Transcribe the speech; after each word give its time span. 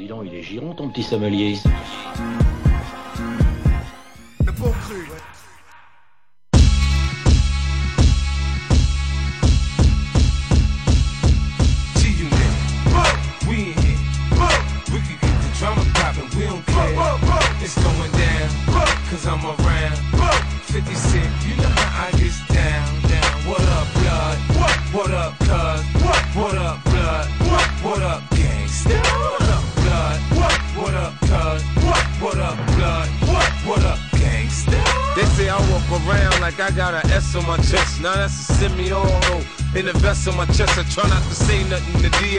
Dis 0.00 0.08
il 0.24 0.34
est 0.34 0.40
giron 0.40 0.72
ton 0.72 0.88
petit 0.88 1.02
sommelier. 1.02 1.58
Le. 4.46 4.52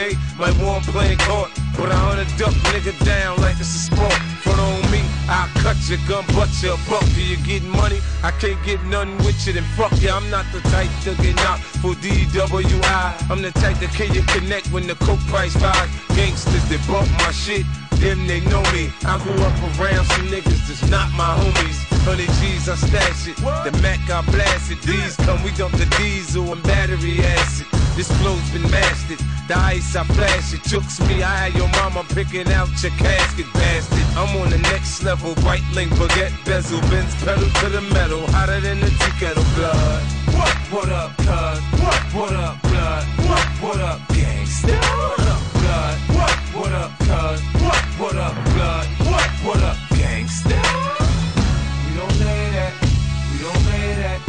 DA 0.02 0.18
might 0.38 0.58
want 0.62 0.84
playing 0.86 1.18
court, 1.20 1.52
but 1.78 1.92
I 1.92 1.96
hunt 1.96 2.20
a 2.20 2.38
duck 2.38 2.54
nigga 2.74 2.94
down 3.06 3.38
like 3.42 3.60
it's 3.60 3.74
a 3.76 3.82
sport. 3.90 4.14
Front 4.42 4.60
on 4.60 4.92
me, 4.92 5.02
I'll 5.28 5.48
cut 5.62 5.78
your 5.90 6.00
gun, 6.08 6.26
butt 6.34 6.50
your 6.62 6.78
buck. 6.90 7.06
Do 7.14 7.22
you 7.22 7.38
get 7.38 7.64
money? 7.64 8.00
I 8.24 8.32
can't 8.32 8.62
get 8.66 8.84
nothing 8.86 9.18
with 9.20 9.46
you, 9.46 9.54
then 9.54 9.64
fuck 9.78 9.94
you. 10.02 10.10
I'm 10.10 10.30
not 10.30 10.46
the 10.52 10.62
type 10.74 10.90
to 11.04 11.16
get 11.22 11.36
knocked 11.38 11.64
for 11.82 11.94
DWI. 11.94 13.30
I'm 13.30 13.42
the 13.42 13.52
type 13.52 13.78
that 13.80 13.92
can 13.94 14.14
you 14.14 14.24
connect 14.24 14.72
when 14.72 14.88
the 14.88 14.96
coke 14.96 15.24
price 15.30 15.56
rise. 15.62 15.90
Gangsters 16.16 16.66
that 16.70 16.82
bump 16.88 17.10
my 17.22 17.32
shit, 17.32 17.66
them 18.02 18.26
they 18.28 18.42
know 18.50 18.64
me. 18.74 18.92
I 19.06 19.22
grew 19.22 19.38
up 19.46 19.58
around 19.78 20.06
some 20.06 20.28
niggas 20.28 20.66
that's 20.68 20.90
not 20.90 21.12
my 21.14 21.30
homies. 21.38 21.80
Honey 22.06 22.26
G's, 22.42 22.68
I 22.68 22.76
stash 22.76 23.28
it. 23.28 23.38
The 23.38 23.72
Mac, 23.82 24.02
I 24.10 24.22
blast 24.32 24.72
it. 24.72 24.82
These 24.82 25.16
come, 25.18 25.44
we 25.44 25.52
dump 25.52 25.74
the 25.78 25.86
diesel 25.98 26.52
and 26.52 26.64
battery 26.64 27.20
acid. 27.20 27.81
This 27.96 28.10
flow's 28.22 28.50
been 28.52 28.64
mastered. 28.72 29.20
The 29.48 29.58
ice, 29.58 29.96
I 29.96 30.04
flash 30.06 30.54
it. 30.54 30.62
Chooks 30.62 31.00
me, 31.08 31.24
I 31.24 31.50
had 31.50 31.54
your 31.54 31.68
mama 31.80 32.06
picking 32.16 32.48
out 32.52 32.70
your 32.82 32.92
casket, 32.94 33.46
bastard. 33.54 34.06
I'm 34.16 34.36
on 34.42 34.50
the 34.50 34.58
next 34.58 35.04
level. 35.04 35.34
Right 35.44 35.64
link, 35.74 35.92
baguette, 35.94 36.34
bezel, 36.46 36.80
bends, 36.90 37.14
pedal 37.24 37.50
to 37.50 37.70
the 37.70 37.82
metal. 37.94 38.26
Hotter 38.32 38.62
than 38.62 38.80
the 38.80 38.90
tea 38.90 39.14
kettle 39.20 39.44
blood. 39.56 40.04
What? 40.36 40.56
What 40.72 40.90
up, 40.90 41.18
cuz? 41.18 41.60
What? 41.84 42.02
What 42.16 42.34
up, 42.34 42.62
blood? 42.62 43.04
What? 43.28 43.48
What 43.60 43.80
up, 43.82 44.00
gangsta? 44.16 44.72
What 44.72 45.20
up, 45.28 45.42
blood? 45.54 45.98
What? 46.16 46.38
What 46.56 46.72
up, 46.72 46.92
cuz? 47.00 47.42
What? 47.62 47.84
What 48.00 48.16
up, 48.16 48.36
blood? 48.56 48.88
What? 49.12 49.30
What 49.44 49.62
up, 49.62 49.78
gangsta? 50.00 50.58
We 51.86 51.92
don't 52.00 52.16
play 52.24 52.44
that. 52.56 52.74
We 53.32 53.38
don't 53.44 53.62
play 53.68 53.88
that. 54.00 54.20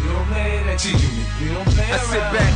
We 0.00 0.08
don't 0.08 0.26
play 0.32 0.62
that. 0.64 0.78
G-Unit. 0.80 1.28
We 1.40 1.48
don't 1.52 1.68
play 1.76 1.92
I 1.92 1.98
sit 1.98 2.24
back, 2.32 2.51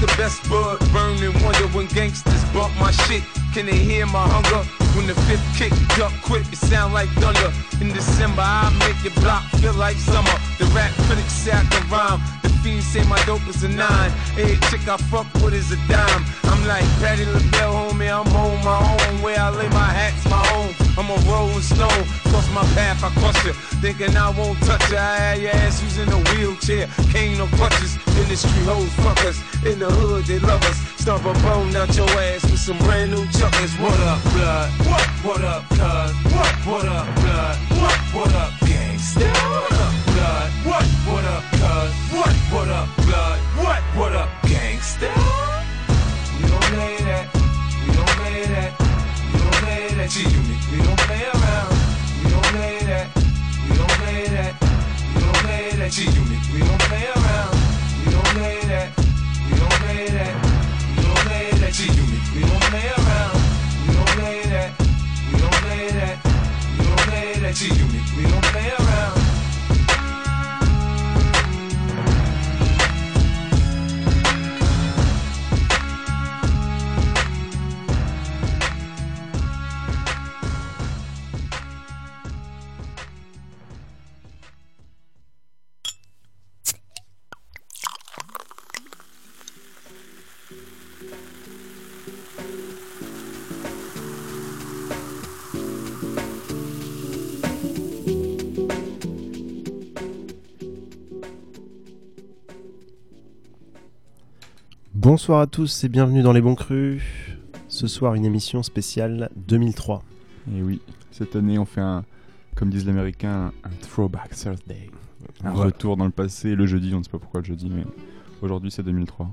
the 0.00 0.06
best 0.16 0.48
bud, 0.48 0.78
burn 0.92 1.22
and 1.22 1.34
wonder 1.42 1.66
when 1.74 1.86
gangsters 1.86 2.44
bump 2.52 2.72
my 2.78 2.90
shit. 2.90 3.22
Can 3.52 3.66
they 3.66 3.76
hear 3.76 4.06
my 4.06 4.26
hunger? 4.28 4.62
When 4.94 5.06
the 5.06 5.14
fifth 5.26 5.46
kick, 5.56 5.72
duck 5.96 6.12
quick, 6.22 6.46
it 6.52 6.58
sound 6.58 6.94
like 6.94 7.08
thunder. 7.20 7.52
In 7.80 7.92
December, 7.92 8.42
I 8.42 8.70
make 8.78 8.98
your 9.02 9.14
block 9.22 9.44
feel 9.60 9.74
like 9.74 9.96
summer. 9.96 10.36
The 10.58 10.66
rap 10.74 10.92
critics 11.06 11.48
I 11.48 11.64
can 11.64 11.88
rhyme. 11.90 12.20
The 12.42 12.48
fiends 12.62 12.86
say 12.86 13.02
my 13.04 13.22
dope 13.24 13.46
is 13.48 13.64
a 13.64 13.68
nine. 13.68 14.12
Every 14.36 14.56
chick 14.68 14.86
I 14.88 14.96
fuck 15.10 15.26
with 15.42 15.54
is 15.54 15.72
a 15.72 15.76
dime. 15.88 16.24
I'm 16.44 16.66
like 16.66 16.84
Patty 17.00 17.24
LaBelle, 17.24 17.72
homie. 17.72 18.10
I'm 18.10 18.28
on 18.36 18.64
my 18.64 18.78
own. 19.08 19.22
Where 19.22 19.38
I 19.38 19.50
lay 19.50 19.68
my 19.70 19.90
hat's 19.98 20.24
my 20.30 20.42
home. 20.52 20.74
I'm 20.98 21.10
a 21.10 21.18
rolling 21.30 21.62
stone. 21.62 22.04
Cross 22.58 22.70
my 22.70 22.74
path, 22.74 23.04
I 23.04 23.10
crush 23.20 23.44
you. 23.44 23.52
Thinking 23.78 24.16
I 24.16 24.30
won't 24.30 24.58
touch 24.62 24.90
you. 24.90 24.96
I 24.96 25.16
had 25.16 25.38
your 25.42 25.52
ass 25.52 25.80
using 25.80 26.10
a 26.10 26.18
wheelchair. 26.30 26.88
Cane 27.12 27.38
no 27.38 27.46
crutches. 27.54 27.94
Industry 28.18 28.64
hoes 28.64 28.90
fuck. 28.98 29.18
In 29.64 29.78
the 29.78 29.86
hood, 29.86 30.24
they 30.24 30.40
love 30.40 30.62
us. 30.64 30.78
Stomp 31.00 31.24
a 31.24 31.32
bone 31.44 31.76
out 31.76 31.94
your 31.96 32.10
ass 32.10 32.42
with 32.42 32.58
some 32.58 32.78
brand 32.78 33.12
new 33.12 33.24
chuckers. 33.30 33.74
What 33.78 33.98
up, 34.00 34.22
blood? 34.34 34.70
What? 34.90 35.08
What 35.22 35.44
up, 35.44 35.68
cuz? 35.68 36.12
What? 36.34 36.54
What 36.66 36.88
up, 36.88 37.06
blood? 37.22 37.56
What? 37.78 37.98
What 38.14 38.34
up, 38.34 38.52
gangsta? 38.66 39.22
What 39.22 39.72
up, 39.78 39.94
blood? 40.10 40.50
What? 40.66 40.86
What 41.06 41.24
up, 41.24 41.44
cuz? 41.62 41.92
What? 42.10 42.34
What 42.50 42.68
up, 42.68 42.88
Bonsoir 105.28 105.42
à 105.42 105.46
tous 105.46 105.84
et 105.84 105.90
bienvenue 105.90 106.22
dans 106.22 106.32
Les 106.32 106.40
Bons 106.40 106.54
Crus. 106.54 107.02
Ce 107.68 107.86
soir, 107.86 108.14
une 108.14 108.24
émission 108.24 108.62
spéciale 108.62 109.28
2003. 109.36 110.02
Et 110.56 110.62
oui, 110.62 110.80
cette 111.10 111.36
année, 111.36 111.58
on 111.58 111.66
fait 111.66 111.82
un, 111.82 112.06
comme 112.54 112.70
disent 112.70 112.86
les 112.86 112.92
Américains, 112.92 113.52
un 113.62 113.68
throwback 113.82 114.34
Thursday. 114.34 114.88
Un 115.44 115.50
Voilà. 115.50 115.66
retour 115.66 115.98
dans 115.98 116.06
le 116.06 116.12
passé, 116.12 116.54
le 116.54 116.64
jeudi, 116.64 116.94
on 116.94 117.00
ne 117.00 117.04
sait 117.04 117.10
pas 117.10 117.18
pourquoi 117.18 117.40
le 117.40 117.44
jeudi, 117.44 117.68
mais 117.68 117.84
aujourd'hui 118.40 118.70
c'est 118.70 118.82
2003. 118.82 119.28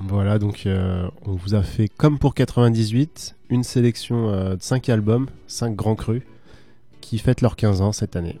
Voilà, 0.00 0.38
donc 0.38 0.66
euh, 0.66 1.08
on 1.24 1.32
vous 1.32 1.54
a 1.54 1.62
fait, 1.62 1.88
comme 1.88 2.18
pour 2.18 2.34
98, 2.34 3.34
une 3.48 3.64
sélection 3.64 4.28
euh, 4.28 4.56
de 4.56 4.62
5 4.62 4.90
albums, 4.90 5.26
5 5.46 5.74
grands 5.74 5.96
crus, 5.96 6.22
qui 7.00 7.16
fêtent 7.16 7.40
leurs 7.40 7.56
15 7.56 7.80
ans 7.80 7.92
cette 7.92 8.14
année. 8.14 8.38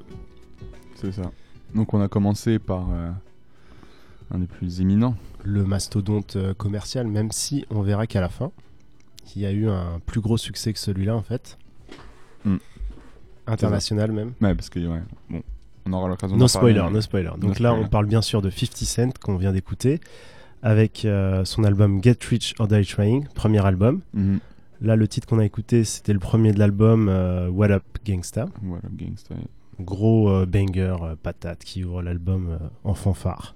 C'est 0.96 1.12
ça. 1.12 1.32
Donc 1.74 1.94
on 1.94 2.02
a 2.02 2.08
commencé 2.08 2.58
par 2.58 2.90
euh, 2.92 3.10
un 4.30 4.38
des 4.38 4.46
plus 4.46 4.80
éminents. 4.80 5.16
Le 5.44 5.64
mastodonte 5.64 6.36
euh, 6.36 6.54
commercial, 6.54 7.06
même 7.06 7.32
si 7.32 7.64
on 7.70 7.82
verra 7.82 8.06
qu'à 8.06 8.20
la 8.20 8.28
fin, 8.28 8.50
il 9.34 9.42
y 9.42 9.46
a 9.46 9.52
eu 9.52 9.68
un 9.68 10.00
plus 10.06 10.20
gros 10.20 10.36
succès 10.38 10.72
que 10.72 10.78
celui-là 10.78 11.16
en 11.16 11.22
fait. 11.22 11.58
Hmm. 12.44 12.56
International 13.46 14.12
même. 14.12 14.32
Ouais, 14.40 14.54
parce 14.54 14.68
que, 14.70 14.78
ouais, 14.80 15.02
bon, 15.28 15.42
on 15.86 15.92
aura 15.92 16.08
l'occasion 16.08 16.36
No 16.36 16.46
d'en 16.46 16.52
parler, 16.52 16.72
spoiler, 16.74 16.88
mais- 16.88 16.94
no 16.94 17.00
spoiler. 17.00 17.30
Donc 17.38 17.42
No 17.42 17.48
là, 17.48 17.54
spoiler. 17.70 17.84
on 17.84 17.88
parle 17.88 18.06
bien 18.06 18.22
sûr 18.22 18.42
de 18.42 18.50
50 18.50 18.76
Cent 18.84 19.18
qu'on 19.18 19.36
vient 19.36 19.52
d'écouter, 19.52 20.00
avec 20.62 21.04
euh, 21.04 21.44
son 21.44 21.64
album 21.64 22.02
Get 22.02 22.18
Rich 22.28 22.54
or 22.58 22.68
Die 22.68 22.84
Trying, 22.86 23.26
premier 23.34 23.64
album. 23.64 24.00
Mhm. 24.14 24.40
Là, 24.82 24.96
le 24.96 25.08
titre 25.08 25.26
qu'on 25.26 25.38
a 25.38 25.44
écouté, 25.44 25.84
c'était 25.84 26.12
le 26.12 26.18
premier 26.18 26.52
de 26.52 26.58
l'album 26.58 27.08
euh, 27.08 27.48
What 27.48 27.70
Up 27.70 27.84
Gangsta. 28.06 28.46
Voilà, 28.62 28.82
gangsta. 28.92 29.34
Gros 29.78 30.30
euh, 30.30 30.46
banger 30.46 30.96
patate 31.22 31.64
qui 31.64 31.84
ouvre 31.84 32.02
l'album 32.02 32.58
en 32.84 32.94
fanfare. 32.94 33.54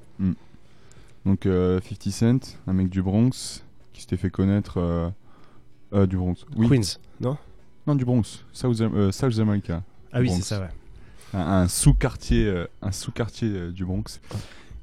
Donc 1.26 1.46
euh, 1.46 1.80
50 1.80 2.12
Cent, 2.12 2.58
un 2.66 2.72
mec 2.72 2.88
du 2.88 3.02
Bronx, 3.02 3.62
qui 3.92 4.02
s'était 4.02 4.16
fait 4.16 4.30
connaître... 4.30 4.78
euh, 4.78 5.08
euh, 5.92 6.06
du 6.06 6.16
Bronx. 6.16 6.44
Oui. 6.56 6.68
Queens, 6.68 6.98
non? 7.20 7.36
Non, 7.86 7.94
du 7.94 8.04
Bronx. 8.04 8.44
South, 8.52 8.80
euh, 8.80 9.12
South 9.12 9.38
America. 9.38 9.82
Ah 10.12 10.20
oui, 10.20 10.30
c'est 10.30 10.42
ça, 10.42 10.60
ouais. 10.60 10.68
un, 11.34 11.40
un 11.62 11.68
sous-quartier 11.68 12.46
euh, 12.46 12.66
un 12.82 12.92
sous-quartier 12.92 13.48
euh, 13.48 13.70
du 13.72 13.84
Bronx 13.84 14.20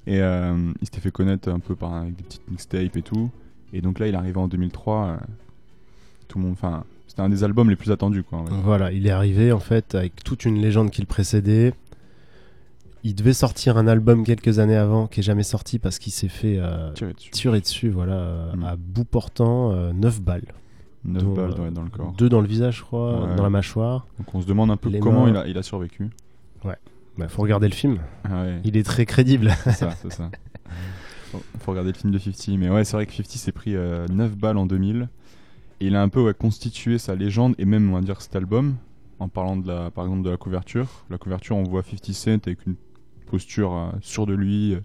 et 0.07 0.19
euh, 0.21 0.71
il 0.81 0.85
s'était 0.85 0.99
fait 0.99 1.11
connaître 1.11 1.49
un 1.49 1.59
peu 1.59 1.75
par 1.75 1.93
avec 1.93 2.15
des 2.15 2.23
petites 2.23 2.49
mixtapes 2.49 2.95
et 2.97 3.01
tout 3.01 3.29
et 3.71 3.81
donc 3.81 3.99
là 3.99 4.07
il 4.07 4.13
est 4.15 4.17
arrivé 4.17 4.37
en 4.37 4.47
2003 4.47 5.05
euh, 5.05 5.17
tout 6.27 6.37
le 6.39 6.43
monde 6.45 6.53
enfin 6.53 6.83
c'était 7.07 7.21
un 7.21 7.29
des 7.29 7.43
albums 7.43 7.69
les 7.69 7.75
plus 7.75 7.91
attendus 7.91 8.23
quoi. 8.23 8.43
Voilà, 8.63 8.91
il 8.91 9.05
est 9.07 9.11
arrivé 9.11 9.51
en 9.51 9.59
fait 9.59 9.95
avec 9.95 10.23
toute 10.23 10.43
une 10.45 10.61
légende 10.61 10.91
qui 10.91 11.01
le 11.01 11.07
précédait. 11.07 11.73
Il 13.03 13.15
devait 13.15 13.33
sortir 13.33 13.77
un 13.77 13.87
album 13.87 14.23
quelques 14.23 14.59
années 14.59 14.75
avant 14.75 15.07
qui 15.07 15.21
est 15.21 15.23
jamais 15.23 15.43
sorti 15.43 15.79
parce 15.79 15.97
qu'il 15.97 16.11
s'est 16.13 16.27
fait 16.27 16.57
euh, 16.59 16.91
dessus. 16.91 17.31
tirer 17.31 17.59
dessus 17.61 17.89
voilà, 17.89 18.13
euh, 18.13 18.55
Mm. 18.55 18.63
à 18.63 18.75
bout 18.75 19.05
portant, 19.05 19.71
euh, 19.71 19.91
9 19.93 20.21
balles. 20.21 20.53
9 21.05 21.23
dont, 21.23 21.33
balles 21.33 21.51
euh, 21.57 21.63
ouais, 21.63 21.71
dans 21.71 21.81
le 21.81 21.89
corps. 21.89 22.13
Deux 22.17 22.29
dans 22.29 22.41
le 22.41 22.47
visage, 22.47 22.77
je 22.77 22.81
crois, 22.83 23.27
Ouais. 23.27 23.35
dans 23.35 23.41
la 23.43 23.49
mâchoire. 23.49 24.05
Donc 24.19 24.33
on 24.35 24.41
se 24.41 24.45
demande 24.45 24.69
un 24.69 24.77
peu 24.77 24.91
comment 24.99 25.27
il 25.27 25.35
a, 25.35 25.47
il 25.47 25.57
a 25.57 25.63
survécu. 25.63 26.09
Bah, 27.17 27.27
faut 27.27 27.41
regarder 27.41 27.67
le 27.67 27.73
film. 27.73 27.99
Ah 28.23 28.43
ouais, 28.43 28.61
Il 28.63 28.77
est 28.77 28.83
très 28.83 29.05
crédible. 29.05 29.51
c'est 29.65 29.71
ça, 29.73 29.91
c'est 30.01 30.13
ça. 30.13 30.29
Faut, 31.31 31.41
faut 31.59 31.71
regarder 31.71 31.91
le 31.91 31.97
film 31.97 32.13
de 32.13 32.17
50. 32.17 32.57
Mais 32.57 32.69
ouais, 32.69 32.85
c'est 32.85 32.95
vrai 32.95 33.05
que 33.05 33.11
50 33.11 33.31
s'est 33.31 33.51
pris 33.51 33.75
euh, 33.75 34.07
9 34.07 34.37
balles 34.37 34.57
en 34.57 34.65
2000. 34.65 35.09
Et 35.81 35.87
il 35.87 35.95
a 35.97 36.01
un 36.01 36.07
peu 36.07 36.21
ouais, 36.21 36.33
constitué 36.33 36.97
sa 36.99 37.13
légende 37.15 37.53
et 37.57 37.65
même, 37.65 37.89
on 37.91 37.95
va 37.95 38.01
dire, 38.01 38.21
cet 38.21 38.35
album. 38.37 38.75
En 39.19 39.27
parlant, 39.27 39.57
de 39.57 39.67
la, 39.67 39.91
par 39.91 40.05
exemple, 40.05 40.23
de 40.23 40.29
la 40.29 40.37
couverture. 40.37 40.87
La 41.09 41.17
couverture, 41.17 41.57
on 41.57 41.63
voit 41.63 41.83
50 41.83 42.13
Cent 42.13 42.47
avec 42.47 42.65
une 42.65 42.75
posture 43.31 43.73
euh, 43.73 43.89
sûre 44.01 44.25
de 44.27 44.33
lui, 44.35 44.75
euh, 44.75 44.79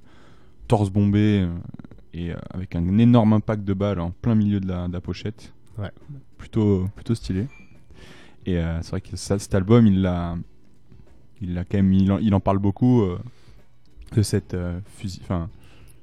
torse 0.69 0.90
bombé 0.90 1.43
euh, 1.43 1.48
et 2.14 2.31
avec 2.54 2.75
un 2.76 2.98
énorme 2.98 3.34
impact 3.34 3.64
de 3.64 3.75
balle 3.75 4.00
en 4.00 4.10
plein 4.10 4.34
milieu 4.34 4.60
de 4.60 4.66
la, 4.69 4.88
de 4.88 4.93
la 4.93 5.00
pochette. 5.00 5.52
Ouais. 5.78 5.90
Plutôt, 6.38 6.88
plutôt 6.94 7.14
stylé. 7.14 7.46
Et 8.46 8.56
euh, 8.58 8.81
c'est 8.82 8.90
vrai 8.93 9.00
que 9.02 9.16
ça, 9.16 9.38
cet 9.38 9.54
album, 9.54 9.87
il 9.87 10.00
l'a, 10.02 10.37
il 11.43 11.52
l'a 11.54 11.64
quand 11.64 11.76
même, 11.78 11.93
il 11.93 12.10
en, 12.12 12.19
il 12.19 12.34
en 12.34 12.40
parle 12.40 12.58
beaucoup 12.58 13.02
euh, 13.02 13.19
de 14.14 14.22
cette 14.22 14.54
euh, 14.54 14.78
fusil, 14.96 15.20
enfin, 15.25 15.50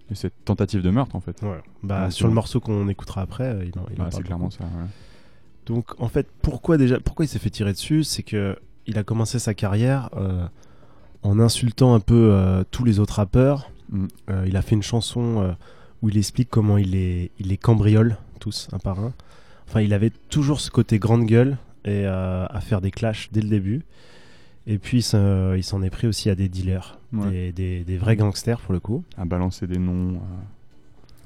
de 0.10 0.16
cette 0.16 0.34
tentative 0.46 0.82
de 0.82 0.90
meurtre 0.92 1.16
en 1.16 1.22
fait. 1.22 1.42
Bah, 1.82 2.06
Ouais, 2.06 2.12
sur 2.12 2.28
le 2.28 2.34
morceau 2.34 2.60
qu'on 2.60 2.88
écoutera 2.90 3.22
après, 3.22 3.52
il 3.66 3.80
en, 3.80 3.82
il 3.82 3.82
en 3.82 3.82
Ouais, 3.82 3.96
parle 3.98 4.12
c'est 4.14 4.24
clairement 4.24 4.50
ça. 4.52 4.66
ouais. 4.66 4.88
Donc 5.66 6.00
en 6.00 6.10
fait, 6.10 6.28
pourquoi 6.42 6.78
déjà, 6.78 7.00
pourquoi 7.00 7.24
il 7.26 7.28
s'est 7.30 7.40
fait 7.40 7.50
tirer 7.50 7.72
dessus, 7.72 8.04
c'est 8.04 8.24
que 8.24 8.58
il 8.86 8.98
a 8.98 9.04
commencé 9.04 9.40
sa 9.40 9.54
carrière 9.54 10.10
en 11.24 11.40
insultant 11.40 11.94
un 11.96 12.00
peu 12.00 12.30
euh, 12.34 12.64
tous 12.72 12.84
les 12.84 13.00
autres 13.00 13.16
rappeurs. 13.16 13.70
Mm. 13.90 14.08
Euh, 14.30 14.46
il 14.48 14.56
a 14.58 14.62
fait 14.62 14.76
une 14.76 14.84
chanson 14.84 15.42
euh, 15.42 15.52
où 16.02 16.10
il 16.10 16.18
explique 16.18 16.50
comment 16.50 16.78
il 16.78 16.92
les, 16.92 17.32
il 17.40 17.48
les 17.48 17.58
cambriole 17.58 18.18
tous 18.40 18.68
un 18.74 18.80
par 18.80 19.00
un. 19.00 19.14
Enfin, 19.68 19.82
il 19.82 19.94
avait 19.94 20.12
toujours 20.30 20.60
ce 20.60 20.70
côté 20.70 21.00
grande 21.00 21.26
gueule 21.26 21.58
et 21.86 22.06
à 22.06 22.60
faire 22.62 22.80
des 22.82 22.92
clashs 22.92 23.30
dès 23.32 23.42
le 23.42 23.50
début. 23.50 23.84
Et 24.68 24.78
puis 24.78 25.00
il 25.00 25.02
s'en 25.02 25.54
il 25.54 25.64
s'en 25.64 25.82
est 25.82 25.90
pris 25.90 26.08
aussi 26.08 26.30
à 26.30 26.36
des 26.36 26.48
dealers, 26.50 26.98
Ouais. 27.12 27.30
des, 27.30 27.52
des- 27.52 27.84
des 27.84 27.98
vrais 27.98 28.16
gangsters 28.16 28.60
pour 28.62 28.74
le 28.74 28.80
coup. 28.80 29.04
À 29.18 29.26
balancer 29.26 29.68
des 29.68 29.80
noms. 29.80 30.14
euh, 30.16 30.20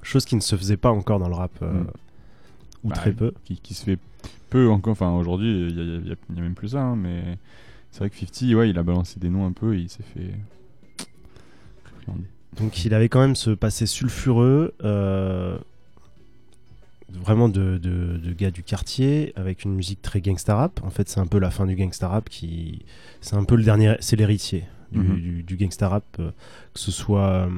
Chose 0.04 0.26
qui 0.26 0.36
ne 0.36 0.42
se 0.42 0.56
faisait 0.56 0.78
pas 0.78 0.90
encore 0.92 1.20
dans 1.20 1.28
le 1.30 1.36
rap, 1.36 1.52
euh, 1.62 1.72
Mm. 1.84 1.88
ou 2.84 2.90
Bah, 2.90 2.96
très 2.96 3.12
peu. 3.12 3.34
qui, 3.46 3.58
qui 3.60 3.74
se 3.74 3.84
fait 3.84 4.00
peu 4.50 4.70
encore. 4.70 4.92
Enfin, 4.94 5.12
aujourd'hui, 5.12 5.68
il 5.70 5.76
y 5.78 5.80
a, 5.80 5.84
il 5.84 6.08
y 6.08 6.12
a- 6.12 6.16
il 6.30 6.36
y 6.36 6.40
a 6.40 6.42
même 6.42 6.56
plus 6.56 6.70
ça. 6.70 6.82
hein, 6.82 6.96
mais 6.96 7.38
c'est 7.98 8.00
vrai 8.00 8.10
que 8.12 8.16
50, 8.18 8.54
ouais, 8.56 8.70
il 8.70 8.78
a 8.78 8.84
balancé 8.84 9.20
des 9.20 9.30
noms 9.30 9.46
un 9.48 9.52
peu 9.54 9.76
et 9.76 9.80
il 9.80 9.90
s'est 9.90 10.04
fait. 10.04 10.34
réprimandé. 11.96 12.26
Donc 12.60 12.86
il 12.86 12.94
avait 12.94 13.10
quand 13.10 13.22
même 13.22 13.36
ce 13.36 13.50
passé 13.52 13.86
sulfureux, 13.88 14.74
euh, 14.84 15.58
vraiment 17.10 17.50
de, 17.50 17.78
de- 17.78 18.18
de 18.18 18.34
gars 18.34 18.52
du 18.52 18.64
quartier, 18.64 19.34
avec 19.36 19.64
une 19.64 19.74
musique 19.74 20.02
très 20.02 20.22
gangsta 20.22 20.56
rap. 20.56 20.80
En 20.84 20.90
fait, 20.90 21.08
c'est 21.10 21.20
un 21.20 21.26
peu 21.28 21.40
la 21.40 21.52
fin 21.52 21.66
du 21.66 21.76
gangsta 21.76 22.08
rap 22.08 22.30
qui, 22.30 22.84
c'est 23.22 23.36
un 23.36 23.44
peu 23.46 23.56
le 23.56 23.64
dernier, 23.64 23.96
c'est 24.00 24.16
l'héritier 24.16 24.66
du, 24.92 25.00
du- 25.22 25.44
du 25.44 25.58
gangsta 25.58 25.90
rap, 25.90 26.06
euh, 26.20 26.32
que 26.74 26.80
ce 26.80 26.92
soit 26.92 27.30
euh, 27.48 27.50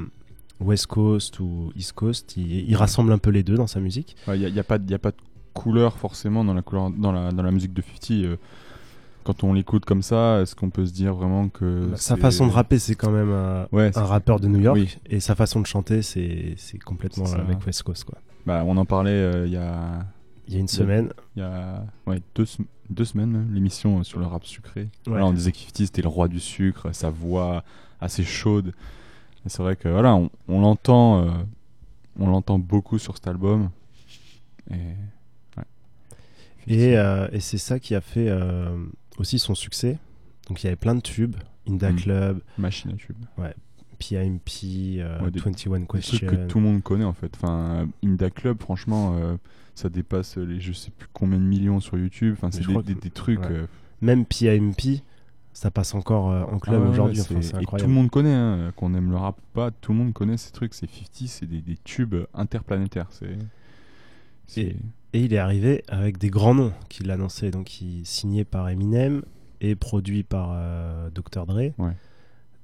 West 0.59 0.87
Coast 0.87 1.39
ou 1.39 1.71
East 1.75 1.93
Coast, 1.93 2.35
il, 2.37 2.69
il 2.69 2.75
rassemble 2.75 3.11
un 3.11 3.17
peu 3.17 3.29
les 3.29 3.43
deux 3.43 3.55
dans 3.55 3.67
sa 3.67 3.79
musique. 3.79 4.15
Il 4.27 4.39
n'y 4.39 4.45
a, 4.45 4.49
y 4.49 4.59
a 4.59 4.63
pas 4.63 4.77
de- 4.77 4.89
y 4.89 4.95
a 4.95 4.99
pas 4.99 5.11
de 5.11 5.17
couleur 5.53 5.97
forcément 5.97 6.43
dans 6.43 6.53
la, 6.53 6.61
couleur, 6.61 6.89
dans 6.91 7.11
la, 7.11 7.31
dans 7.31 7.43
la 7.43 7.51
musique 7.51 7.73
de 7.73 7.81
50. 7.81 8.39
Euh, 9.29 9.33
quand 9.33 9.43
on 9.43 9.53
l'écoute 9.53 9.85
comme 9.85 10.01
ça, 10.01 10.41
est-ce 10.41 10.55
qu'on 10.55 10.69
peut 10.69 10.85
se 10.85 10.91
dire 10.93 11.13
vraiment 11.13 11.49
que. 11.49 11.89
Sa 11.95 12.15
c'est- 12.15 12.21
façon 12.21 12.47
de 12.47 12.51
rapper, 12.51 12.79
c'est 12.79 12.95
quand 12.95 13.11
même 13.11 13.31
un, 13.31 13.67
Ouais, 13.71 13.91
c'est- 13.93 13.99
un 13.99 14.05
rappeur 14.05 14.39
de 14.39 14.47
New 14.47 14.59
York, 14.59 14.77
Oui. 14.77 14.97
et 15.07 15.19
sa 15.19 15.35
façon 15.35 15.59
de 15.61 15.65
chanter, 15.65 16.01
c'est 16.01 16.55
complètement 16.85 17.31
avec 17.33 17.65
West 17.65 17.83
Coast 17.83 18.03
quoi. 18.05 18.17
Bah, 18.45 18.63
on 18.65 18.77
en 18.77 18.85
parlait 18.85 19.11
euh, 19.11 19.45
il 19.45 19.53
y 19.53 19.57
a, 19.57 20.05
Il 20.47 20.53
y 20.55 20.57
a 20.57 20.59
une 20.61 20.67
semaine, 20.67 21.09
il 21.35 21.39
y 21.41 21.45
a 21.45 21.85
ouais, 22.07 22.21
deux, 22.33 22.45
sem- 22.45 22.65
deux 22.89 23.05
semaines, 23.05 23.29
même, 23.29 23.53
l'émission 23.53 24.03
sur 24.03 24.19
le 24.19 24.25
rap 24.25 24.45
sucré. 24.45 24.81
Ouais. 24.81 24.89
Voilà, 25.05 25.27
on 25.27 25.31
disait 25.33 25.51
que 25.51 25.57
50 25.59 25.85
c'était 25.85 26.01
le 26.01 26.07
roi 26.07 26.27
du 26.27 26.39
sucre, 26.39 26.87
sa 26.91 27.11
voix 27.11 27.63
assez 28.01 28.23
chaude. 28.23 28.73
C'est 29.45 29.61
vrai 29.61 29.75
que 29.75 29.87
voilà, 29.89 30.15
on, 30.15 30.29
on 30.47 30.59
l'entend, 30.61 31.21
euh, 31.23 31.29
on 32.19 32.27
l'entend 32.27 32.57
beaucoup 32.57 32.97
sur 32.97 33.13
cet 33.15 33.27
album. 33.27 33.69
Et, 34.71 34.75
ouais. 35.57 35.63
Et, 36.67 36.97
euh, 36.97 37.27
et 37.31 37.39
c'est 37.39 37.57
ça 37.59 37.79
qui 37.79 37.93
a 37.93 38.01
fait 38.01 38.27
euh, 38.29 38.75
aussi 39.19 39.37
son 39.39 39.53
succès. 39.55 39.99
Donc 40.47 40.63
il 40.63 40.65
y 40.65 40.67
avait 40.67 40.75
plein 40.75 40.95
de 40.95 41.01
tubes, 41.01 41.35
Inda 41.67 41.91
Mm. 41.91 41.95
Club, 41.97 42.41
Machine 42.57 42.91
à 42.91 42.95
tube. 42.95 43.17
PIMP, 43.99 44.99
euh, 44.99 45.21
Ouais, 45.23 45.31
des- 45.31 45.39
21 45.39 45.79
Des 45.81 45.85
Question. 45.85 46.17
trucs 46.27 46.29
que 46.29 46.47
tout 46.47 46.59
le 46.59 46.63
monde 46.65 46.81
connaît 46.81 47.03
en 47.05 47.13
fait. 47.13 47.31
Enfin, 47.35 47.87
Inda 48.03 48.29
Club, 48.29 48.61
franchement, 48.61 49.15
euh, 49.17 49.35
ça 49.75 49.89
dépasse 49.89 50.37
les 50.37 50.59
je 50.61 50.71
sais 50.71 50.91
plus 50.91 51.07
combien 51.13 51.37
de 51.37 51.43
millions 51.43 51.79
sur 51.81 51.97
YouTube. 51.97 52.33
Enfin, 52.37 52.49
c'est 52.51 52.65
des, 52.65 52.93
des- 52.93 52.95
des 52.95 53.09
trucs. 53.09 53.39
ouais. 53.41 53.47
euh, 53.51 53.67
Même 54.01 54.25
PIMP, 54.25 55.01
ça 55.51 55.69
passe 55.71 55.93
encore 55.93 56.31
euh, 56.31 56.43
en 56.43 56.59
club 56.59 56.77
ah 56.79 56.83
ouais, 56.85 56.89
aujourd'hui. 56.91 57.19
ouais, 57.19 57.37
Enfin, 57.53 57.59
et 57.59 57.65
tout 57.65 57.87
le 57.87 57.93
monde 57.93 58.09
connaît, 58.09 58.33
hein, 58.33 58.71
qu'on 58.77 58.93
aime 58.93 59.09
le 59.11 59.17
rap 59.17 59.37
ou 59.37 59.45
pas, 59.53 59.71
tout 59.71 59.91
le 59.91 59.97
monde 59.97 60.13
connaît 60.13 60.37
ces 60.37 60.51
trucs. 60.53 60.73
C'est 60.73 60.87
50, 60.89 61.27
c'est 61.27 61.45
des, 61.45 61.59
des 61.61 61.75
tubes 61.83 62.15
interplanétaires. 62.33 63.07
C'est. 63.11 63.37
c'est- 64.47 64.75
Et 65.13 65.21
il 65.21 65.33
est 65.33 65.37
arrivé 65.39 65.83
avec 65.87 66.17
des 66.17 66.29
grands 66.29 66.53
noms 66.53 66.73
qu'il 66.89 67.09
annonçait. 67.11 67.51
Donc 67.51 67.81
il 67.81 68.05
signé 68.05 68.43
par 68.45 68.69
Eminem 68.69 69.23
et 69.61 69.75
produit 69.75 70.23
par 70.23 70.51
euh, 70.53 71.09
Dr. 71.09 71.45
Dre. 71.45 71.71
Ouais. 71.77 71.91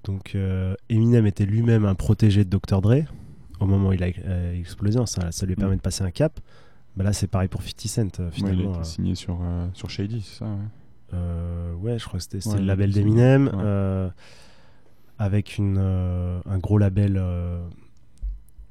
Donc 0.03 0.36
euh, 0.36 0.75
Eminem 0.89 1.25
était 1.25 1.45
lui-même 1.45 1.86
un 1.86 1.95
protégé 1.95 2.45
de 2.45 2.50
Dr. 2.57 2.81
Dre 2.81 3.03
au 3.59 3.65
moment 3.65 3.89
où 3.89 3.94
il 3.94 4.03
a 4.03 4.07
euh, 4.25 4.59
explosé. 4.59 5.00
Ça, 5.06 5.31
ça 5.31 5.45
lui 5.45 5.53
Mm. 5.53 5.59
permet 5.59 5.75
de 5.77 5.81
passer 5.81 6.03
un 6.03 6.12
cap. 6.12 6.39
Bah 6.95 7.03
là, 7.03 7.12
c'est 7.13 7.27
pareil 7.27 7.50
pour 7.50 7.62
50 7.62 7.88
Cent, 7.88 8.19
euh, 8.19 8.25
Ouais, 8.30 8.31
il 8.38 8.45
a 8.45 8.50
finalement. 8.50 8.69
été 8.71 8.80
euh. 8.80 8.83
signé 8.83 9.15
sur, 9.15 9.39
euh, 9.41 9.68
sur 9.74 9.89
Shady, 9.89 10.21
c'est 10.21 10.39
ça 10.39 10.45
ouais. 10.45 10.51
Euh, 11.13 11.98
je 11.98 12.06
crois 12.06 12.19
que 12.19 12.25
c'était 12.30 12.57
le 12.59 12.65
label 12.65 12.91
d'Eminem 12.91 13.51
euh, 13.53 14.09
avec 15.19 15.57
une, 15.57 15.77
euh, 15.80 16.39
un 16.45 16.57
gros 16.59 16.77
label 16.77 17.18
euh, 17.18 17.21
euh, 17.21 17.68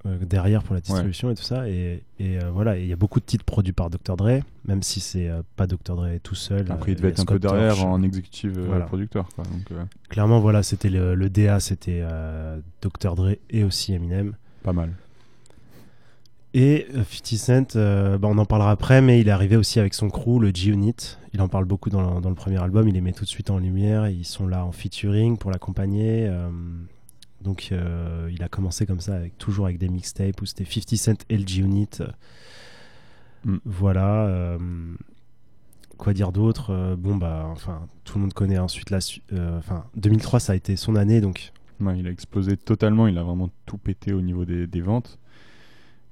derrière 0.05 0.63
pour 0.63 0.75
la 0.75 0.81
distribution 0.81 1.31
et 1.31 1.35
tout 1.35 1.43
ça. 1.43 1.69
Et, 1.69 2.03
et, 2.19 2.39
euh, 2.39 2.51
voilà, 2.53 2.77
il 2.79 2.87
y 2.87 2.93
a 2.93 2.97
beaucoup 2.97 3.21
de 3.21 3.25
titres 3.25 3.45
produits 3.45 3.73
par 3.73 3.89
Dr. 3.91 4.17
Dre, 4.17 4.41
même 4.67 4.83
si 4.83 5.01
c'est 5.01 5.29
euh, 5.29 5.43
pas 5.57 5.67
Dr. 5.67 5.97
Dre 5.97 6.09
tout 6.23 6.35
seul. 6.35 6.67
Après, 6.71 6.91
euh, 6.91 6.95
il 6.95 6.97
devait 6.97 7.09
être 7.09 7.21
un 7.21 7.25
peu 7.25 7.39
derrière 7.39 7.87
en 7.87 8.03
exécutif 8.03 8.51
euh, 8.57 8.65
Voilà. 8.67 8.85
producteur. 8.85 9.29
Quoi, 9.35 9.45
donc, 9.45 9.71
euh, 9.73 9.83
Clairement, 10.11 10.41
voilà, 10.41 10.63
c'était 10.63 10.91
le, 10.91 11.15
le 11.15 11.31
DA, 11.31 11.59
c'était 11.61 12.01
euh, 12.03 12.59
Dr. 12.83 13.15
Dre 13.15 13.37
et 13.51 13.65
aussi 13.65 13.95
Eminem. 13.95 14.35
pas 14.63 14.73
mal. 14.73 14.91
Et 16.57 16.87
euh, 16.95 17.03
50 17.11 17.37
Cent, 17.73 17.77
euh, 17.77 18.17
bah, 18.17 18.29
on 18.31 18.39
en 18.39 18.45
parlera 18.45 18.71
après, 18.71 19.03
mais 19.03 19.21
il 19.21 19.27
est 19.27 19.33
arrivé 19.33 19.57
aussi 19.57 19.81
avec 19.81 19.93
son 19.93 20.09
crew, 20.09 20.39
le 20.41 20.51
G-Unit. 20.55 20.95
Il 21.33 21.41
en 21.41 21.49
parle 21.49 21.65
beaucoup 21.65 21.91
dans 21.91 22.15
le, 22.15 22.21
dans 22.21 22.29
le 22.29 22.37
premier 22.37 22.63
album, 22.63 22.87
il 22.87 22.95
les 22.95 23.01
met 23.01 23.13
tout 23.13 23.25
de 23.25 23.29
suite 23.29 23.51
en 23.51 23.59
lumière. 23.59 24.09
Ils 24.09 24.25
sont 24.25 24.47
là 24.47 24.65
en 24.65 24.71
featuring 24.71 25.37
pour 25.37 25.51
l'accompagner. 25.51 26.27
euh, 26.29 26.49
donc 27.45 27.69
euh, 27.71 28.29
il 28.33 28.43
a 28.43 28.49
commencé 28.49 28.87
comme 28.87 29.01
ça, 29.01 29.15
avec, 29.15 29.39
toujours 29.39 29.67
avec 29.67 29.79
des 29.79 29.89
mixtapes 29.89 30.41
où 30.43 30.47
c'était 30.47 30.65
50 30.65 30.97
Cent 30.99 31.25
et 31.29 31.37
le 31.39 31.47
G-Unit. 31.47 31.91
Mm. 33.45 33.57
Voilà. 33.65 34.27
euh, 34.27 34.59
quoi 35.99 36.13
dire 36.15 36.33
d'autre 36.33 36.71
Euh, 36.71 36.97
Bon, 36.97 37.15
bah, 37.17 37.47
enfin, 37.53 37.87
tout 38.05 38.17
le 38.19 38.23
monde 38.23 38.33
connaît 38.33 38.59
ensuite 38.59 38.91
la. 38.91 38.99
Enfin, 39.59 39.85
2003, 39.97 40.41
ça 40.41 40.53
a 40.55 40.57
été 40.57 40.75
son 40.77 40.97
année, 40.97 41.21
donc 41.21 41.53
Ouais, 41.81 41.99
il 41.99 42.07
a 42.07 42.11
explosé 42.11 42.57
totalement, 42.57 43.07
il 43.09 43.19
a 43.19 43.23
vraiment 43.25 43.51
tout 43.67 43.79
pété 43.79 44.13
au 44.13 44.21
niveau 44.23 44.45
des, 44.45 44.67
des 44.67 44.81
ventes. 44.81 45.19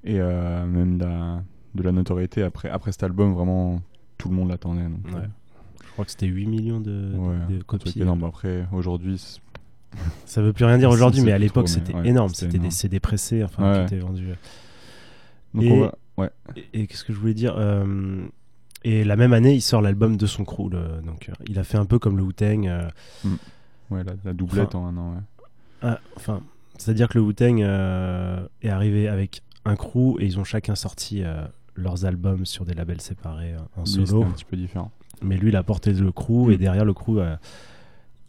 Et 0.03 0.19
même 0.19 0.97
de 0.97 1.05
la, 1.05 1.41
de 1.75 1.83
la 1.83 1.91
notoriété 1.93 2.43
après, 2.43 2.69
après 2.69 2.91
cet 2.91 3.03
album, 3.03 3.33
vraiment 3.33 3.81
tout 4.17 4.27
le 4.29 4.35
monde 4.35 4.49
l'attendait. 4.49 4.81
Ouais. 4.83 5.21
je 5.85 5.91
crois 5.93 6.03
que 6.03 6.11
c'était 6.11 6.27
8 6.27 6.45
millions 6.47 6.81
de, 6.81 7.13
ouais, 7.15 7.55
de 7.57 7.63
copies. 7.63 8.01
énorme. 8.01 8.25
Après, 8.25 8.67
aujourd'hui, 8.73 9.39
Ça 10.25 10.41
veut 10.41 10.53
plus 10.53 10.65
rien 10.65 10.77
dire 10.77 10.89
aujourd'hui, 10.89 11.21
mais 11.21 11.31
à 11.31 11.37
l'époque 11.37 11.69
c'était 11.69 11.93
ouais, 11.93 12.07
énorme. 12.07 12.33
c'était 12.33 12.57
des. 12.57 12.71
CD 12.71 12.99
pressés, 12.99 13.43
enfin, 13.43 13.71
Ouais. 13.71 13.77
qui 13.85 13.93
étaient 13.95 14.03
vendus. 14.05 14.27
donc 15.53 15.63
Et- 15.63 15.71
on 15.71 15.79
va. 15.81 15.95
Ouais, 16.17 16.29
Et, 16.55 16.81
et 16.81 16.87
qu'est-ce 16.87 17.03
que 17.03 17.11
je 17.13 17.19
voulais 17.19 17.33
dire 17.33 17.55
Euh, 17.57 18.25
Et 18.83 19.03
la 19.03 19.15
même 19.15 19.33
année, 19.33 19.53
il 19.55 19.61
sort 19.61 19.81
l'album 19.81 20.17
de 20.17 20.25
son 20.25 20.43
crew. 20.43 20.69
le- 20.69 21.01
donc, 21.05 21.29
euh, 21.29 21.33
il 21.47 21.57
a 21.57 21.63
fait 21.63 21.77
un 21.77 21.85
peu 21.85 21.97
comme 21.99 22.17
le 22.17 22.23
Wu-Tang. 22.23 22.67
euh, 22.67 22.89
ouais 23.89 24.03
la, 24.03 24.13
la 24.25 24.33
doublette 24.33 24.75
en 24.75 24.85
un 24.87 24.97
an. 24.97 25.13
Ouais. 25.13 25.21
ah, 25.83 25.99
enfin, 26.17 26.41
c'est-à-dire 26.77 27.07
que 27.07 27.17
le 27.17 27.33
euh, 27.41 28.45
est 28.61 28.69
arrivé 28.69 29.07
avec 29.07 29.41
un 29.65 29.75
crew 29.75 30.17
et 30.19 30.25
ils 30.25 30.37
ont 30.39 30.43
chacun 30.43 30.75
sorti 30.75 31.23
euh, 31.23 31.45
leurs 31.75 32.05
albums 32.05 32.45
sur 32.45 32.65
des 32.65 32.73
labels 32.73 33.01
séparés 33.01 33.53
euh, 33.53 33.59
en 33.81 33.85
solo. 33.85 34.23
un 34.23 34.31
petit 34.31 34.45
peu 34.45 34.57
différent. 34.57 34.91
Mais 35.21 35.37
lui, 35.37 35.49
il 35.49 35.55
a 35.55 35.63
porté 35.63 35.93
le 35.93 36.11
crew 36.11 36.47
Mm. 36.47 36.51
et 36.51 36.57
derrière 36.57 36.85
le 36.85 36.93
crew, 36.93 37.19
euh, 37.19 37.35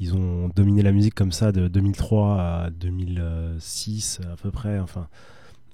ils 0.05 0.15
ont 0.15 0.49
dominé 0.55 0.83
la 0.83 0.93
musique 0.93 1.15
comme 1.15 1.33
ça 1.33 1.51
de 1.53 1.69
2003 1.69 2.41
à 2.41 2.71
2006 2.71 4.21
à 4.33 4.37
peu 4.37 4.51
près. 4.51 4.79
Enfin, 4.79 5.09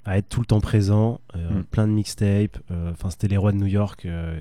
à 0.04 0.16
être 0.18 0.28
tout 0.28 0.40
le 0.40 0.46
temps 0.46 0.60
présent, 0.60 1.20
euh, 1.36 1.60
Mm. 1.60 1.64
plein 1.64 1.86
de 1.88 1.92
mixtapes. 1.92 2.58
euh, 2.70 2.90
Enfin, 2.92 3.10
c'était 3.10 3.28
les 3.28 3.36
rois 3.36 3.52
de 3.52 3.56
New 3.58 3.66
York. 3.66 4.06
euh, 4.06 4.38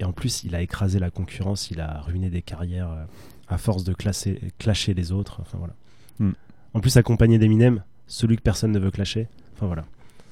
Et 0.00 0.04
en 0.04 0.12
plus, 0.12 0.44
il 0.44 0.54
a 0.54 0.62
écrasé 0.62 0.98
la 1.00 1.10
concurrence, 1.10 1.70
il 1.72 1.80
a 1.80 2.00
ruiné 2.02 2.30
des 2.30 2.40
carrières 2.42 2.90
euh, 2.90 3.04
à 3.48 3.58
force 3.58 3.82
de 3.82 3.92
classer, 3.94 4.40
clasher 4.58 4.94
les 4.94 5.10
autres. 5.10 5.38
Enfin 5.40 5.58
voilà. 5.58 5.74
Mm. 6.20 6.32
En 6.74 6.80
plus, 6.80 6.96
accompagné 6.96 7.38
d'Eminem, 7.38 7.82
celui 8.06 8.36
que 8.36 8.42
personne 8.42 8.70
ne 8.72 8.78
veut 8.78 8.90
clasher. 8.92 9.26
Enfin 9.54 9.66
voilà, 9.66 9.84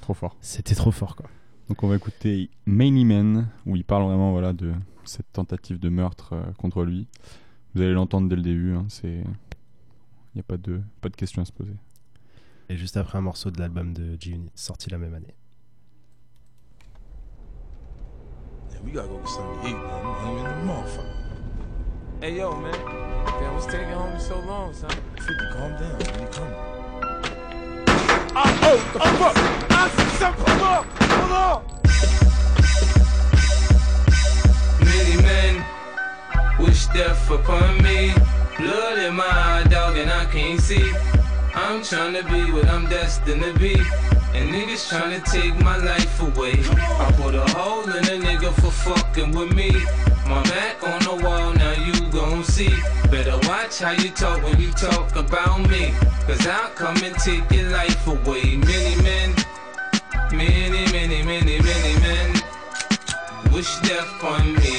Trop 0.03 0.15
fort. 0.15 0.37
c'était 0.41 0.77
trop 0.77 0.93
fort 0.93 1.17
quoi. 1.17 1.27
Donc 1.69 1.83
on 1.83 1.89
va 1.89 1.97
écouter 1.97 2.49
Many 2.67 3.05
Men, 3.05 3.49
où 3.67 3.75
il 3.75 3.83
parle 3.83 4.05
vraiment 4.05 4.31
voilà, 4.31 4.53
de 4.53 4.73
cette 5.05 5.33
tentative 5.33 5.81
de 5.81 5.89
meurtre 5.89 6.35
euh, 6.35 6.43
contre 6.59 6.85
lui. 6.85 7.09
Vous 7.77 7.83
allez 7.83 7.93
l'entendre 7.93 8.27
dès 8.27 8.37
le 8.37 8.43
début, 8.43 8.75
hein, 8.75 8.87
c'est... 8.89 9.07
Il 9.13 10.37
n'y 10.37 10.41
a 10.41 10.45
pas 10.45 10.57
de, 10.57 10.81
pas 11.03 11.11
de 11.11 11.15
question 11.15 11.43
à 11.43 11.45
se 11.45 11.53
poser. 11.53 11.77
Et 12.71 12.77
juste 12.79 12.97
après 12.97 13.19
un 13.19 13.21
morceau 13.21 13.51
de 13.51 13.61
l'album 13.61 13.93
de 13.93 14.17
G-Unit, 14.19 14.51
sorti 14.55 14.89
la 14.89 14.97
même 14.97 15.13
année. 15.13 15.35
Yeah, 18.71 18.81
we 18.83 18.93
gotta 18.93 19.09
go 19.09 19.19
get 19.19 19.29
something 19.29 19.61
to 19.61 19.69
eat, 19.69 19.75
man. 19.75 20.07
I'm 20.07 20.15
hungry 20.15 20.41
in 20.41 20.47
the 20.47 20.73
motherfucker. 20.73 21.27
Hey 22.23 22.39
yo, 22.39 22.57
man. 22.57 22.73
Damn, 22.73 23.53
what's 23.53 23.67
taking 23.67 23.89
homie 23.89 24.19
so 24.23 24.39
long, 24.47 24.73
son? 24.73 24.89
50, 24.89 25.35
calm 25.53 25.73
down? 25.73 25.99
When 25.99 26.21
you 26.23 26.29
coming? 26.29 26.55
Oh, 28.35 28.59
oh, 28.63 28.79
the 28.95 29.01
fuck! 29.19 29.37
I 29.71 29.89
see 29.91 30.09
something 30.17 30.45
come 30.47 30.63
up! 30.63 30.87
Hold 31.03 31.33
on! 31.33 31.77
Wish 36.87 36.95
death 36.95 37.31
upon 37.31 37.83
me. 37.83 38.13
Blood 38.59 38.99
in 38.99 39.15
my 39.15 39.25
eye, 39.25 39.65
dog, 39.69 39.97
and 39.97 40.11
I 40.11 40.25
can't 40.27 40.61
see. 40.61 40.93
I'm 41.55 41.81
tryna 41.81 42.29
be 42.31 42.53
what 42.53 42.69
I'm 42.69 42.89
destined 42.89 43.43
to 43.43 43.53
be. 43.59 43.75
And 44.35 44.51
niggas 44.53 44.91
tryna 44.91 45.25
take 45.31 45.55
my 45.65 45.77
life 45.77 46.21
away. 46.21 46.55
I 46.99 47.13
put 47.17 47.35
a 47.35 47.47
hole 47.53 47.85
in 47.85 48.05
a 48.05 48.27
nigga 48.27 48.53
for 48.61 48.71
fucking 48.71 49.33
with 49.33 49.55
me. 49.55 49.71
My 50.29 50.43
back 50.45 50.83
on 50.83 51.01
the 51.01 51.25
wall, 51.25 51.53
now 51.55 51.73
you 51.73 52.11
gon' 52.11 52.45
see. 52.45 52.75
Better 53.11 53.39
watch 53.49 53.79
how 53.79 53.93
you 53.93 54.11
talk 54.11 54.43
when 54.43 54.61
you 54.61 54.71
talk 54.73 55.15
about 55.17 55.69
me. 55.71 55.95
Cause 56.27 56.47
I'll 56.47 56.71
come 56.71 56.97
and 57.03 57.17
take 57.17 57.51
your 57.51 57.71
life 57.71 58.07
away. 58.07 58.57
Many 58.57 59.03
men, 59.03 59.35
many, 60.33 60.85
many, 60.93 61.23
many, 61.23 61.61
many 61.63 62.01
men 62.01 62.43
wish 63.53 63.79
death 63.81 64.23
on 64.23 64.55
me, 64.57 64.76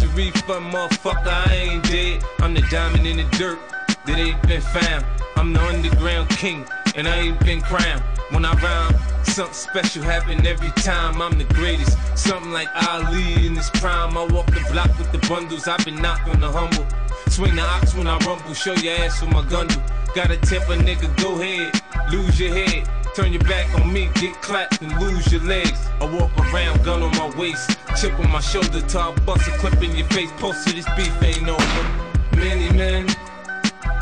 your 0.00 0.10
refund, 0.10 0.72
motherfucker. 0.72 1.26
I 1.26 1.54
ain't 1.54 1.84
dead. 1.84 2.24
I'm 2.40 2.54
the 2.54 2.62
diamond 2.70 3.06
in 3.06 3.16
the 3.18 3.36
dirt 3.36 3.58
that 4.06 4.18
ain't 4.18 4.40
been 4.42 4.60
found. 4.60 5.04
I'm 5.36 5.52
the 5.52 5.60
underground 5.62 6.30
king, 6.30 6.66
and 6.94 7.06
I 7.06 7.16
ain't 7.18 7.40
been 7.40 7.60
crowned. 7.60 8.02
When 8.30 8.44
I 8.44 8.54
rhyme, 8.54 8.94
something 9.24 9.54
special 9.54 10.02
happen 10.02 10.44
every 10.46 10.70
time. 10.82 11.22
I'm 11.22 11.38
the 11.38 11.44
greatest. 11.44 11.96
Something 12.16 12.52
like 12.52 12.68
Ali 12.88 13.46
in 13.46 13.54
his 13.54 13.70
prime. 13.70 14.16
I 14.16 14.24
walk 14.24 14.46
the 14.46 14.66
block 14.72 14.96
with 14.98 15.12
the 15.12 15.18
bundles. 15.28 15.68
I've 15.68 15.84
been 15.84 15.96
knocked 15.96 16.28
on 16.28 16.40
the 16.40 16.50
humble. 16.50 16.86
Swing 17.28 17.54
the 17.54 17.62
ox 17.62 17.94
when 17.94 18.06
I 18.06 18.18
rumble. 18.18 18.54
Show 18.54 18.74
your 18.74 18.94
ass 18.94 19.20
with 19.20 19.32
my 19.32 19.44
gun. 19.48 19.68
Gotta 20.14 20.36
tip 20.38 20.62
a 20.62 20.76
nigga, 20.76 21.14
go 21.22 21.40
ahead. 21.40 21.80
Lose 22.10 22.40
your 22.40 22.54
head. 22.54 22.88
Turn 23.16 23.32
your 23.32 23.40
back 23.44 23.74
on 23.80 23.90
me, 23.90 24.10
get 24.16 24.34
clapped 24.42 24.82
and 24.82 24.92
lose 25.00 25.32
your 25.32 25.40
legs. 25.40 25.88
I 26.02 26.04
walk 26.04 26.30
around, 26.52 26.84
gun 26.84 27.02
on 27.02 27.10
my 27.16 27.34
waist, 27.38 27.78
chip 27.98 28.12
on 28.18 28.30
my 28.30 28.40
shoulder, 28.40 28.82
I 28.94 29.14
bust 29.24 29.48
a 29.48 29.52
clip 29.52 29.82
in 29.82 29.96
your 29.96 30.06
face. 30.08 30.30
Post 30.32 30.68
to 30.68 30.74
this 30.74 30.84
beef 30.94 31.22
ain't 31.22 31.48
over. 31.48 32.36
Many 32.36 32.70
men, 32.76 33.06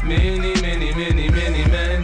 many, 0.03 0.61
many, 0.61 0.93
many, 0.97 1.31
many 1.31 1.65
men 1.71 2.03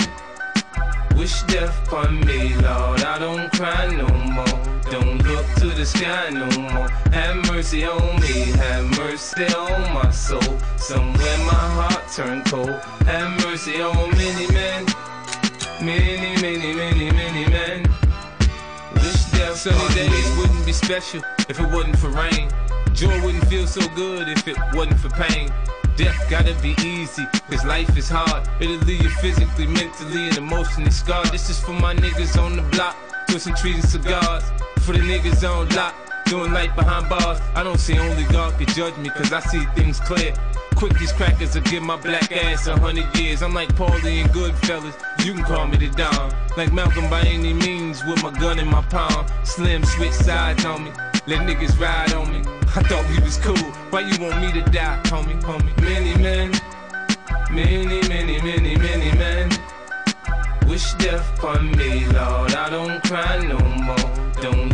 wish 1.16 1.42
death 1.48 1.84
upon 1.88 2.20
me, 2.20 2.54
Lord. 2.54 3.02
I 3.02 3.18
don't 3.18 3.50
cry 3.54 3.88
no 3.88 4.06
more. 4.30 4.80
Don't 4.92 5.20
look 5.24 5.46
to 5.56 5.66
the 5.66 5.84
sky 5.84 6.30
no 6.30 6.46
more. 6.60 6.88
Have 7.10 7.44
mercy 7.50 7.86
on 7.86 8.20
me, 8.20 8.52
have 8.52 8.84
mercy 8.96 9.52
on 9.52 9.92
my 9.92 10.12
soul. 10.12 10.58
Somewhere 10.76 11.38
my 11.38 11.66
heart 11.74 12.04
turned 12.12 12.44
cold. 12.44 12.70
Have 13.06 13.44
mercy 13.44 13.82
on 13.82 14.10
many 14.12 14.46
men, 14.52 14.86
many, 15.82 16.40
many, 16.40 16.74
many, 16.74 17.10
many 17.10 17.48
men. 17.50 17.82
Wish 18.94 19.24
death 19.32 19.56
Sunny 19.56 19.94
days 19.94 20.36
wouldn't 20.36 20.66
be 20.66 20.72
special 20.72 21.22
if 21.48 21.58
it 21.58 21.68
wasn't 21.70 21.98
for 21.98 22.08
rain. 22.08 22.50
Joy 22.92 23.22
wouldn't 23.24 23.46
feel 23.46 23.66
so 23.66 23.86
good 23.94 24.28
if 24.28 24.46
it 24.46 24.56
wasn't 24.74 24.98
for 25.00 25.08
pain. 25.10 25.50
Death 25.96 26.18
gotta 26.28 26.54
be 26.62 26.74
easy, 26.84 27.24
cause 27.50 27.64
life 27.64 27.96
is 27.96 28.08
hard. 28.08 28.48
It'll 28.60 28.76
leave 28.86 29.02
you 29.02 29.10
physically, 29.10 29.66
mentally, 29.66 30.28
and 30.28 30.38
emotionally 30.38 30.90
scarred. 30.90 31.28
This 31.28 31.50
is 31.50 31.60
for 31.60 31.72
my 31.72 31.94
niggas 31.94 32.40
on 32.40 32.56
the 32.56 32.62
block, 32.62 32.96
twisting 33.28 33.54
trees 33.54 33.76
and 33.76 33.84
cigars. 33.84 34.44
For 34.80 34.92
the 34.92 35.00
niggas 35.00 35.48
on 35.48 35.68
lock, 35.70 35.94
doing 36.26 36.52
life 36.52 36.74
behind 36.76 37.08
bars. 37.08 37.40
I 37.54 37.62
don't 37.62 37.78
see 37.78 37.98
only 37.98 38.24
God 38.24 38.56
can 38.58 38.66
judge 38.68 38.96
me, 38.96 39.10
cause 39.10 39.32
I 39.32 39.40
see 39.40 39.64
things 39.76 40.00
clear. 40.00 40.32
Quick, 40.76 40.98
these 40.98 41.12
crackers 41.12 41.54
will 41.54 41.62
give 41.62 41.82
my 41.82 41.96
black 41.96 42.30
ass 42.32 42.66
a 42.66 42.78
hundred 42.78 43.14
years. 43.16 43.42
I'm 43.42 43.52
like 43.52 43.68
Paulie 43.74 44.22
and 44.22 44.30
Goodfellas, 44.30 44.94
you 45.24 45.34
can 45.34 45.44
call 45.44 45.66
me 45.66 45.76
the 45.76 45.88
Don. 45.90 46.32
Like 46.56 46.72
Malcolm 46.72 47.08
by 47.10 47.20
any 47.22 47.52
means, 47.52 48.04
with 48.04 48.22
my 48.22 48.30
gun 48.30 48.58
in 48.58 48.68
my 48.68 48.82
palm. 48.82 49.26
Slim 49.44 49.84
switch 49.84 50.12
sides 50.12 50.64
on 50.64 50.84
me, 50.84 50.90
let 51.26 51.40
niggas 51.48 51.78
ride 51.78 52.12
on 52.14 52.30
me. 52.32 52.40
I 52.76 52.82
thought 52.84 53.04
we 53.10 53.22
was 53.22 53.36
cool, 53.38 53.56
why 53.90 54.00
you 54.00 54.16
want 54.22 54.40
me 54.40 54.52
to 54.52 54.62
die, 54.70 55.00
homie, 55.04 55.40
homie? 55.42 55.80
Many 55.82 56.14
men, 56.22 56.52
many, 57.50 58.00
many, 58.08 58.40
many, 58.40 58.76
many 58.76 59.18
men 59.18 59.50
wish 60.70 60.94
death 60.94 61.36
upon 61.36 61.72
me, 61.72 62.06
Lord. 62.06 62.54
I 62.54 62.70
don't 62.70 63.02
cry 63.02 63.38
no 63.44 63.58
more. 63.58 64.30
Don't 64.40 64.72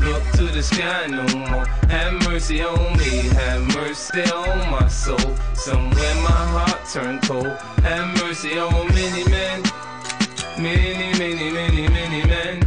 the 0.57 0.63
sky 0.63 1.07
no 1.07 1.23
more. 1.37 1.67
Have 1.91 2.15
mercy 2.27 2.63
on 2.63 2.97
me, 2.97 3.29
have 3.37 3.61
mercy 3.77 4.23
on 4.23 4.71
my 4.71 4.89
soul. 4.89 5.37
Somewhere 5.53 6.15
my 6.23 6.43
heart 6.55 6.81
turned 6.91 7.21
cold. 7.23 7.59
Have 7.85 8.09
mercy 8.23 8.59
on 8.59 8.89
many 8.95 9.29
men, 9.29 9.63
many, 10.59 11.13
many, 11.19 11.51
many, 11.51 11.89
many 11.89 12.27
men. 12.27 12.61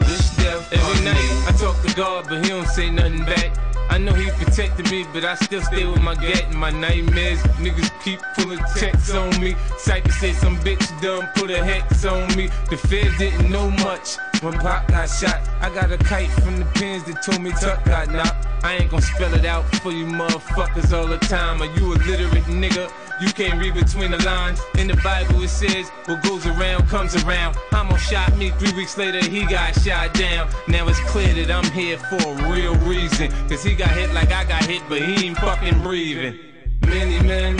Wish 0.00 0.28
death 0.36 0.70
Every 0.72 1.04
night 1.06 1.44
I 1.48 1.52
talk 1.56 1.80
to 1.86 1.94
God, 1.94 2.26
but 2.28 2.44
He 2.44 2.50
don't 2.50 2.68
say 2.68 2.90
nothing 2.90 3.24
back. 3.24 3.73
I 3.90 3.98
know 3.98 4.12
he 4.12 4.30
protected 4.30 4.90
me, 4.90 5.06
but 5.12 5.24
I 5.24 5.34
still 5.36 5.62
stay 5.62 5.86
with 5.86 6.02
my 6.02 6.14
gat 6.14 6.44
and 6.44 6.56
my 6.56 6.70
nightmares. 6.70 7.38
Niggas 7.62 7.90
keep 8.02 8.20
pulling 8.36 8.58
checks 8.76 9.12
on 9.14 9.30
me. 9.40 9.54
Psyche 9.78 10.10
said 10.10 10.34
some 10.36 10.56
bitch 10.58 10.84
done 11.00 11.28
put 11.34 11.50
a 11.50 11.62
hex 11.62 12.04
on 12.04 12.34
me. 12.36 12.48
The 12.70 12.76
feds 12.76 13.16
didn't 13.18 13.50
know 13.50 13.70
much 13.70 14.16
when 14.40 14.54
Pop 14.54 14.88
got 14.88 15.06
shot. 15.06 15.40
I 15.60 15.72
got 15.74 15.92
a 15.92 15.98
kite 15.98 16.30
from 16.30 16.56
the 16.58 16.64
pins 16.74 17.04
that 17.04 17.22
told 17.22 17.40
me 17.40 17.50
Tuck 17.52 17.84
got 17.84 18.10
knocked. 18.10 18.46
I 18.64 18.76
ain't 18.76 18.90
gon' 18.90 19.02
spell 19.02 19.32
it 19.34 19.44
out 19.44 19.64
for 19.76 19.92
you 19.92 20.06
motherfuckers 20.06 20.96
all 20.96 21.06
the 21.06 21.18
time. 21.18 21.60
Are 21.60 21.78
you 21.78 21.92
a 21.92 21.96
literate 21.96 22.44
nigga? 22.44 22.90
You 23.20 23.28
can't 23.32 23.60
read 23.60 23.74
between 23.74 24.10
the 24.10 24.22
lines. 24.24 24.60
In 24.76 24.88
the 24.88 24.96
Bible 24.96 25.42
it 25.42 25.48
says, 25.48 25.88
what 26.06 26.22
goes 26.24 26.46
around 26.46 26.88
comes 26.88 27.14
around. 27.24 27.56
Hamo 27.70 27.96
shot 27.96 28.36
me, 28.36 28.50
three 28.50 28.72
weeks 28.72 28.98
later 28.98 29.24
he 29.24 29.46
got 29.46 29.74
shot 29.80 30.12
down. 30.14 30.48
Now 30.66 30.88
it's 30.88 30.98
clear 31.00 31.32
that 31.34 31.50
I'm 31.50 31.70
here 31.72 31.98
for 31.98 32.16
a 32.16 32.52
real 32.52 32.74
reason. 32.86 33.30
Cause 33.48 33.62
he 33.62 33.74
got 33.76 33.90
hit 33.90 34.12
like 34.12 34.32
I 34.32 34.44
got 34.44 34.64
hit, 34.64 34.82
but 34.88 35.00
he 35.00 35.26
ain't 35.26 35.38
fucking 35.38 35.80
breathing. 35.82 36.38
Many 36.86 37.26
men, 37.26 37.56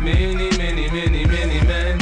many, 0.00 0.50
many, 0.58 0.90
many, 0.90 1.24
many 1.24 1.66
men 1.66 1.98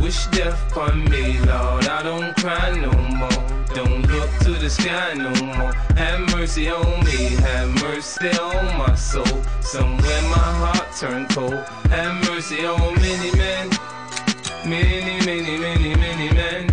wish 0.00 0.26
death 0.26 0.70
upon 0.70 1.04
me, 1.10 1.38
Lord. 1.40 1.86
I 1.86 2.02
don't 2.02 2.36
cry 2.36 2.70
no 2.70 2.92
more. 2.92 3.64
Don't 3.74 4.02
look 4.08 4.30
to 4.42 4.52
the 4.52 4.70
sky 4.70 5.14
no 5.14 5.30
more. 5.42 5.72
Have 5.96 6.31
mercy 6.42 6.68
on 6.68 7.04
me, 7.04 7.36
have 7.46 7.68
mercy 7.80 8.28
on 8.30 8.76
my 8.76 8.92
soul. 8.96 9.44
Somewhere 9.60 10.22
my 10.22 10.48
heart 10.62 10.88
turned 10.96 11.28
cold. 11.28 11.54
Have 11.88 12.28
mercy 12.28 12.66
on 12.66 12.94
many 12.96 13.30
men, 13.36 13.70
many, 14.66 15.24
many, 15.24 15.56
many, 15.56 15.94
many 15.94 16.34
men. 16.34 16.71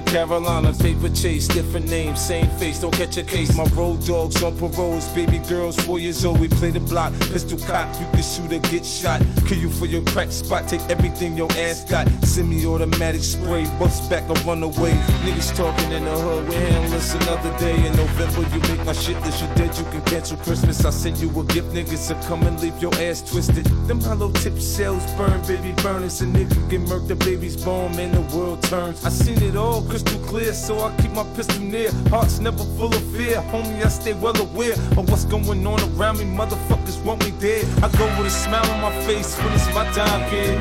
The 0.00 0.10
Carolinas. 0.10 0.80
Paper 0.80 1.08
chase, 1.08 1.48
different 1.48 1.88
names, 1.88 2.20
same 2.20 2.48
face, 2.58 2.80
don't 2.80 2.94
catch 2.94 3.16
a 3.16 3.22
case. 3.22 3.56
My 3.56 3.64
road 3.74 4.04
dogs 4.04 4.42
on 4.42 4.56
paroles, 4.58 5.08
baby 5.08 5.38
girls, 5.38 5.76
four 5.84 5.98
years 5.98 6.24
old. 6.24 6.40
We 6.40 6.48
play 6.48 6.70
the 6.70 6.80
block, 6.80 7.12
pistol 7.32 7.58
cop, 7.58 7.88
you 8.00 8.06
can 8.12 8.22
shoot 8.22 8.52
or 8.52 8.58
get 8.70 8.84
shot. 8.84 9.20
Kill 9.46 9.58
you 9.58 9.70
for 9.70 9.86
your 9.86 10.02
crack 10.06 10.32
spot, 10.32 10.66
take 10.66 10.80
everything 10.90 11.36
your 11.36 11.48
ass 11.52 11.84
got. 11.84 12.08
Semi-automatic 12.24 13.22
spray, 13.22 13.64
bust 13.78 14.10
back 14.10 14.28
or 14.28 14.34
run 14.44 14.60
away. 14.64 14.90
Niggas 15.22 15.56
talking 15.56 15.92
in 15.92 16.04
the 16.04 16.10
hood, 16.10 16.48
we 16.48 16.56
handle 16.56 16.90
this 16.90 17.14
another 17.14 17.56
day. 17.56 17.76
In 17.86 17.94
November, 17.94 18.42
you 18.52 18.60
make 18.62 18.84
my 18.84 18.92
shit 18.92 19.14
list, 19.22 19.40
you 19.40 19.46
dead, 19.54 19.78
you 19.78 19.84
can 19.84 20.02
cancel 20.02 20.36
Christmas. 20.38 20.84
I 20.84 20.90
send 20.90 21.18
you 21.18 21.28
a 21.38 21.44
gift, 21.44 21.68
niggas, 21.68 21.98
so 21.98 22.20
come 22.26 22.42
and 22.42 22.60
leave 22.60 22.76
your 22.82 22.92
ass 22.96 23.22
twisted. 23.22 23.66
Them 23.86 24.00
hollow 24.00 24.32
tip 24.32 24.58
shells 24.58 25.06
burn, 25.12 25.40
baby, 25.46 25.72
burn. 25.80 26.02
It's 26.02 26.20
a 26.22 26.24
nigga 26.24 26.68
get 26.68 26.80
murked, 26.80 27.06
the 27.06 27.14
baby's 27.14 27.56
born, 27.56 27.94
man, 27.94 28.10
the 28.10 28.36
world 28.36 28.64
turns. 28.64 29.04
I 29.04 29.10
seen 29.10 29.40
it 29.44 29.54
all 29.54 29.82
crystal 29.82 30.18
clear, 30.26 30.52
so 30.54 30.80
I 30.80 30.92
keep 30.96 31.12
my 31.12 31.22
pistol 31.36 31.60
near. 31.60 31.92
Heart's 32.10 32.40
never 32.40 32.64
full 32.76 32.92
of 32.92 33.02
fear, 33.14 33.36
homie, 33.52 33.84
I 33.84 33.88
stay 33.90 34.14
well 34.14 34.36
aware 34.40 34.72
of 34.72 35.08
what's 35.08 35.24
going 35.24 35.64
on 35.64 35.78
around 35.94 36.18
me. 36.18 36.24
Motherfuckers 36.24 37.00
want 37.04 37.24
me 37.24 37.30
dead. 37.38 37.64
I 37.84 37.88
go 37.96 38.06
with 38.18 38.26
a 38.26 38.30
smile 38.30 38.68
on 38.72 38.80
my 38.80 38.90
face 39.06 39.35
when 39.42 39.52
it's 39.52 39.74
my 39.74 39.84
time, 39.92 40.30
kid. 40.30 40.58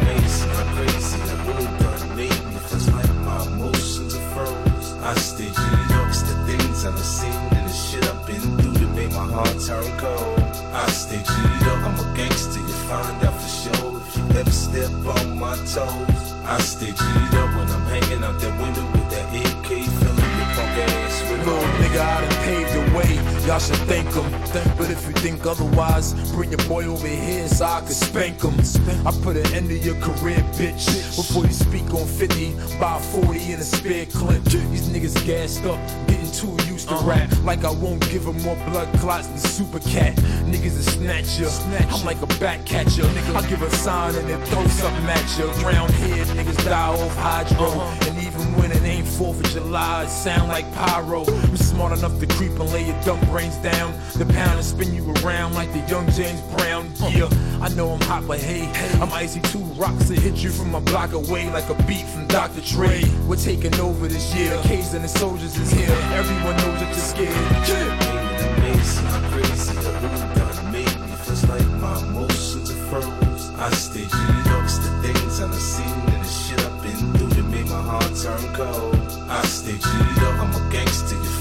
I'm 0.57 0.75
crazy, 0.75 1.17
the 1.27 1.35
really 1.47 1.65
done 1.79 2.15
made 2.15 2.41
me 2.47 2.55
like 2.93 3.15
my 3.29 3.41
emotions 3.47 4.15
are 4.15 4.27
froze. 4.33 4.93
I 5.01 5.13
stay 5.15 5.49
up, 5.49 6.07
it's 6.09 6.21
the 6.23 6.35
things 6.47 6.85
I've 6.85 6.99
seen 6.99 7.31
and 7.55 7.69
the 7.69 7.73
shit 7.73 8.03
I've 8.05 8.25
been 8.25 8.41
through 8.57 8.73
that 8.73 8.91
make 8.95 9.11
my 9.11 9.27
heart 9.35 9.55
turn 9.67 9.89
cold. 9.97 10.39
I 10.73 10.87
stay 10.91 11.17
G'd 11.17 11.67
up, 11.71 11.81
I'm 11.87 11.99
a 11.99 12.17
gangster, 12.17 12.59
you 12.59 12.77
find 12.89 13.23
out 13.25 13.35
for 13.41 13.51
sure 13.61 14.01
if 14.01 14.17
you 14.17 14.39
ever 14.39 14.51
step 14.51 14.91
on 15.15 15.39
my 15.39 15.55
toes. 15.73 16.33
I 16.45 16.57
stay 16.59 16.91
G'd 16.91 17.35
up 17.41 17.49
when 17.57 17.67
I'm 17.75 17.85
hanging 17.93 18.23
out 18.23 18.39
that 18.39 18.53
window 18.61 18.85
with 18.93 19.09
that 19.11 19.27
AK, 19.41 20.14
Little 20.75 21.61
nigga, 21.79 21.99
I 21.99 22.21
done 22.21 22.43
paved 22.43 22.73
the 22.73 22.97
way. 22.97 23.45
Y'all 23.45 23.59
should 23.59 23.75
thank 23.87 24.11
him. 24.13 24.31
But 24.77 24.89
if 24.89 25.05
you 25.05 25.13
think 25.13 25.45
otherwise, 25.45 26.13
bring 26.31 26.49
your 26.49 26.65
boy 26.67 26.85
over 26.85 27.07
here 27.07 27.47
so 27.47 27.65
I 27.65 27.81
can 27.81 27.91
spank 27.91 28.41
him. 28.41 28.55
I 29.05 29.11
put 29.21 29.37
an 29.37 29.45
end 29.53 29.69
to 29.69 29.77
your 29.77 29.95
career, 30.01 30.39
bitch. 30.57 31.15
Before 31.15 31.45
you 31.45 31.53
speak 31.53 31.93
on 31.93 32.07
50, 32.07 32.55
buy 32.79 32.99
40 32.99 33.53
in 33.53 33.59
a 33.59 33.63
spare 33.63 34.05
clip. 34.07 34.43
These 34.43 34.89
niggas 34.89 35.25
gassed 35.25 35.65
up, 35.65 35.79
getting 36.07 36.31
too 36.31 36.57
used 36.65 36.89
to 36.89 36.95
rap. 36.95 37.31
Uh-huh. 37.31 37.43
Like 37.43 37.63
I 37.63 37.71
won't 37.71 38.01
give 38.09 38.25
them 38.25 38.41
more 38.41 38.55
blood 38.67 38.91
clots 38.99 39.27
than 39.27 39.37
Super 39.37 39.79
Cat. 39.79 40.15
Niggas 40.45 40.79
a 40.79 40.83
snatcher. 40.83 41.49
I'm 41.93 42.05
like 42.05 42.21
a 42.21 42.27
back 42.39 42.65
catcher. 42.65 43.05
I 43.05 43.47
give 43.47 43.61
a 43.61 43.69
sign 43.69 44.15
and 44.15 44.27
then 44.27 44.41
throw 44.45 44.65
something 44.67 45.05
at 45.05 45.37
you. 45.37 45.45
Round 45.63 45.91
here, 45.93 46.25
niggas 46.25 46.65
die 46.65 46.87
off 46.87 47.15
hydro. 47.17 47.67
Uh-huh. 47.67 48.09
And 48.09 48.17
even 48.17 48.41
when 48.41 48.45
it 48.45 48.49
ain't 48.49 48.54
4th 49.15 49.39
of 49.39 49.49
July, 49.51 50.03
it 50.03 50.09
sound 50.09 50.49
like 50.49 50.69
pyro. 50.73 51.23
I'm 51.25 51.55
smart 51.55 51.97
enough 51.97 52.19
to 52.19 52.27
creep 52.27 52.51
and 52.51 52.69
lay 52.73 52.85
your 52.85 53.01
dumb 53.03 53.19
brains 53.31 53.55
down. 53.57 53.93
The 54.17 54.25
pound 54.25 54.57
and 54.59 54.65
spin 54.65 54.93
you 54.93 55.09
around 55.23 55.53
like 55.53 55.71
the 55.71 55.79
young 55.87 56.09
James 56.11 56.41
Brown. 56.53 56.91
Yeah, 57.09 57.29
I 57.61 57.69
know 57.69 57.91
I'm 57.91 58.01
hot, 58.01 58.27
but 58.27 58.39
hey, 58.39 58.69
I'm 58.99 59.11
icy 59.13 59.39
two 59.39 59.63
rocks 59.79 60.09
to 60.09 60.15
hit 60.15 60.35
you 60.43 60.49
from 60.49 60.75
a 60.75 60.81
block 60.81 61.13
away 61.13 61.49
like 61.51 61.69
a 61.69 61.81
beat 61.83 62.05
from 62.07 62.27
Dr. 62.27 62.59
Dre. 62.59 63.03
We're 63.25 63.37
taking 63.37 63.73
over 63.79 64.07
this 64.07 64.35
year. 64.35 64.59
K's 64.63 64.93
and 64.93 65.05
the 65.05 65.07
soldiers 65.07 65.57
is 65.57 65.71
here. 65.71 65.95
Everyone 66.11 66.57
knows 66.57 66.79
that 66.81 66.89
you're 66.89 67.07
scared. 67.13 67.29
Yeah. 67.69 68.25
crazy, 69.31 69.73
the 69.75 69.91
really 70.01 70.35
done 70.35 70.71
made 70.73 70.99
me 70.99 71.15
feels 71.23 71.43
like 71.47 71.65
my 71.79 71.97
emotions 72.03 72.69
are 72.69 73.01
froze. 73.01 73.49
I 73.57 73.69
stay 73.71 74.03
G'd 74.03 74.34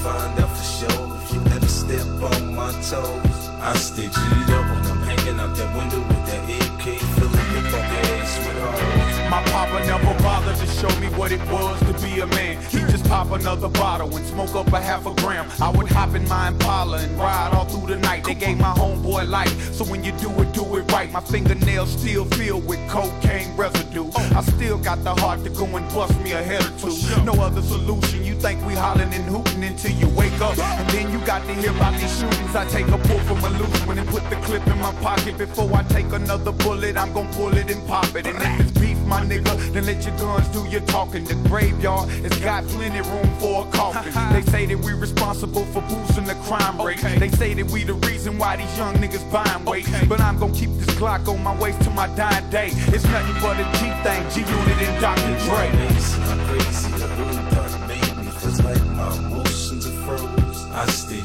find 0.05 0.39
out 0.39 0.49
for 0.55 0.63
sure 0.63 1.17
if 1.17 1.33
you 1.33 1.41
ever 1.55 1.67
step 1.67 2.05
on 2.21 2.53
my 2.53 2.71
toes. 2.89 3.49
I 3.59 3.73
stay 3.75 4.07
G'd 4.07 4.49
up 4.57 4.65
when 4.71 4.83
I'm 4.91 5.01
hanging 5.01 5.39
out 5.39 5.55
that 5.55 5.69
window 5.75 6.14
My 9.29 9.41
papa 9.45 9.85
never 9.85 10.13
bothered 10.23 10.55
to 10.57 10.67
show 10.67 10.99
me 10.99 11.07
what 11.17 11.31
it 11.31 11.41
was 11.49 11.79
to 11.79 11.93
be 12.05 12.19
a 12.19 12.27
man. 12.27 12.61
He 12.69 12.79
just 12.91 13.05
pop 13.05 13.31
another 13.31 13.69
bottle 13.69 14.15
and 14.15 14.25
smoke 14.25 14.55
up 14.55 14.71
a 14.71 14.79
half 14.79 15.05
a 15.05 15.13
gram. 15.15 15.49
I 15.61 15.69
would 15.69 15.87
hop 15.87 16.15
in 16.15 16.27
my 16.27 16.49
Impala 16.49 16.99
and 16.99 17.17
ride 17.17 17.53
all 17.53 17.65
through 17.65 17.87
the 17.87 17.97
night. 17.97 18.23
They 18.23 18.35
gave 18.35 18.57
my 18.57 18.73
homeboy 18.73 19.27
life, 19.27 19.73
so 19.73 19.83
when 19.85 20.03
you 20.03 20.11
do 20.13 20.29
it, 20.41 20.53
do 20.53 20.63
it 20.77 20.91
right. 20.91 21.11
My 21.11 21.21
fingernails 21.21 21.91
still 21.91 22.25
filled 22.25 22.65
with 22.67 22.79
cocaine 22.89 23.55
residue. 23.55 24.09
I 24.15 24.41
still 24.41 24.77
got 24.77 25.03
the 25.03 25.15
heart 25.15 25.43
to 25.43 25.49
go 25.49 25.65
and 25.65 25.87
bust 25.93 26.19
me 26.21 26.31
a 26.33 26.43
head 26.43 26.63
or 26.63 26.89
two. 26.89 27.23
No 27.23 27.33
other 27.41 27.61
solution. 27.61 28.23
You 28.23 28.35
think 28.35 28.65
we 28.65 28.73
hollering 28.73 29.13
and 29.13 29.25
hooting 29.25 29.63
until 29.63 29.91
you 29.91 30.07
wake 30.09 30.39
up, 30.39 30.57
and 30.57 30.89
then 30.91 31.11
you 31.11 31.19
got 31.25 31.45
to 31.47 31.53
hear 31.53 31.71
about 31.71 31.93
these 31.99 32.19
shootings. 32.19 32.55
I 32.55 32.65
take 32.65 32.87
a 32.87 32.97
pull 32.97 33.19
from 33.19 33.43
a 33.43 33.49
loose 33.57 33.85
one 33.87 33.97
and 33.97 34.07
put 34.07 34.29
the 34.29 34.35
clip 34.37 34.65
in 34.67 34.79
my 34.79 34.93
pocket. 35.01 35.37
Before 35.37 35.73
I 35.73 35.83
take 35.83 36.11
another 36.11 36.51
bullet, 36.51 36.95
I'm 36.95 37.11
gonna 37.13 37.33
pull 37.33 37.55
it 37.57 37.71
and 37.71 37.85
pop 37.87 38.15
it. 38.15 38.27
And 38.27 38.37
if 38.37 38.59
it's 38.61 38.79
beef, 38.79 38.97
my 39.05 39.24
nigga, 39.25 39.73
then 39.73 39.85
let 39.85 40.05
your 40.05 40.17
guns 40.17 40.47
do 40.49 40.65
your 40.69 40.81
talking. 40.81 41.23
The 41.25 41.35
graveyard 41.49 42.09
has 42.09 42.37
got 42.39 42.63
plenty 42.65 43.01
room 43.01 43.29
for 43.39 43.67
a 43.67 43.71
coffin. 43.71 44.13
They 44.35 44.41
say 44.51 44.65
that 44.65 44.77
we 44.77 44.93
responsible 44.93 45.65
for 45.67 45.81
boosting 45.81 46.25
the 46.25 46.35
crime 46.47 46.81
rate. 46.81 46.99
They 47.19 47.29
say 47.29 47.53
that 47.53 47.71
we 47.71 47.83
the 47.83 47.93
reason 47.93 48.37
why 48.37 48.57
these 48.57 48.77
young 48.77 48.95
niggas 48.95 49.29
buying 49.31 49.63
weight. 49.65 49.87
But 50.09 50.19
I'm 50.19 50.37
gonna 50.39 50.53
keep 50.53 50.71
this 50.71 50.93
Glock 50.95 51.27
on 51.27 51.43
my 51.43 51.55
waist 51.57 51.81
till 51.81 51.93
my 51.93 52.07
dying 52.15 52.49
day. 52.49 52.69
It's 52.93 53.05
nothing 53.05 53.35
but 53.41 53.59
a 53.59 53.65
G 53.77 53.79
thing, 54.03 54.23
G 54.33 54.41
Unit 54.51 54.77
and 54.87 55.01
Dr. 55.01 55.35
Dre. 55.45 55.69
Crazy, 56.47 56.91
the 56.91 57.07
really 57.17 57.87
made 57.87 58.25
me 58.25 58.31
feels 58.31 58.61
like 58.61 58.83
my 58.87 59.15
emotions 59.17 59.87
are 59.87 60.17
froze. 60.17 60.65
I 60.71 60.85
stay 60.87 61.23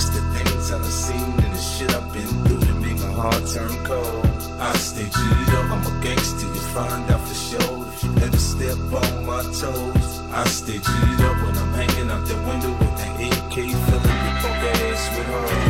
it's 0.00 0.08
the 0.08 0.22
things 0.32 0.72
I've 0.72 0.86
seen 0.86 1.20
and 1.44 1.52
the 1.52 1.60
shit 1.60 1.94
I've 1.94 2.10
been 2.10 2.26
through 2.44 2.60
that 2.64 2.76
make 2.80 2.98
my 3.04 3.12
heart 3.12 3.44
turn 3.52 3.68
cold. 3.84 4.24
I 4.58 4.72
stay 4.76 5.04
G'd 5.04 5.54
up, 5.60 5.70
I'm 5.70 5.84
a 5.84 6.02
gangster, 6.02 6.48
find 6.74 7.10
out 7.10 7.20
for 7.26 7.34
sure 7.34 7.86
if 7.88 8.04
you 8.04 8.10
ever 8.22 8.36
step 8.36 8.78
on 8.92 9.26
my 9.26 9.42
toes. 9.42 10.20
I 10.32 10.44
stay 10.46 10.78
G'd 10.78 11.20
up 11.20 11.36
when 11.42 11.56
I'm 11.58 11.72
hanging 11.74 12.10
out 12.10 12.24
the 12.26 12.36
window 12.48 12.70
with 12.70 12.96
that 12.98 13.14
AK, 13.26 13.54
filling 13.54 14.20
your 14.24 14.36
punk 14.40 14.62
ass 14.78 15.16
with 15.16 15.26
hoes. 15.26 15.69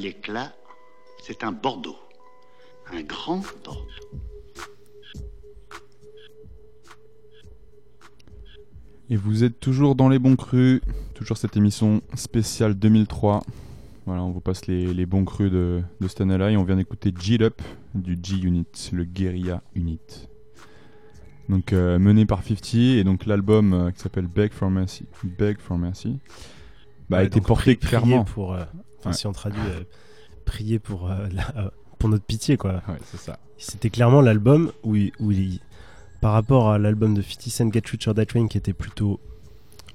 Bel 0.00 0.06
éclat. 0.06 0.52
C'est 1.22 1.44
un 1.44 1.52
Bordeaux. 1.52 1.96
Un 2.92 3.02
grand 3.02 3.38
Bordeaux. 3.38 3.86
Et 9.10 9.16
vous 9.16 9.42
êtes 9.42 9.58
toujours 9.58 9.96
dans 9.96 10.08
les 10.08 10.20
bons 10.20 10.36
crus, 10.36 10.80
toujours 11.14 11.36
cette 11.36 11.56
émission 11.56 12.00
spéciale 12.14 12.74
2003. 12.74 13.42
Voilà, 14.06 14.22
on 14.22 14.30
vous 14.30 14.40
passe 14.40 14.66
les, 14.66 14.94
les 14.94 15.04
bons 15.04 15.24
crus 15.24 15.50
de, 15.50 15.82
de 16.00 16.08
cette 16.08 16.20
année-là 16.20 16.50
et 16.50 16.56
on 16.56 16.62
vient 16.62 16.76
d'écouter 16.76 17.12
G-Up 17.18 17.60
du 17.94 18.16
G-Unit, 18.22 18.90
le 18.92 19.04
Guerilla 19.04 19.62
Unit. 19.74 20.28
Donc 21.48 21.72
euh, 21.72 21.98
mené 21.98 22.24
par 22.24 22.44
50 22.44 22.74
et 22.74 23.04
donc 23.04 23.26
l'album 23.26 23.72
euh, 23.72 23.90
qui 23.90 23.98
s'appelle 24.00 24.28
Beg 24.28 24.52
for 24.52 24.70
Mercy, 24.70 25.06
Beg 25.24 25.58
for 25.58 25.76
Mercy, 25.76 26.20
bah, 27.08 27.18
a 27.18 27.24
été 27.24 27.40
porté 27.40 27.74
prier 27.74 27.76
clairement. 27.76 28.24
pour, 28.24 28.54
euh, 28.54 28.62
enfin 29.00 29.10
Ouais. 29.10 29.16
si 29.16 29.26
on 29.26 29.32
traduit, 29.32 29.60
euh, 29.68 29.82
prier 30.44 30.78
pour, 30.78 31.10
euh, 31.10 31.26
la- 31.32 31.52
euh, 31.64 31.70
pour 31.98 32.08
notre 32.08 32.24
pitié 32.24 32.56
quoi. 32.56 32.82
Ouais, 32.88 32.98
c'est 33.04 33.18
ça. 33.20 33.38
C'était 33.58 33.90
clairement 33.90 34.20
l'album 34.22 34.72
où, 34.84 34.96
il- 34.96 35.12
où 35.20 35.30
il, 35.32 35.60
par 36.20 36.32
rapport 36.32 36.70
à 36.70 36.78
l'album 36.78 37.14
de 37.14 37.22
50 37.22 37.50
Cent 37.50 37.72
Get 37.72 37.82
Rich 37.90 38.08
or 38.08 38.14
Die 38.14 38.26
Trying 38.26 38.48
qui 38.48 38.58
était 38.58 38.72
plutôt 38.72 39.20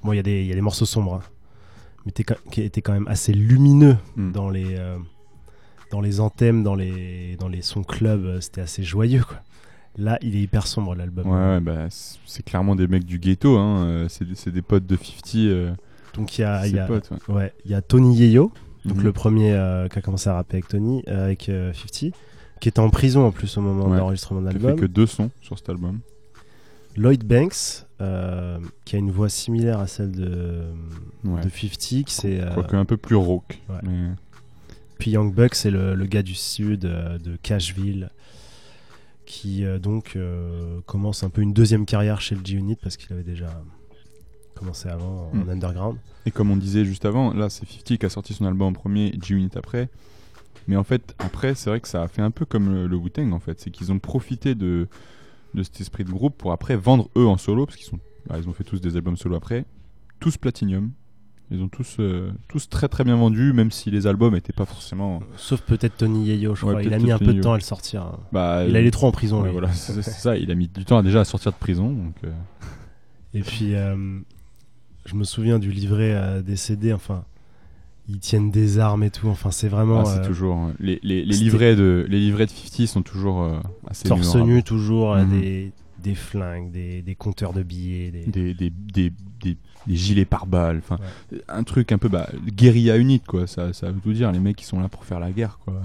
Bon, 0.03 0.13
il 0.13 0.17
y, 0.17 0.19
a 0.19 0.23
des- 0.23 0.43
y 0.45 0.51
a 0.51 0.55
des 0.55 0.61
morceaux 0.61 0.85
sombres, 0.85 1.15
hein, 1.15 1.21
mais 2.05 2.11
qui 2.51 2.61
étaient 2.61 2.83
quand 2.83 2.93
même 2.93 3.07
assez 3.07 3.33
lumineux 3.33 3.97
Mm. 4.15 4.31
dans 4.33 4.49
les 4.51 4.75
euh, 4.77 4.97
dans 5.91 5.99
les 6.01 6.19
anthèmes, 6.19 6.61
dans 6.61 6.75
les 6.75 7.35
dans 7.37 7.47
les 7.47 7.63
sons 7.63 7.83
club. 7.83 8.39
C'était 8.39 8.61
assez 8.61 8.83
joyeux, 8.83 9.23
quoi. 9.23 9.39
Là, 9.97 10.19
il 10.21 10.35
est 10.35 10.41
hyper 10.41 10.67
sombre 10.67 10.93
l'album. 10.93 11.25
Ouais, 11.27 11.55
ouais, 11.55 11.59
bah, 11.59 11.87
c'est 11.89 12.43
clairement 12.43 12.75
des 12.75 12.85
mecs 12.87 13.05
du 13.05 13.17
ghetto, 13.17 13.57
hein. 13.57 14.05
c'est 14.09 14.51
des- 14.51 14.61
potes 14.61 14.85
de 14.85 14.95
50. 14.95 15.35
euh, 15.47 15.73
Donc 16.13 16.37
il 16.37 16.41
y 16.41 16.43
a, 16.43 16.67
y 16.67 16.77
a- 16.77 16.85
potes, 16.85 17.09
ouais. 17.29 17.33
ouais, 17.35 17.53
il 17.65 17.71
y 17.71 17.73
a 17.73 17.81
Tony 17.81 18.15
Yeyo, 18.15 18.51
donc 18.85 18.97
Mhm. 18.97 19.03
le 19.03 19.11
premier 19.13 19.51
euh, 19.53 19.87
qui 19.87 19.97
a 19.99 20.01
commencé 20.01 20.29
à 20.29 20.35
rapper 20.35 20.57
avec 20.57 20.67
Tony, 20.67 21.03
euh, 21.07 21.25
avec 21.25 21.49
euh, 21.49 21.73
50, 21.73 22.13
qui 22.61 22.69
était 22.69 22.79
en 22.79 22.89
prison 22.89 23.25
en 23.25 23.31
plus 23.31 23.57
au 23.57 23.61
moment 23.61 23.85
Ouais. 23.85 23.91
de 23.93 23.97
l'enregistrement 23.97 24.41
de 24.41 24.49
Qui 24.49 24.55
a 24.55 24.59
fait 24.59 24.65
l'album. 24.67 24.81
que 24.81 24.85
deux 24.91 25.05
sons 25.07 25.31
sur 25.41 25.57
cet 25.57 25.69
album. 25.69 25.99
Lloyd 26.97 27.25
Banks, 27.25 27.85
euh, 28.01 28.57
qui 28.85 28.95
a 28.95 28.99
une 28.99 29.11
voix 29.11 29.27
similaire 29.29 29.79
à 29.79 29.87
celle 29.87 30.11
de, 30.11 30.63
Ouais. 31.25 31.41
de 31.41 31.49
50, 31.49 32.05
qui 32.05 32.13
c'est 32.13 32.39
euh, 32.39 32.53
Quoique 32.53 32.75
un 32.75 32.85
peu 32.85 32.95
plus 32.97 33.15
rauque. 33.15 33.59
ouais. 33.69 33.75
mais- 33.83 34.09
Puis 34.97 35.11
Young 35.11 35.33
Buck, 35.33 35.55
c'est 35.55 35.71
le, 35.71 35.93
le 35.93 36.05
gars 36.05 36.23
du 36.23 36.35
sud 36.35 36.85
euh, 36.85 37.17
de 37.17 37.35
Cashville, 37.43 38.09
qui 39.25 39.65
euh, 39.65 39.77
donc 39.79 40.13
euh, 40.15 40.79
commence 40.85 41.23
un 41.23 41.29
peu 41.29 41.41
une 41.41 41.51
deuxième 41.51 41.85
carrière 41.85 42.21
chez 42.21 42.35
le 42.35 42.45
G-Unit 42.45 42.77
parce 42.81 42.95
qu'il 42.95 43.11
avait 43.11 43.23
déjà 43.23 43.61
commencé 44.55 44.89
avant 44.89 45.29
en 45.33 45.35
Mm. 45.35 45.49
underground. 45.49 45.97
Et 46.25 46.31
comme 46.31 46.49
on 46.51 46.57
disait 46.57 46.85
juste 46.85 47.05
avant, 47.05 47.33
là 47.33 47.49
c'est 47.49 47.65
50 47.67 47.97
qui 47.99 48.05
a 48.05 48.09
sorti 48.09 48.33
son 48.33 48.45
album 48.45 48.67
en 48.69 48.73
premier, 48.73 49.13
G-Unit 49.21 49.51
après. 49.55 49.89
Mais 50.67 50.75
en 50.77 50.83
fait, 50.83 51.13
après, 51.19 51.53
c'est 51.53 51.69
vrai 51.69 51.79
que 51.79 51.87
ça 51.87 52.01
a 52.01 52.07
fait 52.07 52.23
un 52.23 52.31
peu 52.31 52.45
comme 52.45 52.73
le, 52.73 52.87
le 52.87 52.95
Wu-Tang 52.97 53.31
en 53.33 53.39
fait. 53.39 53.59
C'est 53.59 53.69
qu'ils 53.69 53.91
ont 53.91 53.99
profité 53.99 54.55
de, 54.55 54.87
de 55.53 55.63
cet 55.63 55.79
esprit 55.79 56.03
de 56.03 56.09
groupe 56.09 56.35
pour 56.37 56.51
après 56.53 56.75
vendre 56.75 57.09
eux 57.15 57.27
en 57.27 57.37
solo, 57.37 57.67
parce 57.67 57.77
qu'ils 57.77 57.85
sont, 57.87 57.99
bah, 58.27 58.37
ils 58.41 58.49
ont 58.49 58.53
fait 58.53 58.63
tous 58.63 58.81
des 58.81 58.95
albums 58.95 59.15
solo 59.17 59.35
après. 59.35 59.65
Tous 60.19 60.37
Platinum. 60.37 60.91
Ils 61.51 61.61
ont 61.61 61.67
tous, 61.67 61.97
euh, 61.99 62.31
tous 62.47 62.67
très 62.69 62.87
très 62.87 63.03
bien 63.03 63.15
vendus, 63.15 63.53
même 63.53 63.69
si 63.69 63.91
les 63.91 64.07
albums 64.07 64.33
n'étaient 64.33 64.51
pas 64.53 64.65
forcément. 64.65 65.19
Sauf 65.37 65.61
peut-être 65.61 65.97
Tony 65.97 66.25
Yeyo, 66.25 66.55
je 66.55 66.65
Ouais, 66.65 66.71
crois. 66.71 66.83
Il 66.83 66.91
a 66.91 66.97
mis 66.97 67.11
un 67.11 67.19
peu 67.19 67.25
de 67.25 67.33
temps 67.33 67.49
Yayo. 67.49 67.53
à 67.53 67.57
le 67.57 67.61
sortir. 67.63 68.01
hein. 68.01 68.19
Bah, 68.31 68.65
Il 68.67 68.75
a 68.75 68.81
les 68.81 68.89
trois 68.89 69.07
en 69.09 69.11
prison. 69.11 69.43
ouais, 69.43 69.51
voilà, 69.51 69.71
c'est 69.71 70.01
c'est 70.01 70.09
ça. 70.09 70.35
Il 70.35 70.49
a 70.49 70.55
mis 70.55 70.67
du 70.67 70.83
temps 70.85 70.97
à 70.97 71.03
déjà 71.03 71.19
à 71.19 71.25
sortir 71.25 71.51
de 71.51 71.57
prison. 71.57 71.91
Donc, 71.91 72.15
euh, 72.23 72.31
Et 73.35 73.41
puis, 73.41 73.75
euh, 73.75 73.95
je 75.05 75.15
me 75.15 75.23
souviens 75.23 75.59
du 75.59 75.71
livret 75.71 76.13
euh, 76.13 76.41
des 76.41 76.55
CD. 76.55 76.93
Enfin, 76.93 77.23
ils 78.07 78.19
tiennent 78.19 78.51
des 78.51 78.79
armes 78.79 79.03
et 79.03 79.09
tout. 79.11 79.27
Enfin, 79.27 79.51
c'est 79.51 79.67
vraiment 79.69 80.01
ah, 80.01 80.05
c'est 80.05 80.19
euh, 80.19 80.25
toujours 80.27 80.65
euh, 80.65 80.71
les, 80.79 80.99
les, 81.03 81.23
les 81.25 81.33
c'était- 81.33 81.43
livrets 81.45 81.75
de 81.75 82.05
les 82.09 82.19
livrets 82.19 82.45
de 82.45 82.51
50 82.51 82.87
sont 82.87 83.01
toujours 83.01 83.41
euh, 83.43 83.59
assez 83.87 84.07
torse 84.07 84.27
mémorables. 84.33 84.51
nu 84.53 84.63
toujours, 84.63 85.13
euh, 85.13 85.23
Mhm. 85.23 85.39
des, 85.41 85.71
des 86.03 86.15
flingues, 86.15 86.71
des, 86.71 87.01
des 87.01 87.15
compteurs 87.15 87.53
de 87.53 87.63
billets. 87.63 88.11
Des... 88.27 88.53
des, 88.53 89.11
gilets 89.87 90.25
pare-balles, 90.25 90.79
enfin 90.79 90.97
un 91.47 91.63
truc 91.63 91.91
un 91.91 91.99
peu 91.99 92.09
bah, 92.09 92.27
guérilla 92.47 92.97
unit 92.97 93.19
quoi, 93.19 93.45
ça, 93.45 93.71
ça 93.71 93.91
veut 93.91 93.99
tout 94.01 94.13
dire, 94.13 94.31
les 94.31 94.39
mecs 94.39 94.55
qui 94.55 94.65
sont 94.65 94.79
là 94.79 94.87
pour 94.89 95.05
faire 95.05 95.19
la 95.19 95.31
guerre 95.31 95.59
quoi, 95.63 95.79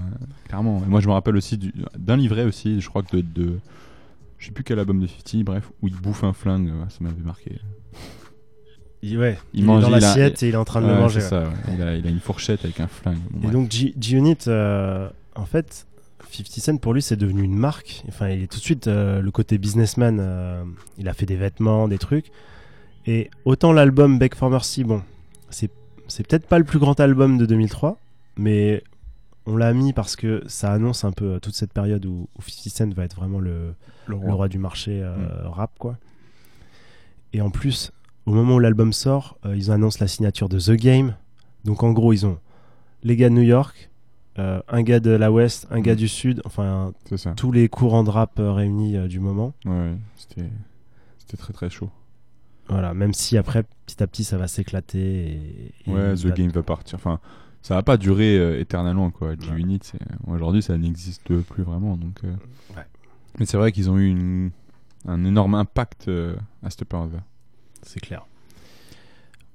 clairement. 0.47 0.81
Et 0.83 0.89
moi 0.89 1.01
je 1.01 1.07
me 1.07 1.13
rappelle 1.13 1.35
aussi 1.35 1.55
du- 1.59 1.71
d'un 1.99 2.17
livret 2.17 2.43
aussi, 2.45 2.81
je 2.81 2.89
crois 2.89 3.03
que 3.03 3.17
de, 3.17 3.21
de 3.21 3.59
je 4.39 4.47
sais 4.47 4.51
plus 4.51 4.63
quel 4.63 4.79
album 4.79 4.99
de 4.99 5.05
50, 5.05 5.43
bref, 5.43 5.71
où 5.83 5.87
il 5.87 5.93
bouffe 5.95 6.23
un 6.23 6.33
flingue, 6.33 6.65
ouais, 6.69 6.89
ça 6.89 6.97
m'avait 7.01 7.21
marqué. 7.23 7.59
Il, 9.03 9.17
ouais, 9.17 9.37
Il 9.53 9.61
il, 9.61 9.65
mange- 9.65 9.79
est 9.83 9.85
dans 9.87 9.89
l'assiette 9.89 10.43
et 10.43 10.49
il 10.49 10.53
est 10.53 10.57
en 10.57 10.65
train 10.65 10.81
de 10.81 10.87
le 10.87 10.93
manger. 10.93 11.21
c'est 11.21 11.29
ça, 11.29 11.43
ouais. 11.43 11.49
il, 11.75 11.81
a, 11.81 11.95
il 11.95 12.05
a 12.05 12.09
une 12.09 12.19
fourchette 12.19 12.63
avec 12.63 12.79
un 12.79 12.87
flingue. 12.87 13.17
Bon, 13.31 13.49
Et 13.49 13.51
donc 13.51 13.71
G-Unit, 13.71 14.37
euh, 14.47 15.09
en 15.35 15.45
fait, 15.45 15.87
50 16.31 16.47
Cent 16.47 16.77
pour 16.77 16.93
lui 16.93 17.01
c'est 17.01 17.15
devenu 17.17 17.41
une 17.43 17.55
marque. 17.57 18.03
Enfin, 18.07 18.29
il 18.29 18.43
est 18.43 18.47
tout 18.47 18.59
de 18.59 18.63
suite 18.63 18.87
euh, 18.87 19.19
le 19.21 19.31
côté 19.31 19.57
businessman. 19.57 20.17
euh, 20.21 20.63
il 20.97 21.09
a 21.09 21.13
fait 21.13 21.25
des 21.25 21.35
vêtements, 21.35 21.87
des 21.87 21.97
trucs. 21.97 22.31
Et 23.07 23.29
autant 23.45 23.73
l'album 23.73 24.19
Beg 24.19 24.35
for 24.35 24.49
Mercy, 24.51 24.83
bon, 24.83 25.01
c'est 25.49 25.71
c'est 26.07 26.27
peut-être 26.27 26.45
pas 26.47 26.59
le 26.59 26.65
plus 26.65 26.77
grand 26.79 26.99
album 26.99 27.37
de 27.37 27.45
2003, 27.47 27.97
mais 28.37 28.83
on 29.47 29.55
l'a 29.57 29.73
mis 29.73 29.93
parce 29.93 30.15
que 30.15 30.43
ça 30.45 30.71
annonce 30.71 31.03
un 31.05 31.11
peu 31.11 31.39
toute 31.41 31.55
cette 31.55 31.73
période 31.73 32.05
où, 32.05 32.27
où 32.37 32.41
50 32.43 32.71
Cent 32.73 32.93
va 32.93 33.03
être 33.05 33.15
vraiment 33.15 33.39
le, 33.39 33.73
le 34.05 34.17
le 34.17 34.33
roi 34.33 34.47
du 34.47 34.59
marché 34.59 35.01
euh, 35.01 35.15
Mm. 35.15 35.47
rap 35.47 35.71
quoi. 35.79 35.97
Et 37.33 37.41
en 37.41 37.49
plus, 37.49 37.91
au 38.25 38.33
moment 38.33 38.55
où 38.55 38.59
l'album 38.59 38.93
sort, 38.93 39.37
euh, 39.45 39.55
ils 39.55 39.71
annoncent 39.71 39.97
la 40.01 40.07
signature 40.07 40.49
de 40.49 40.59
The 40.59 40.71
Game. 40.71 41.15
Donc 41.65 41.83
en 41.83 41.91
gros, 41.91 42.13
ils 42.13 42.25
ont 42.25 42.37
les 43.03 43.15
gars 43.15 43.29
de 43.29 43.33
New 43.35 43.41
York, 43.41 43.89
euh, 44.39 44.61
un 44.67 44.81
gars 44.83 44.99
de 44.99 45.11
la 45.11 45.31
West, 45.31 45.67
un 45.71 45.81
gars 45.81 45.93
Mm. 45.93 45.97
du 45.97 46.07
Sud, 46.07 46.41
enfin 46.45 46.93
tous 47.35 47.51
les 47.51 47.67
courants 47.69 48.03
de 48.03 48.09
rap 48.09 48.39
euh, 48.39 48.51
réunis 48.53 48.95
euh, 48.97 49.07
du 49.07 49.19
moment. 49.19 49.53
Ouais, 49.65 49.93
c'était 50.17 50.49
très 51.37 51.53
très 51.53 51.69
chaud. 51.69 51.89
Voilà, 52.69 52.93
même 52.93 53.13
si 53.13 53.37
après, 53.37 53.63
petit 53.85 54.01
à 54.01 54.07
petit, 54.07 54.23
ça 54.23 54.37
va 54.37 54.47
s'éclater. 54.47 55.71
Et, 55.87 55.91
Ouais, 55.91 56.13
The 56.15 56.25
va- 56.25 56.31
Game 56.31 56.49
va 56.51 56.63
partir. 56.63 56.95
Enfin, 56.95 57.19
ça 57.61 57.75
va 57.75 57.83
pas 57.83 57.97
durer 57.97 58.59
éternellement 58.59 59.11
quoi. 59.11 59.33
G-Unit, 59.39 59.81
aujourd'hui 60.27 60.61
ça 60.61 60.77
n'existe 60.77 61.23
plus 61.41 61.63
vraiment 61.63 61.97
donc. 61.97 62.19
Ouais. 62.23 62.83
Mais 63.39 63.45
c'est 63.45 63.57
vrai 63.57 63.71
qu'ils 63.71 63.89
ont 63.89 63.97
eu 63.97 64.07
une- 64.07 64.51
un 65.07 65.25
énorme 65.25 65.55
impact 65.55 66.09
à 66.63 66.69
cette 66.69 66.85
période-là. 66.85 67.19
C'est 67.83 67.99
clair. 67.99 68.25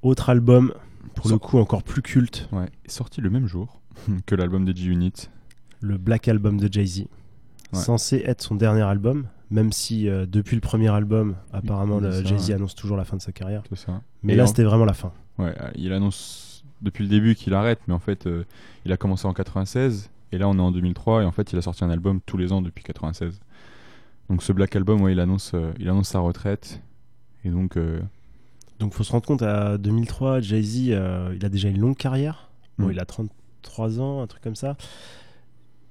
Autre 0.03 0.31
album, 0.31 0.73
pour 1.15 1.29
le 1.29 1.39
coup 1.39 1.59
encore 1.59 1.83
plus 1.83 2.03
culte, 2.03 2.49
Ouais, 2.53 2.69
sorti 2.87 3.21
le 3.21 3.31
même 3.31 3.47
jour 3.47 3.81
que 4.27 4.35
l'album 4.35 4.65
des 4.65 4.75
G-Unit. 4.75 5.13
le 5.81 5.99
Black 5.99 6.29
Album 6.29 6.59
de 6.59 6.73
Jay-Z. 6.73 7.01
Ouais. 7.01 7.09
Censé 7.81 8.23
être 8.25 8.43
son 8.43 8.55
dernier 8.55 8.83
album, 8.83 9.27
même 9.51 9.73
si 9.73 10.09
euh, 10.09 10.27
depuis 10.27 10.55
le 10.55 10.61
premier 10.61 10.89
album, 10.89 11.35
apparemment, 11.53 12.01
Jay-Z 12.01 12.49
ouais. 12.49 12.55
annonce 12.55 12.75
toujours 12.75 12.97
la 12.97 13.05
fin 13.05 13.17
de 13.17 13.23
sa 13.23 13.33
carrière. 13.33 13.63
Ça. 13.75 14.03
Mais 14.23 14.35
Et 14.35 14.37
là, 14.37 14.45
en- 14.45 14.47
c'était 14.47 14.63
vraiment 14.65 14.85
la 14.85 14.95
fin. 14.95 15.13
Ouais, 15.39 15.55
euh, 15.61 15.71
il 15.75 15.93
annonce 15.93 16.65
depuis 16.83 17.03
le 17.03 17.09
début 17.11 17.35
qu'il 17.35 17.55
arrête, 17.55 17.81
mais 17.89 17.95
en 17.95 17.99
fait, 17.99 18.27
euh, 18.27 18.45
il 18.85 18.93
a 18.93 18.97
commencé 18.97 19.27
en 19.27 19.33
96 19.33 20.11
et 20.33 20.39
là 20.39 20.49
on 20.49 20.57
est 20.59 20.61
en 20.63 20.71
2003 20.73 21.23
et 21.23 21.25
en 21.25 21.33
fait, 21.33 21.53
il 21.53 21.59
a 21.59 21.63
sorti 21.63 21.85
un 21.85 21.91
album 21.91 22.21
tous 22.25 22.37
les 22.37 22.53
ans 22.53 22.63
depuis 22.63 22.85
96. 22.85 23.41
Donc 24.29 24.43
ce 24.43 24.53
Black 24.53 24.75
Album, 24.77 25.01
ouais, 25.03 25.13
il 25.13 25.21
annonce, 25.21 25.53
euh, 25.55 25.73
il 25.79 25.89
annonce 25.89 26.09
sa 26.09 26.19
retraite 26.21 26.81
et 27.45 27.51
donc 27.51 27.77
euh, 27.77 28.01
Donc, 28.79 28.93
faut 28.93 29.05
se 29.05 29.13
rendre 29.13 29.25
compte, 29.27 29.43
à 29.43 29.79
2003, 29.79 30.41
Jay-Z, 30.41 30.89
euh, 30.91 31.33
il 31.37 31.45
a 31.45 31.49
déjà 31.49 31.69
une 31.69 31.79
longue 31.81 31.97
carrière. 31.97 32.51
Bon, 32.79 32.89
Mm. 32.89 32.93
il 32.93 33.01
a 33.01 33.05
33 33.07 34.01
ans, 34.01 34.21
un 34.23 34.27
truc 34.27 34.43
comme 34.43 34.55
ça. 34.57 34.77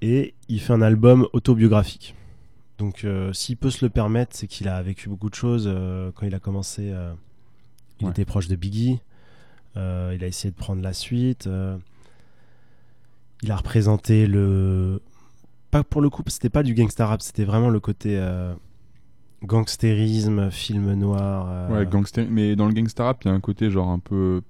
Et 0.02 0.34
il 0.50 0.60
fait 0.62 0.74
un 0.74 0.82
album 0.82 1.28
autobiographique. 1.34 2.14
Donc, 2.78 3.04
euh, 3.06 3.34
s'il 3.34 3.58
peut 3.58 3.72
se 3.72 3.84
le 3.84 3.90
permettre, 3.90 4.36
c'est 4.36 4.48
qu'il 4.48 4.68
a 4.68 4.82
vécu 4.84 5.10
beaucoup 5.10 5.30
de 5.30 5.36
choses. 5.36 5.66
euh, 5.68 6.12
quand 6.14 6.26
il 6.28 6.36
a 6.36 6.40
commencé, 6.40 6.94
il 8.00 8.06
Ouais. 8.06 8.12
était 8.12 8.26
proche 8.26 8.48
de 8.48 8.56
Biggie. 8.56 9.00
Il 9.76 9.82
a 10.24 10.28
essayé 10.28 10.52
de 10.52 10.56
prendre 10.56 10.82
la 10.82 10.94
suite. 10.94 11.50
il 13.42 13.52
a 13.52 13.56
représenté 13.58 14.28
le. 14.28 15.02
Pas 15.72 15.84
pour 15.84 16.02
le 16.02 16.10
coup, 16.10 16.24
c'était 16.28 16.50
pas 16.50 16.64
du 16.64 16.74
gangsta 16.74 17.06
rap, 17.08 17.22
c'était 17.22 17.44
vraiment 17.44 17.70
le 17.70 17.80
côté 17.80 18.18
gangstérisme, 19.46 20.50
film 20.52 20.94
noir. 20.94 21.48
euh, 21.50 21.80
ouais, 21.80 21.86
gangster. 21.86 22.26
Mais 22.30 22.56
dans 22.56 22.68
le 22.68 22.74
gangsta 22.74 23.06
rap, 23.06 23.24
il 23.24 23.28
y 23.28 23.32
a 23.32 23.34
un 23.34 23.40
côté 23.40 23.70
genre 23.70 23.90
un 23.90 24.00
peu 24.00 24.42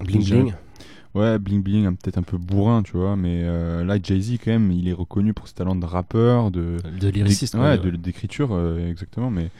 bling 0.00 0.24
bling. 0.24 0.54
Ouais, 1.14 1.38
bling 1.38 1.62
bling, 1.62 1.96
peut-être 1.96 2.18
un 2.18 2.22
peu 2.22 2.36
bourrin, 2.38 2.82
tu 2.82 2.96
vois, 2.96 3.14
mais 3.14 3.42
euh, 3.44 3.84
là, 3.84 3.98
Jay-Z, 4.02 4.38
quand 4.44 4.50
même, 4.50 4.72
il 4.72 4.88
est 4.88 4.92
reconnu 4.92 5.32
pour 5.32 5.46
ses 5.46 5.54
talents 5.54 5.76
de 5.76 5.86
rappeur, 5.86 6.50
de. 6.50 6.78
De 7.00 7.08
lyriciste, 7.08 7.54
Ouais, 7.54 7.78
de- 7.78 7.90
d'écriture, 7.90 8.48
euh, 8.52 8.90
exactement, 8.90 9.30
mais. 9.30 9.50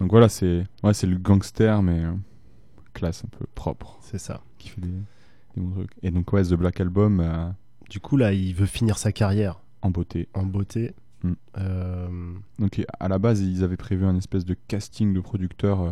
Donc 0.00 0.10
voilà, 0.10 0.28
c'est 0.28 0.64
ouais, 0.82 0.94
c'est 0.94 1.06
le 1.06 1.16
gangster, 1.16 1.82
mais 1.82 2.04
euh, 2.04 2.12
classe, 2.94 3.22
un 3.24 3.28
peu 3.38 3.46
propre, 3.54 3.96
C'est 4.00 4.18
ça. 4.18 4.40
qui 4.58 4.68
fait 4.70 4.80
des, 4.80 4.88
des 4.88 5.60
bons 5.60 5.70
trucs. 5.70 5.90
Et 6.02 6.10
donc, 6.10 6.32
ouais, 6.32 6.42
The 6.42 6.54
Black 6.54 6.80
Album, 6.80 7.24
Du 7.90 8.00
coup, 8.00 8.16
là, 8.16 8.32
il 8.32 8.52
veut 8.54 8.66
finir 8.66 8.98
sa 8.98 9.12
carrière 9.12 9.60
en 9.82 9.90
beauté. 9.90 10.28
en 10.34 10.42
beauté. 10.44 10.94
Mm. 11.22 11.32
Euh, 11.58 12.08
Donc, 12.58 12.84
à 13.00 13.08
la 13.08 13.18
base, 13.18 13.40
ils 13.40 13.64
avaient 13.64 13.76
prévu 13.76 14.04
un 14.04 14.16
espèce 14.16 14.44
de 14.44 14.56
casting 14.68 15.12
de 15.12 15.20
producteurs 15.20 15.80
euh, 15.82 15.90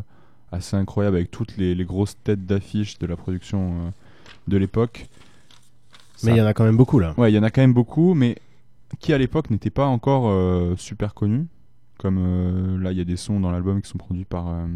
assez 0.53 0.77
incroyable 0.77 1.17
avec 1.17 1.31
toutes 1.31 1.57
les, 1.57 1.75
les 1.75 1.85
grosses 1.85 2.17
têtes 2.23 2.47
d'affiche 2.47 2.99
de 2.99 3.07
la 3.07 3.17
production 3.17 3.87
euh, 3.87 3.91
de 4.49 4.57
l'époque. 4.57 5.07
Mais 6.23 6.33
il 6.33 6.37
y 6.39 6.41
en 6.41 6.47
a 6.47 6.55
quand 6.55 6.65
même 6.65 6.77
beaucoup, 6.77 6.99
là. 6.99 7.15
Ouais, 7.19 7.31
il 7.31 7.35
y 7.35 7.39
en 7.39 7.43
a 7.43 7.51
quand 7.51 7.61
même 7.61 7.75
beaucoup, 7.75 8.15
mais 8.15 8.37
qui 9.01 9.13
à 9.13 9.19
l'époque 9.19 9.51
n'étaient 9.51 9.71
pas 9.71 9.87
encore 9.87 10.29
euh, 10.31 10.75
super 10.77 11.13
connus. 11.15 11.47
Comme 11.99 12.19
euh, 12.19 12.79
là, 12.79 12.93
il 12.93 12.99
y 12.99 13.01
a 13.01 13.05
des 13.05 13.17
sons 13.17 13.41
dans 13.41 13.51
l'album 13.51 13.81
qui 13.83 13.89
sont 13.91 13.99
produits 13.99 14.25
par 14.25 14.49
euh, 14.49 14.67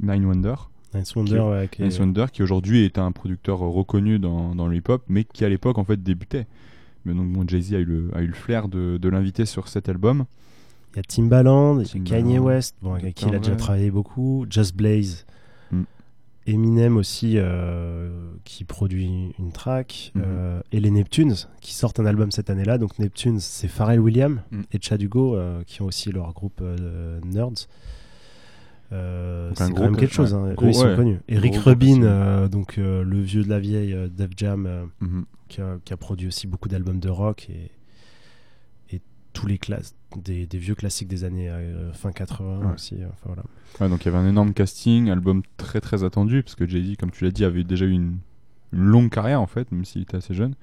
Nine 0.00 0.24
Wonder. 0.26 0.54
Nice 0.94 1.14
Wonder, 1.14 1.30
Qui- 1.36 1.40
ouais, 1.40 1.68
qui 1.70 1.82
est- 1.82 1.88
Nine 1.88 2.00
Wonder, 2.00 2.26
qui 2.32 2.42
aujourd'hui 2.42 2.84
est 2.84 2.98
un 2.98 3.12
producteur 3.12 3.58
reconnu 3.60 4.18
dans, 4.18 4.54
dans 4.54 4.66
le 4.68 4.76
hip-hop, 4.76 5.02
mais 5.08 5.24
qui 5.24 5.44
à 5.44 5.48
l'époque 5.48 5.78
en 5.78 5.84
fait 5.84 6.02
débutait. 6.02 6.46
Mais 7.04 7.14
donc 7.14 7.32
bon, 7.32 7.46
Jay-Z 7.46 7.74
a 7.74 7.78
eu 7.78 7.84
le, 7.84 8.10
a 8.14 8.22
eu 8.22 8.26
le 8.26 8.32
flair 8.34 8.68
de, 8.68 8.98
de 8.98 9.08
l'inviter 9.08 9.44
sur 9.46 9.68
cet 9.68 9.88
album. 9.88 10.24
il 10.94 10.96
y 10.96 11.00
a 11.00 11.02
Timbaland, 11.02 11.80
il 11.80 11.82
y 11.82 11.84
a 11.84 11.92
Timbaland, 11.92 12.10
Kanye 12.22 12.38
West, 12.38 12.76
bon, 12.82 12.94
avec 12.94 13.14
qui 13.14 13.26
il 13.26 13.34
a 13.34 13.38
déjà 13.38 13.56
travaillé 13.56 13.90
beaucoup, 13.90 14.46
Just 14.50 14.76
Blaze, 14.76 15.24
Mm. 15.72 15.82
Eminem 16.46 16.96
aussi, 16.96 17.34
euh, 17.36 18.10
qui 18.44 18.64
produit 18.64 19.32
une 19.38 19.52
track, 19.52 20.12
Mhm. 20.14 20.22
euh, 20.26 20.60
et 20.72 20.80
les 20.80 20.90
Neptunes, 20.90 21.34
qui 21.60 21.72
sortent 21.72 21.98
un 22.00 22.04
album 22.06 22.30
cette 22.30 22.50
année-là. 22.50 22.76
Donc 22.78 22.98
Neptunes, 22.98 23.40
c'est 23.40 23.68
Pharrell 23.68 24.00
Williams 24.00 24.38
Mm. 24.50 24.60
et 24.72 24.78
Chad 24.80 25.00
Hugo, 25.00 25.34
euh, 25.36 25.62
qui 25.66 25.80
ont 25.82 25.86
aussi 25.86 26.10
leur 26.12 26.32
groupe 26.34 26.60
Nerds. 27.24 27.68
Euh, 28.92 29.50
c'est 29.54 29.72
quand 29.72 29.80
même 29.82 29.96
quelque 29.96 30.12
chose. 30.14 30.34
ouais, 30.34 30.50
hein. 30.50 30.54
gros- 30.54 30.66
Eux, 30.66 30.70
ils 30.70 30.74
sont 30.74 30.86
ouais. 30.86 30.96
connus. 30.96 31.20
Eric 31.28 31.52
Gros, 31.54 31.62
Rubin, 31.70 31.86
casting. 31.86 32.04
euh, 32.04 32.48
donc 32.48 32.78
euh, 32.78 33.02
le 33.02 33.20
vieux 33.20 33.42
de 33.42 33.48
la 33.48 33.58
vieille 33.58 33.94
euh, 33.94 34.08
Def 34.08 34.30
Jam, 34.36 34.66
euh, 34.66 34.84
Mhm. 35.00 35.24
qui, 35.48 35.60
a, 35.60 35.78
qui 35.84 35.92
a 35.92 35.96
produit 35.96 36.26
aussi 36.28 36.46
beaucoup 36.46 36.68
d'albums 36.68 37.00
de 37.00 37.08
rock 37.08 37.48
et, 37.48 37.70
et 38.94 39.00
tous 39.32 39.46
les 39.46 39.58
classes, 39.58 39.94
des, 40.16 40.46
des 40.46 40.58
vieux 40.58 40.74
classiques 40.74 41.08
des 41.08 41.24
années 41.24 41.48
euh, 41.48 41.92
fin 41.94 42.12
80 42.12 42.66
Ouais. 42.66 42.74
aussi. 42.74 42.96
Enfin, 42.96 43.14
voilà. 43.34 43.42
Ouais, 43.80 43.88
donc 43.88 44.04
il 44.04 44.06
y 44.06 44.08
avait 44.14 44.18
un 44.24 44.28
énorme 44.28 44.52
casting, 44.52 45.08
album 45.10 45.42
très 45.56 45.80
très 45.80 46.04
attendu, 46.04 46.42
parce 46.42 46.54
que 46.54 46.66
Jay-Z, 46.68 46.96
comme 46.98 47.10
tu 47.10 47.24
l'as 47.24 47.30
dit, 47.30 47.44
avait 47.44 47.64
déjà 47.64 47.86
eu 47.86 47.92
une, 47.92 48.18
une 48.74 48.84
longue 48.84 49.10
carrière 49.10 49.40
en 49.40 49.46
fait, 49.46 49.72
même 49.72 49.84
s'il 49.86 50.02
était 50.02 50.16
assez 50.18 50.34
jeune. 50.34 50.54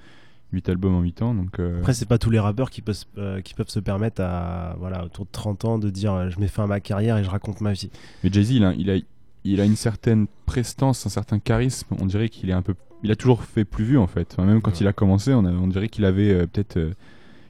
8 0.51 0.69
albums 0.69 0.95
en 0.95 1.01
8 1.01 1.21
ans, 1.21 1.33
donc. 1.33 1.59
euh, 1.59 1.79
Après, 1.79 1.93
c'est 1.93 2.07
pas 2.07 2.17
tous 2.17 2.29
les 2.31 2.39
rappeurs 2.39 2.69
qui 2.71 2.81
peuvent, 2.81 2.95
se- 2.95 3.05
euh, 3.17 3.41
qui 3.41 3.53
peuvent 3.53 3.69
se 3.69 3.79
permettre 3.79 4.21
à 4.21 4.75
voilà 4.79 5.05
autour 5.05 5.25
de 5.25 5.29
30 5.31 5.65
ans 5.65 5.77
de 5.79 5.89
dire 5.89 6.13
euh, 6.13 6.29
je 6.29 6.39
mets 6.39 6.47
fin 6.47 6.63
à 6.63 6.67
ma 6.67 6.79
carrière 6.79 7.17
et 7.17 7.23
je 7.23 7.29
raconte 7.29 7.61
ma 7.61 7.73
vie. 7.73 7.89
Mais 8.23 8.31
Jay-Z, 8.31 8.51
il 8.51 8.63
a, 8.65 8.73
il, 8.73 8.89
a, 8.89 8.95
il 9.43 9.61
a 9.61 9.65
une 9.65 9.75
certaine 9.75 10.25
prestance, 10.45 11.05
un 11.05 11.09
certain 11.09 11.37
charisme. 11.39 11.87
On 11.99 12.05
dirait 12.05 12.29
qu'il 12.29 12.49
est 12.49 12.53
un 12.53 12.61
peu. 12.63 12.73
Il 13.03 13.11
a 13.11 13.15
toujours 13.15 13.43
fait 13.43 13.63
plus 13.63 13.85
vieux 13.85 13.99
en 13.99 14.07
fait. 14.07 14.27
Enfin, 14.33 14.45
même 14.45 14.61
quand 14.61 14.71
Ouais. 14.71 14.77
il 14.81 14.87
a 14.87 14.93
commencé, 14.93 15.33
on, 15.33 15.45
a- 15.45 15.51
on 15.51 15.67
dirait 15.67 15.87
qu'il 15.89 16.05
avait 16.05 16.31
euh, 16.31 16.47
peut-être. 16.47 16.77
euh, 16.77 16.93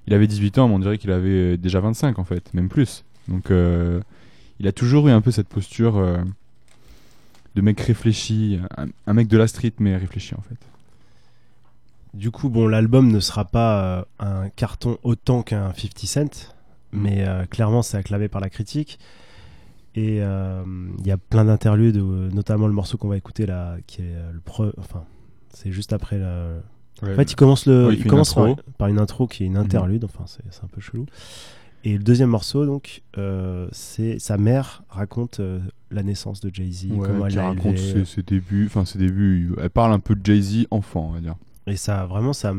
il 0.07 0.13
avait 0.13 0.27
18 0.27 0.57
ans, 0.57 0.67
mais 0.67 0.73
on 0.75 0.79
dirait 0.79 0.97
qu'il 0.97 1.11
avait 1.11 1.53
euh, 1.53 1.57
déjà 1.57 1.79
25 1.79 2.19
en 2.19 2.23
fait, 2.23 2.53
même 2.53 2.67
plus. 2.69 3.05
Donc 3.27 3.49
euh, 3.51 4.01
il 4.59 4.67
a 4.67 4.71
toujours 4.71 5.07
eu 5.07 5.11
un 5.11 5.21
peu 5.21 5.31
cette 5.31 5.47
posture 5.47 5.97
euh, 5.97 6.17
de 7.55 7.61
mec 7.61 7.79
réfléchi, 7.79 8.59
un, 8.77 8.87
un 9.07 9.13
mec 9.13 9.27
de 9.27 9.37
la 9.37 9.47
street 9.47 9.73
mais 9.79 9.95
réfléchi 9.97 10.35
en 10.35 10.41
fait. 10.41 10.57
Du 12.13 12.31
coup, 12.31 12.49
bon, 12.49 12.67
l'album 12.67 13.11
ne 13.11 13.19
sera 13.19 13.45
pas 13.45 13.83
euh, 13.83 14.03
un 14.19 14.49
carton 14.49 14.97
autant 15.03 15.43
qu'un 15.43 15.73
50 15.73 15.99
Cent, 16.05 16.55
mais 16.91 17.27
euh, 17.27 17.45
clairement, 17.45 17.81
c'est 17.81 17.97
acclamé 17.97 18.27
par 18.27 18.41
la 18.41 18.49
critique. 18.49 18.99
Et 19.95 20.21
euh, 20.21 20.63
il 20.99 21.07
y 21.07 21.11
a 21.11 21.17
plein 21.17 21.45
d'interludes, 21.45 21.97
notamment 21.97 22.67
le 22.67 22.73
morceau 22.73 22.97
qu'on 22.97 23.09
va 23.09 23.17
écouter 23.17 23.45
là, 23.45 23.77
qui 23.87 24.01
est 24.01 24.15
le 24.31 24.39
pre... 24.39 24.73
Enfin, 24.77 25.03
c'est 25.53 25.71
juste 25.71 25.93
après 25.93 26.17
la... 26.17 26.47
En 27.01 27.15
fait, 27.15 27.31
il 27.31 27.35
commence, 27.35 27.65
le, 27.65 27.87
Ouais, 27.87 27.93
il 27.93 27.95
il 27.95 27.97
fait 27.99 28.03
une 28.03 28.09
commence 28.09 28.35
par, 28.77 28.87
une 28.89 28.99
intro 28.99 29.25
qui 29.25 29.43
est 29.43 29.47
une 29.47 29.57
interlude, 29.57 30.03
enfin, 30.03 30.25
c'est 30.27 30.63
un 30.63 30.67
peu 30.67 30.81
chelou. 30.81 31.05
Et 31.85 31.93
le 31.93 32.03
deuxième 32.03 32.29
morceau, 32.29 32.65
donc, 32.65 33.03
euh, 33.17 33.69
c'est 33.71 34.19
sa 34.19 34.37
mère 34.37 34.83
raconte 34.89 35.39
euh, 35.39 35.59
la 35.91 36.03
naissance 36.03 36.41
de 36.41 36.53
Jay-Z, 36.53 36.87
Ouais, 36.91 37.07
comment 37.07 37.27
elle 37.27 37.39
raconte 37.39 37.77
ses 37.77 38.23
débuts, 38.23 38.65
enfin 38.65 38.83
ses 38.83 38.99
débuts. 38.99 39.53
Elle 39.61 39.69
parle 39.69 39.93
un 39.93 39.99
peu 39.99 40.15
de 40.15 40.25
Jay-Z 40.25 40.67
enfant, 40.71 41.07
on 41.09 41.13
va 41.13 41.21
dire. 41.21 41.35
Et 41.69 41.77
ça, 41.77 42.05
vraiment, 42.05 42.33
ça, 42.33 42.53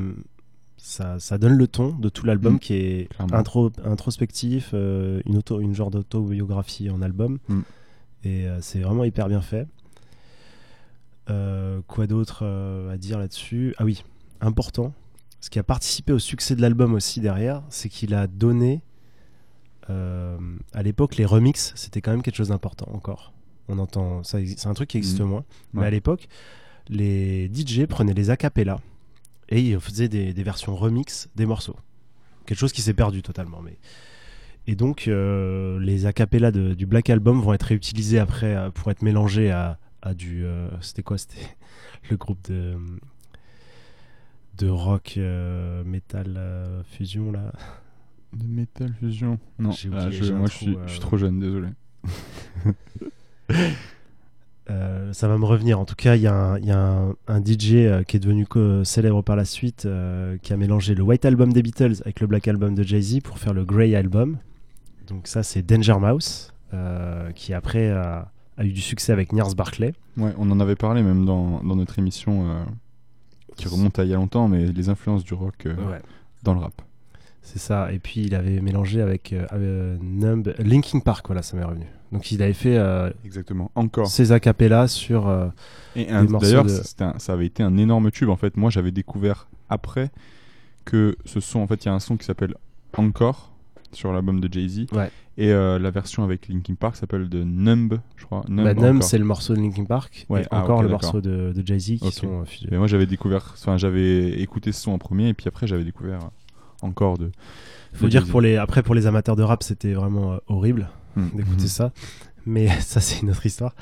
ça, 0.77 1.19
ça 1.19 1.39
donne 1.39 1.55
le 1.55 1.67
ton 1.67 1.91
de 1.93 2.09
tout 2.09 2.25
l'album 2.27 2.55
Mm. 2.55 2.59
qui 2.59 2.75
est 2.75 3.09
intro, 3.33 3.71
introspectif, 3.85 4.71
euh, 4.73 5.21
une, 5.27 5.37
auto, 5.39 5.61
une 5.61 5.75
genre 5.75 5.91
d'autobiographie 5.91 6.91
en 6.91 7.03
album. 7.03 7.39
Mm. 7.49 7.61
Et 8.25 8.47
euh, 8.49 8.61
c'est 8.61 8.81
vraiment 8.81 9.05
hyper 9.05 9.29
bien 9.29 9.41
fait. 9.43 9.67
Euh, 11.29 11.81
quoi 11.87 12.07
d'autre 12.07 12.45
à 12.93 12.97
dire 12.97 13.19
là-dessus? 13.19 13.75
Ah 13.79 13.85
oui, 13.85 14.03
important. 14.41 14.93
Ce 15.41 15.49
qui 15.51 15.59
a 15.59 15.63
participé 15.63 16.13
au 16.13 16.19
succès 16.19 16.55
de 16.57 16.61
l'album 16.63 16.93
aussi 16.95 17.21
derrière, 17.21 17.63
c'est 17.71 17.89
qu'il 17.89 18.15
a 18.15 18.27
donné. 18.27 18.83
à 19.89 20.83
l'époque, 20.85 21.17
les 21.17 21.25
remixes, 21.25 21.73
c'était 21.75 22.01
quand 22.01 22.13
même 22.13 22.23
quelque 22.23 22.37
chose 22.37 22.51
d'important 22.51 22.89
encore. 22.95 23.33
On 23.67 23.77
entend, 23.79 24.23
c'est 24.23 24.67
un 24.67 24.75
truc 24.75 24.89
qui 24.91 24.99
existe 24.99 25.21
Mm. 25.21 25.25
moins. 25.25 25.45
Mais 25.73 25.85
à 25.87 25.91
l'époque, 25.91 26.29
les 26.89 27.49
DJ 27.53 27.87
prenaient 27.87 28.15
les 28.15 28.31
acapellas 28.31 28.79
et 29.51 29.61
ils 29.61 29.81
faisaient 29.81 30.09
des, 30.09 30.33
des 30.33 30.43
versions 30.43 30.75
remix 30.77 31.29
des 31.37 31.47
morceaux. 31.47 31.77
Quelque 32.47 32.59
chose 32.59 32.73
qui 32.73 32.83
s'est 32.83 32.95
perdu 32.95 33.23
totalement. 33.23 33.61
Mais... 33.63 33.77
Et 34.67 34.75
donc, 34.77 35.09
euh, 35.09 35.79
les 35.81 36.07
acapellas 36.07 36.51
du 36.53 36.87
Black 36.87 37.11
Album 37.11 37.41
vont 37.41 37.53
être 37.53 37.65
réutilisés 37.65 38.19
après 38.19 38.55
euh, 38.55 38.71
pour 38.71 38.91
être 38.91 39.03
mélangés 39.03 39.51
à, 39.51 39.79
à 40.03 40.15
du. 40.15 40.45
euh, 40.45 40.69
C'était 40.81 41.03
quoi 41.03 41.19
C'était 41.19 41.47
le 42.11 42.17
groupe 42.17 42.39
de, 42.49 42.75
de 44.59 44.69
rock 44.69 45.15
euh, 45.17 45.83
metal 45.85 46.35
euh, 46.37 46.83
fusion 46.85 47.33
là. 47.33 47.53
De 48.33 48.47
Metal 48.47 48.93
Fusion 49.01 49.41
Non, 49.59 49.71
ah, 49.93 50.09
je- 50.11 50.33
moi 50.33 50.47
je 50.47 50.53
suis, 50.55 50.79
je 50.87 50.91
suis 50.93 51.01
trop 51.01 51.17
jeune, 51.17 51.41
désolé. 51.41 51.69
Euh, 54.71 55.13
ça 55.13 55.27
va 55.29 55.37
me 55.37 55.45
revenir. 55.45 55.79
En 55.81 55.85
tout 55.85 55.97
cas, 55.97 56.15
il 56.17 56.23
y 56.23 56.27
a 56.29 56.35
un, 56.35 56.59
il 56.59 56.67
y 56.67 56.71
a 56.71 56.79
un- 56.79 57.15
un 57.29 57.41
DJ 57.45 57.75
euh, 57.75 58.03
qui 58.05 58.17
est 58.17 58.21
devenu 58.21 58.47
co- 58.47 58.85
célèbre 58.85 59.21
par 59.23 59.35
la 59.37 59.45
suite, 59.45 59.85
euh, 59.87 60.37
qui 60.43 60.53
a 60.53 60.57
mélangé 60.57 60.95
le 60.95 61.03
White 61.03 61.25
Album 61.25 61.53
des 61.53 61.63
Beatles 61.63 61.95
avec 62.03 62.21
le 62.21 62.27
Black 62.29 62.47
Album 62.47 62.75
de 62.75 62.83
Jay-Z 62.85 63.21
pour 63.21 63.39
faire 63.39 63.53
le 63.53 63.65
Grey 63.65 63.95
Album. 63.97 64.39
Donc 65.09 65.27
ça, 65.27 65.43
c'est 65.43 65.63
Danger 65.63 65.97
Mouse, 65.99 66.53
euh, 66.73 67.33
qui 67.33 67.53
après 67.53 67.91
a, 67.91 68.31
a 68.57 68.65
eu 68.65 68.73
du 68.73 68.81
succès 68.81 69.13
avec 69.13 69.33
Niels 69.33 69.55
Barclay. 69.57 69.93
Ouais, 70.17 70.33
on 70.39 70.49
en 70.53 70.61
avait 70.61 70.77
parlé 70.77 71.03
même 71.03 71.25
dans, 71.25 71.61
dans 71.65 71.75
notre 71.77 71.99
émission 71.99 72.49
euh, 72.49 72.65
qui 73.57 73.67
remonte 73.67 73.99
à 73.99 74.05
il 74.05 74.11
y 74.11 74.15
a 74.15 74.17
longtemps, 74.17 74.47
mais 74.47 74.67
les 74.67 74.89
influences 74.89 75.25
du 75.25 75.35
rock 75.35 75.67
euh, 75.67 75.75
Ouais. 75.75 76.01
dans 76.45 76.55
le 76.55 76.61
rap. 76.61 76.81
C'est 77.43 77.59
ça. 77.59 77.91
Et 77.93 77.99
puis 77.99 78.21
il 78.23 78.35
avait 78.37 78.61
mélangé 78.61 79.01
avec 79.03 79.33
euh, 79.33 79.47
euh, 79.53 79.97
Numb- 80.01 80.55
Linkin 80.61 81.01
Park, 81.01 81.27
voilà, 81.27 81.43
ça 81.43 81.57
m'est 81.57 81.65
revenu. 81.65 81.87
Donc 82.13 82.33
il 82.33 82.43
avait 82.43 82.53
fait 82.53 82.77
euh, 82.77 83.11
Exactement. 83.25 83.71
Encore. 83.75 84.07
ses 84.09 84.33
acapellas 84.33 84.89
sur. 84.89 85.29
euh, 85.29 85.47
Et 85.95 86.07
d'ailleurs, 86.07 86.65
de- 86.65 86.69
ça 86.69 87.33
avait 87.33 87.47
été 87.47 87.63
un 87.63 87.77
énorme 87.77 88.11
tube. 88.11 88.29
En 88.29 88.37
fait, 88.37 88.57
moi, 88.57 88.71
j'avais 88.71 88.91
découvert 88.91 89.49
après 89.69 90.11
que 90.85 91.17
ce 91.25 91.41
son, 91.41 91.61
en 91.61 91.67
fait, 91.67 91.85
il 91.85 91.89
y 91.89 91.91
a 91.91 91.95
un 91.95 92.01
son 92.01 92.17
qui 92.17 92.25
s'appelle 92.25 92.55
Encore 92.97 93.53
sur 93.93 94.13
l'album 94.13 94.41
de 94.41 94.53
Jay 94.53 94.69
Z. 94.69 94.87
Ouais. 94.93 95.11
Et 95.37 95.53
euh, 95.53 95.79
la 95.79 95.91
version 95.91 96.23
avec 96.23 96.49
Linkin 96.49 96.75
Park 96.75 96.97
s'appelle 96.97 97.29
de 97.29 97.43
Numb, 97.45 97.99
je 98.17 98.25
crois. 98.25 98.45
Numb, 98.49 98.65
bah, 98.65 98.75
Numb, 98.75 99.03
c'est 99.03 99.19
le 99.19 99.25
morceau 99.25 99.55
de 99.55 99.61
Linkin 99.61 99.85
Park. 99.85 100.27
Ouais, 100.29 100.43
et 100.43 100.47
ah, 100.51 100.63
encore 100.63 100.83
le 100.83 100.89
morceau 100.89 101.21
de, 101.21 101.53
de 101.55 101.67
Jay-Z 101.67 101.99
qui 102.01 102.11
sont 102.13 102.43
euh. 102.43 102.45
Et 102.71 102.77
moi, 102.77 102.87
j'avais 102.87 103.07
découvert, 103.07 103.55
enfin, 103.55 103.77
j'avais 103.77 104.41
écouté 104.41 104.73
ce 104.73 104.83
son 104.83 104.93
en 104.93 104.99
premier, 104.99 105.29
et 105.29 105.35
puis 105.35 105.49
après, 105.49 105.67
j'avais 105.67 105.85
découvert 105.85 106.19
Encore 106.83 107.19
de. 107.19 107.31
Faut 107.95 108.05
de 108.07 108.11
dire 108.11 108.25
que 108.27 108.31
pour 108.31 108.41
les, 108.41 108.57
après, 108.57 108.83
pour 108.83 108.95
les 108.95 109.07
amateurs 109.07 109.35
de 109.37 109.43
rap, 109.43 109.63
c'était 109.63 109.93
vraiment 109.95 110.33
euh, 110.35 110.39
horrible 110.49 110.89
Mm. 111.17 111.29
d'écouter 111.37 111.63
Mhm. 111.63 111.69
ça. 111.69 111.93
Mais 112.47 112.69
ça, 112.81 113.01
c'est 113.01 113.21
une 113.23 113.31
autre 113.31 113.45
histoire. 113.47 113.75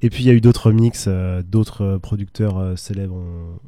Et 0.00 0.10
puis, 0.10 0.24
il 0.24 0.26
y 0.26 0.30
a 0.30 0.32
eu 0.34 0.40
d'autres 0.40 0.72
mix, 0.72 1.04
euh, 1.08 1.42
d'autres 1.42 1.82
euh, 1.82 1.98
producteurs 1.98 2.58
euh, 2.58 2.76
célèbres 2.76 3.14
ont, 3.14 3.58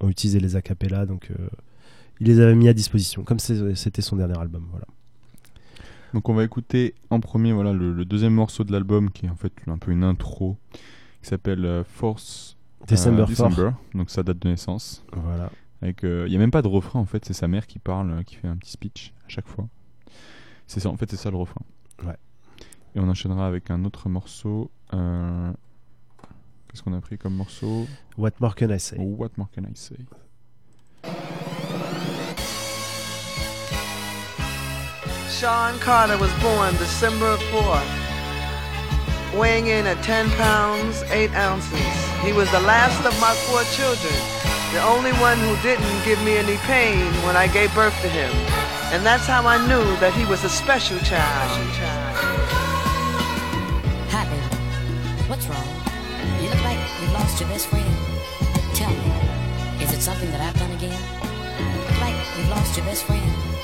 ont 0.00 0.08
utilisé 0.08 0.40
les 0.40 0.56
acapellas. 0.56 1.06
Donc, 1.06 1.30
euh, 1.30 1.48
il 2.20 2.26
les 2.26 2.40
avait 2.40 2.54
mis 2.54 2.68
à 2.68 2.72
disposition, 2.72 3.22
comme 3.24 3.38
c'était 3.38 4.02
son 4.02 4.16
dernier 4.16 4.38
album. 4.38 4.66
Voilà. 4.70 4.86
Donc 6.12 6.28
on 6.28 6.34
va 6.34 6.44
écouter 6.44 6.94
en 7.10 7.18
premier 7.18 7.52
voilà 7.52 7.72
le, 7.72 7.92
le 7.92 8.04
deuxième 8.04 8.34
morceau 8.34 8.62
de 8.62 8.70
l'album 8.70 9.10
qui 9.10 9.26
est 9.26 9.28
en 9.28 9.34
fait 9.34 9.52
un 9.66 9.78
peu 9.78 9.90
une 9.90 10.04
intro 10.04 10.56
qui 11.20 11.28
s'appelle 11.28 11.82
Force 11.88 12.56
December 12.86 13.24
4. 13.26 13.28
December. 13.30 13.70
donc 13.94 14.10
sa 14.10 14.22
date 14.22 14.38
de 14.38 14.48
naissance. 14.48 15.04
Voilà. 15.12 15.50
Il 15.82 15.92
y 16.32 16.36
a 16.36 16.38
même 16.38 16.52
pas 16.52 16.62
de 16.62 16.68
refrain 16.68 17.00
en 17.00 17.04
fait, 17.04 17.24
c'est 17.24 17.32
sa 17.32 17.48
mère 17.48 17.66
qui 17.66 17.80
parle, 17.80 18.22
qui 18.24 18.36
fait 18.36 18.46
un 18.46 18.56
petit 18.56 18.70
speech 18.70 19.12
à 19.26 19.28
chaque 19.28 19.48
fois. 19.48 19.66
C'est 20.68 20.78
ça 20.78 20.88
en 20.88 20.96
fait 20.96 21.10
c'est 21.10 21.16
ça 21.16 21.32
le 21.32 21.36
refrain. 21.36 21.62
Ouais. 22.06 22.16
Et 22.94 23.00
on 23.00 23.08
enchaînera 23.08 23.46
avec 23.46 23.70
un 23.70 23.84
autre 23.84 24.08
morceau. 24.08 24.70
euh, 24.92 25.52
Qu'est-ce 26.68 26.82
qu'on 26.82 26.92
a 26.94 27.00
pris 27.00 27.18
comme 27.18 27.34
morceau 27.34 27.86
What 28.16 28.32
more 28.40 28.54
can 28.54 28.70
I 28.70 28.78
say 28.78 28.96
What 28.98 29.30
more 29.36 29.48
can 29.54 29.62
I 29.64 29.74
say 29.74 29.96
Sean 35.28 35.78
Carter 35.80 36.16
was 36.18 36.32
born 36.40 36.72
December 36.78 37.36
4th, 37.52 37.90
weighing 39.38 39.66
in 39.66 39.86
at 39.86 40.00
10 40.02 40.30
pounds, 40.30 41.02
8 41.10 41.30
ounces. 41.34 41.94
He 42.22 42.32
was 42.32 42.50
the 42.50 42.60
last 42.60 43.04
of 43.04 43.12
my 43.20 43.34
four 43.44 43.62
children, 43.74 44.14
the 44.72 44.82
only 44.82 45.12
one 45.20 45.36
who 45.38 45.54
didn't 45.62 46.04
give 46.04 46.22
me 46.24 46.36
any 46.36 46.56
pain 46.68 47.04
when 47.26 47.36
I 47.36 47.48
gave 47.48 47.74
birth 47.74 47.94
to 48.02 48.08
him. 48.08 48.30
And 48.92 49.04
that's 49.04 49.26
how 49.26 49.44
I 49.46 49.58
knew 49.66 49.84
that 50.00 50.14
he 50.14 50.24
was 50.24 50.44
a 50.44 50.48
special 50.48 50.98
child. 51.00 51.50
Baby. 54.14 54.38
What's 55.26 55.44
wrong? 55.48 55.66
You 56.40 56.48
look 56.48 56.62
like 56.62 56.78
you've 57.00 57.12
lost 57.14 57.40
your 57.40 57.48
best 57.48 57.66
friend. 57.66 57.84
Tell 58.72 58.90
me, 58.90 59.10
is 59.82 59.92
it 59.92 60.00
something 60.00 60.30
that 60.30 60.40
I've 60.40 60.56
done 60.56 60.70
again? 60.70 60.94
You 61.58 61.80
Look 61.80 62.00
like 62.00 62.14
you've 62.38 62.48
lost 62.48 62.76
your 62.76 62.86
best 62.86 63.02
friend. 63.02 63.63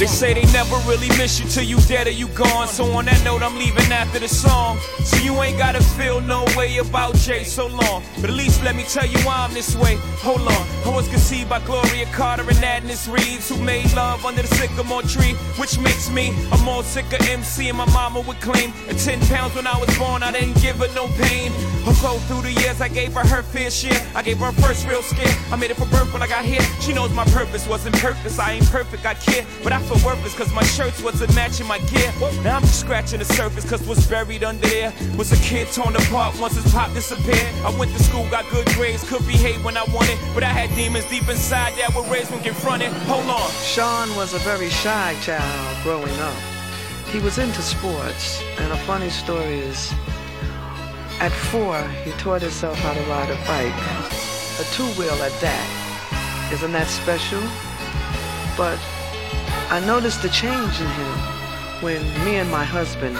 They 0.00 0.06
say 0.06 0.32
they 0.32 0.50
never 0.50 0.76
really 0.88 1.08
miss 1.18 1.38
you 1.38 1.46
till 1.46 1.62
you 1.62 1.76
dead 1.86 2.06
or 2.06 2.10
you 2.10 2.28
gone. 2.28 2.68
So 2.68 2.86
on 2.92 3.04
that 3.04 3.22
note, 3.22 3.42
I'm 3.42 3.58
leaving 3.58 3.92
after 3.92 4.18
the 4.18 4.28
song. 4.28 4.78
So 5.04 5.18
you 5.18 5.34
ain't 5.42 5.58
gotta 5.58 5.82
feel 5.82 6.22
no 6.22 6.46
way 6.56 6.78
about 6.78 7.16
Jay 7.16 7.44
so 7.44 7.66
long. 7.66 8.02
But 8.18 8.30
at 8.30 8.36
least 8.36 8.64
let 8.64 8.74
me 8.74 8.84
tell 8.84 9.04
you 9.04 9.18
why 9.26 9.44
I'm 9.44 9.52
this 9.52 9.76
way. 9.76 9.96
Hold 10.24 10.40
on. 10.40 10.66
I 10.86 10.96
was 10.96 11.06
conceived 11.08 11.50
by 11.50 11.60
Gloria 11.66 12.06
Carter 12.12 12.48
and 12.48 12.64
Agnes 12.64 13.08
Reeves, 13.08 13.50
who 13.50 13.62
made 13.62 13.92
love 13.92 14.24
under 14.24 14.40
the 14.40 14.48
sycamore 14.48 15.02
tree, 15.02 15.34
which 15.60 15.78
makes 15.78 16.08
me 16.08 16.32
a 16.50 16.56
more 16.64 16.82
sicker 16.82 17.22
MC. 17.28 17.68
And 17.68 17.76
my 17.76 17.84
mama 17.92 18.22
would 18.22 18.40
claim 18.40 18.72
at 18.88 18.96
10 18.96 19.20
pounds 19.28 19.54
when 19.54 19.66
I 19.66 19.76
was 19.78 19.92
born, 19.98 20.22
I 20.22 20.32
didn't 20.32 20.58
give 20.62 20.76
her 20.76 20.88
no 20.94 21.08
pain. 21.20 21.52
Although 21.86 22.18
through 22.24 22.42
the 22.48 22.52
years, 22.52 22.80
I 22.80 22.88
gave 22.88 23.12
her 23.12 23.26
her 23.26 23.42
fair 23.42 23.70
share. 23.70 24.00
I 24.14 24.22
gave 24.22 24.38
her 24.38 24.52
first 24.52 24.88
real 24.88 25.02
scare. 25.02 25.34
I 25.52 25.56
made 25.56 25.70
it 25.70 25.76
for 25.76 25.86
birth 25.86 26.10
when 26.10 26.22
I 26.22 26.26
got 26.26 26.46
here. 26.46 26.62
She 26.80 26.94
knows 26.94 27.12
my 27.12 27.26
purpose 27.26 27.68
wasn't 27.68 27.96
purpose. 27.96 28.38
I 28.38 28.52
ain't 28.52 28.70
perfect, 28.70 29.04
I 29.04 29.12
care. 29.12 29.44
But 29.62 29.74
I 29.74 29.80
for 29.90 30.06
workers, 30.06 30.34
cause 30.34 30.52
my 30.52 30.62
shirts 30.62 31.02
wasn't 31.02 31.34
matching 31.34 31.66
my 31.66 31.78
gear. 31.90 32.12
Now 32.44 32.56
I'm 32.56 32.62
just 32.62 32.80
scratching 32.80 33.18
the 33.18 33.24
surface, 33.24 33.68
cause 33.68 33.82
what's 33.86 34.06
buried 34.06 34.44
under 34.44 34.66
there 34.68 34.92
was 35.16 35.32
a 35.32 35.42
kid 35.42 35.66
torn 35.72 35.96
apart 35.96 36.38
once 36.38 36.54
his 36.54 36.72
pop 36.72 36.92
disappeared. 36.92 37.48
I 37.64 37.76
went 37.76 37.90
to 37.96 38.02
school, 38.02 38.28
got 38.30 38.48
good 38.50 38.66
grades, 38.68 39.08
could 39.08 39.26
behave 39.26 39.64
when 39.64 39.76
I 39.76 39.84
wanted, 39.92 40.18
but 40.32 40.44
I 40.44 40.52
had 40.52 40.74
demons 40.76 41.08
deep 41.10 41.28
inside 41.28 41.74
that 41.74 41.94
were 41.94 42.08
raised 42.12 42.30
when 42.30 42.42
confronted. 42.42 42.92
Hold 43.10 43.26
on. 43.26 43.50
Sean 43.62 44.14
was 44.14 44.34
a 44.34 44.38
very 44.38 44.68
shy 44.68 45.16
child 45.22 45.82
growing 45.82 46.18
up. 46.20 46.38
He 47.06 47.18
was 47.18 47.38
into 47.38 47.60
sports, 47.62 48.40
and 48.58 48.72
a 48.72 48.76
funny 48.86 49.10
story 49.10 49.58
is 49.58 49.92
at 51.18 51.32
four, 51.32 51.82
he 52.04 52.12
taught 52.12 52.42
himself 52.42 52.78
how 52.78 52.94
to 52.94 53.00
ride 53.10 53.30
a 53.30 53.36
bike, 53.44 53.74
a 54.60 54.64
two 54.72 54.86
wheel 54.98 55.20
at 55.20 55.32
that. 55.40 56.50
Isn't 56.52 56.72
that 56.72 56.86
special? 56.86 57.42
But 58.56 58.78
I 59.72 59.78
noticed 59.86 60.22
the 60.22 60.28
change 60.30 60.80
in 60.80 60.86
him 60.88 61.14
when 61.80 62.02
me 62.24 62.36
and 62.42 62.50
my 62.50 62.64
husband 62.64 63.14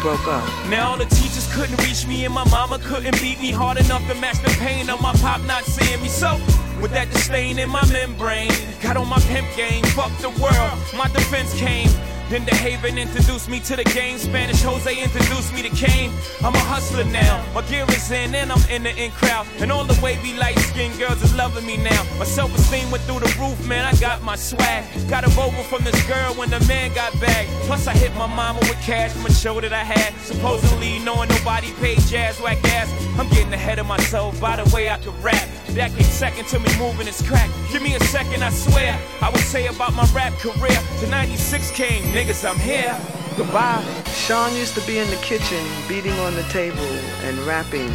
broke 0.00 0.28
up. 0.28 0.46
Now 0.70 0.90
all 0.92 0.96
the 0.96 1.06
teachers 1.06 1.52
couldn't 1.52 1.76
reach 1.82 2.06
me 2.06 2.24
and 2.24 2.32
my 2.32 2.48
mama 2.50 2.78
couldn't 2.78 3.20
beat 3.20 3.40
me 3.40 3.50
hard 3.50 3.78
enough 3.78 4.06
to 4.06 4.14
match 4.14 4.40
the 4.40 4.50
pain 4.60 4.88
of 4.90 5.02
my 5.02 5.12
pop 5.14 5.42
not 5.42 5.64
seeing 5.64 6.00
me. 6.00 6.06
So 6.06 6.36
with 6.80 6.92
that 6.92 7.10
disdain 7.10 7.58
in 7.58 7.68
my 7.68 7.84
membrane, 7.90 8.52
got 8.80 8.96
on 8.96 9.08
my 9.08 9.18
pimp 9.26 9.48
game, 9.56 9.82
fuck 9.86 10.16
the 10.18 10.30
world. 10.40 10.78
My 10.96 11.08
defense 11.08 11.52
came. 11.58 11.90
Then 12.28 12.44
the 12.44 12.54
Haven 12.54 12.98
introduced 12.98 13.48
me 13.48 13.58
to 13.60 13.74
the 13.74 13.84
game. 13.84 14.18
Spanish 14.18 14.60
Jose 14.62 15.02
introduced 15.02 15.54
me 15.54 15.62
to 15.62 15.70
Kane. 15.70 16.12
I'm 16.44 16.54
a 16.54 16.58
hustler 16.58 17.04
now. 17.04 17.42
My 17.54 17.62
gear 17.62 17.86
is 17.88 18.10
in 18.10 18.34
and 18.34 18.52
I'm 18.52 18.62
in 18.70 18.82
the 18.82 18.94
in 19.02 19.10
crowd. 19.12 19.46
And 19.60 19.72
all 19.72 19.84
the 19.84 19.98
wavy 20.02 20.36
light 20.36 20.58
skinned 20.58 20.98
girls 20.98 21.22
is 21.22 21.34
loving 21.34 21.64
me 21.64 21.78
now. 21.78 22.04
My 22.18 22.26
self 22.26 22.54
esteem 22.54 22.90
went 22.90 23.04
through 23.04 23.20
the 23.20 23.34
roof, 23.40 23.66
man. 23.66 23.86
I 23.86 23.94
got 23.98 24.22
my 24.22 24.36
swag. 24.36 24.84
Got 25.08 25.24
a 25.24 25.30
vocal 25.30 25.62
from 25.62 25.84
this 25.84 26.06
girl 26.06 26.34
when 26.34 26.50
the 26.50 26.60
man 26.68 26.92
got 26.94 27.18
back. 27.18 27.46
Plus, 27.66 27.86
I 27.86 27.94
hit 27.94 28.14
my 28.14 28.26
mama 28.26 28.60
with 28.60 28.80
cash 28.82 29.12
from 29.12 29.24
a 29.24 29.32
show 29.32 29.58
that 29.62 29.72
I 29.72 29.84
had. 29.84 30.12
Supposedly 30.20 30.98
knowing 30.98 31.30
nobody 31.30 31.72
paid 31.80 32.00
jazz 32.00 32.38
whack 32.42 32.62
ass. 32.76 32.92
I'm 33.18 33.28
getting 33.30 33.54
ahead 33.54 33.78
of 33.78 33.86
myself 33.86 34.38
by 34.38 34.62
the 34.62 34.68
way 34.74 34.90
I 34.90 34.98
could 34.98 35.16
rap. 35.24 35.48
Came 35.74 36.02
second 36.02 36.46
to 36.48 36.58
me 36.58 36.68
moving 36.78 37.06
this 37.06 37.26
crack. 37.26 37.48
Give 37.70 37.82
me 37.82 37.94
a 37.94 38.00
second, 38.00 38.42
I 38.42 38.50
swear. 38.50 38.98
I 39.22 39.30
would 39.30 39.40
say 39.40 39.66
about 39.68 39.94
my 39.94 40.04
rap 40.12 40.32
career. 40.38 40.78
To 41.00 41.06
96 41.06 41.70
came, 41.70 42.02
niggas, 42.12 42.48
I'm 42.48 42.58
here. 42.58 42.98
Goodbye. 43.36 43.84
Sean 44.06 44.52
used 44.56 44.74
to 44.74 44.80
be 44.86 44.98
in 44.98 45.08
the 45.10 45.16
kitchen 45.16 45.64
beating 45.86 46.12
on 46.20 46.34
the 46.34 46.42
table 46.44 46.90
and 47.22 47.38
rapping 47.40 47.90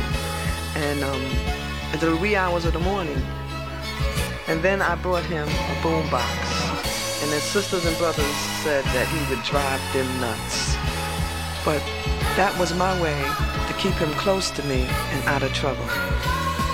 and 0.76 1.04
um, 1.04 1.22
the 2.00 2.16
wee 2.16 2.36
hours 2.36 2.64
of 2.66 2.74
the 2.74 2.80
morning. 2.80 3.22
And 4.48 4.62
then 4.62 4.82
I 4.82 4.96
brought 4.96 5.26
him 5.26 5.48
a 5.48 5.76
boombox. 5.82 7.24
And 7.24 7.32
his 7.32 7.44
sisters 7.44 7.86
and 7.86 7.98
brothers 7.98 8.36
said 8.64 8.86
that 8.86 9.08
he 9.08 9.36
would 9.36 9.44
drive 9.44 9.82
them 9.94 10.08
nuts. 10.22 10.76
But 11.66 11.82
that 12.38 12.56
was 12.58 12.74
my 12.76 12.94
way 13.02 13.22
to 13.68 13.74
keep 13.78 13.94
him 13.96 14.12
close 14.12 14.50
to 14.52 14.64
me 14.64 14.84
and 14.84 15.24
out 15.26 15.44
of 15.44 15.54
trouble. 15.54 15.86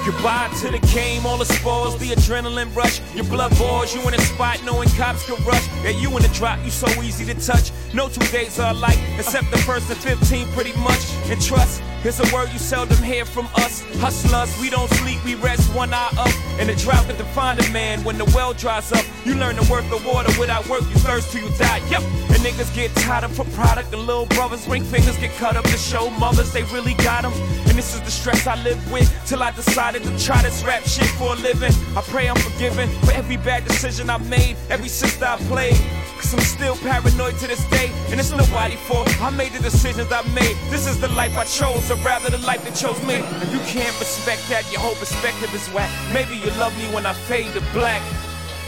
Goodbye 0.09 0.49
to 0.61 0.71
the 0.71 0.79
game, 0.91 1.23
all 1.27 1.37
the 1.37 1.45
spoils, 1.45 1.95
the 1.99 2.07
adrenaline 2.07 2.75
rush. 2.75 2.99
Your 3.13 3.25
blood 3.25 3.55
boils, 3.59 3.93
you 3.93 4.01
in 4.07 4.15
a 4.15 4.21
spot 4.21 4.59
knowing 4.65 4.89
cops 4.97 5.23
can 5.27 5.35
rush. 5.45 5.67
Yeah, 5.83 5.91
you 5.91 6.09
in 6.17 6.23
the 6.23 6.29
drop, 6.29 6.57
you 6.65 6.71
so 6.71 6.87
easy 7.03 7.25
to 7.31 7.35
touch. 7.39 7.71
No 7.93 8.09
two 8.09 8.25
days 8.31 8.59
are 8.59 8.71
alike, 8.71 8.97
except 9.19 9.51
the 9.51 9.59
first 9.59 9.87
and 9.91 9.99
15 9.99 10.47
pretty 10.53 10.73
much. 10.79 11.13
And 11.29 11.39
trust, 11.39 11.81
here's 12.01 12.19
a 12.19 12.33
word 12.33 12.49
you 12.51 12.57
seldom 12.57 12.97
hear 13.03 13.23
from 13.23 13.49
us. 13.57 13.83
Hustlers, 13.99 14.59
we 14.59 14.71
don't 14.71 14.89
sleep, 14.95 15.23
we 15.23 15.35
rest 15.35 15.71
one 15.75 15.93
eye 15.93 16.09
up. 16.17 16.33
And 16.59 16.69
the 16.69 16.75
drought 16.75 17.05
can 17.05 17.15
define 17.15 17.59
a 17.59 17.69
man 17.69 18.03
when 18.03 18.17
the 18.17 18.25
well 18.33 18.53
dries 18.53 18.91
up. 18.91 19.05
You 19.25 19.35
learn 19.35 19.57
the 19.57 19.67
worth 19.69 19.91
of 19.91 20.03
water 20.07 20.33
without 20.39 20.67
work, 20.67 20.81
you 20.89 20.97
thirst 21.05 21.31
till 21.31 21.43
you 21.43 21.55
die. 21.59 21.81
Yep, 21.91 22.01
and 22.01 22.39
niggas 22.41 22.73
get 22.73 22.89
tired 22.95 23.25
of 23.25 23.35
for 23.35 23.45
product. 23.53 23.93
And 23.93 24.01
little 24.07 24.25
brothers, 24.25 24.67
ring 24.67 24.83
fingers 24.83 25.17
get 25.17 25.35
cut 25.37 25.55
up 25.55 25.65
to 25.65 25.77
show 25.77 26.09
mothers 26.09 26.51
they 26.51 26.63
really 26.73 26.95
got 26.95 27.21
them. 27.21 27.33
And 27.67 27.77
this 27.77 27.93
is 27.93 28.01
the 28.01 28.11
stress 28.11 28.47
I 28.47 28.55
live 28.63 28.79
with 28.91 29.07
till 29.27 29.43
I 29.43 29.51
decided 29.51 29.98
to 30.03 30.11
try 30.17 30.41
this 30.41 30.63
rap 30.63 30.83
shit 30.83 31.07
for 31.17 31.33
a 31.33 31.35
living. 31.35 31.73
I 31.95 32.01
pray 32.01 32.29
I'm 32.29 32.35
forgiven 32.37 32.89
for 33.05 33.11
every 33.11 33.37
bad 33.37 33.65
decision 33.65 34.09
I 34.09 34.17
made, 34.17 34.55
every 34.69 34.89
sister 34.89 35.25
I 35.25 35.37
played. 35.47 35.77
Cause 36.17 36.33
I'm 36.33 36.41
still 36.41 36.75
paranoid 36.75 37.37
to 37.39 37.47
this 37.47 37.63
day, 37.69 37.91
and 38.11 38.19
it's 38.19 38.31
nobody 38.31 38.75
fault. 38.75 39.07
I 39.21 39.29
made 39.29 39.53
the 39.53 39.61
decisions 39.61 40.11
I 40.11 40.21
made. 40.35 40.57
This 40.69 40.85
is 40.85 40.99
the 40.99 41.07
life 41.09 41.37
I 41.37 41.45
chose, 41.45 41.89
or 41.89 41.95
rather 42.03 42.29
the 42.29 42.43
life 42.45 42.63
that 42.65 42.75
chose 42.75 42.99
me. 43.07 43.15
If 43.41 43.53
you 43.53 43.59
can't 43.71 43.97
respect 43.99 44.47
that, 44.49 44.69
your 44.71 44.81
whole 44.81 44.95
perspective 44.95 45.53
is 45.55 45.67
whack. 45.69 45.89
Maybe 46.13 46.35
you 46.35 46.51
love 46.59 46.77
me 46.77 46.85
when 46.93 47.05
I 47.05 47.13
fade 47.13 47.53
to 47.53 47.61
black. 47.71 48.01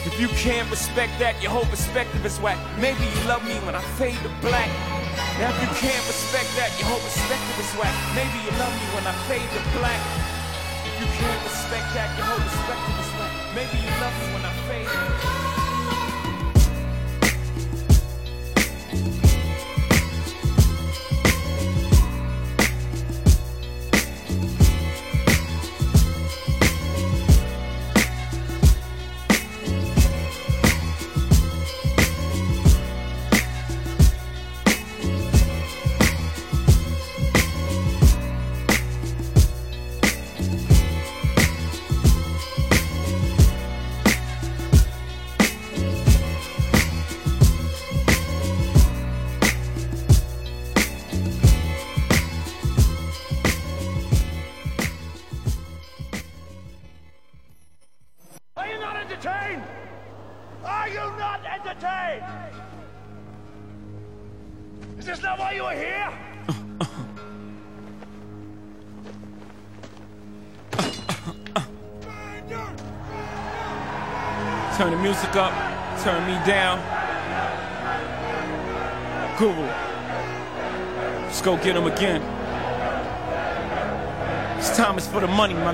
If 0.06 0.20
you 0.20 0.30
can't 0.30 0.70
respect 0.72 1.20
that, 1.20 1.42
your 1.44 1.52
whole 1.52 1.66
perspective 1.66 2.26
is 2.26 2.40
whack. 2.40 2.58
Maybe 2.80 3.04
you 3.04 3.28
love 3.28 3.44
me 3.46 3.56
when 3.68 3.76
I 3.76 3.82
fade 4.00 4.18
to 4.24 4.32
black. 4.42 4.70
Now 5.38 5.50
if 5.52 5.62
you 5.62 5.70
can't 5.78 6.06
respect 6.08 6.50
that, 6.56 6.72
your 6.80 6.88
whole 6.88 7.04
perspective 7.04 7.58
is 7.60 7.72
whack. 7.78 7.94
Maybe 8.16 8.38
you 8.48 8.52
love 8.58 8.74
me 8.80 8.86
when 8.96 9.06
I 9.06 9.14
fade 9.28 9.46
to 9.46 9.62
black. 9.78 10.31
You 11.02 11.08
can't 11.08 11.44
respect 11.44 11.96
that, 11.96 12.16
your 12.16 12.28
whole 12.28 12.38
perspective 12.38 13.00
is 13.02 13.10
whack. 13.18 13.34
Maybe 13.56 13.78
you 13.82 13.90
love 14.00 14.14
me 14.22 14.34
when 14.36 14.46
I 14.46 14.54
fade. 14.70 15.51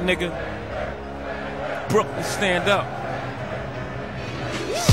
Nigga. 0.07 0.31
Brooklyn, 1.89 2.23
stand 2.23 2.69
up. 2.69 2.85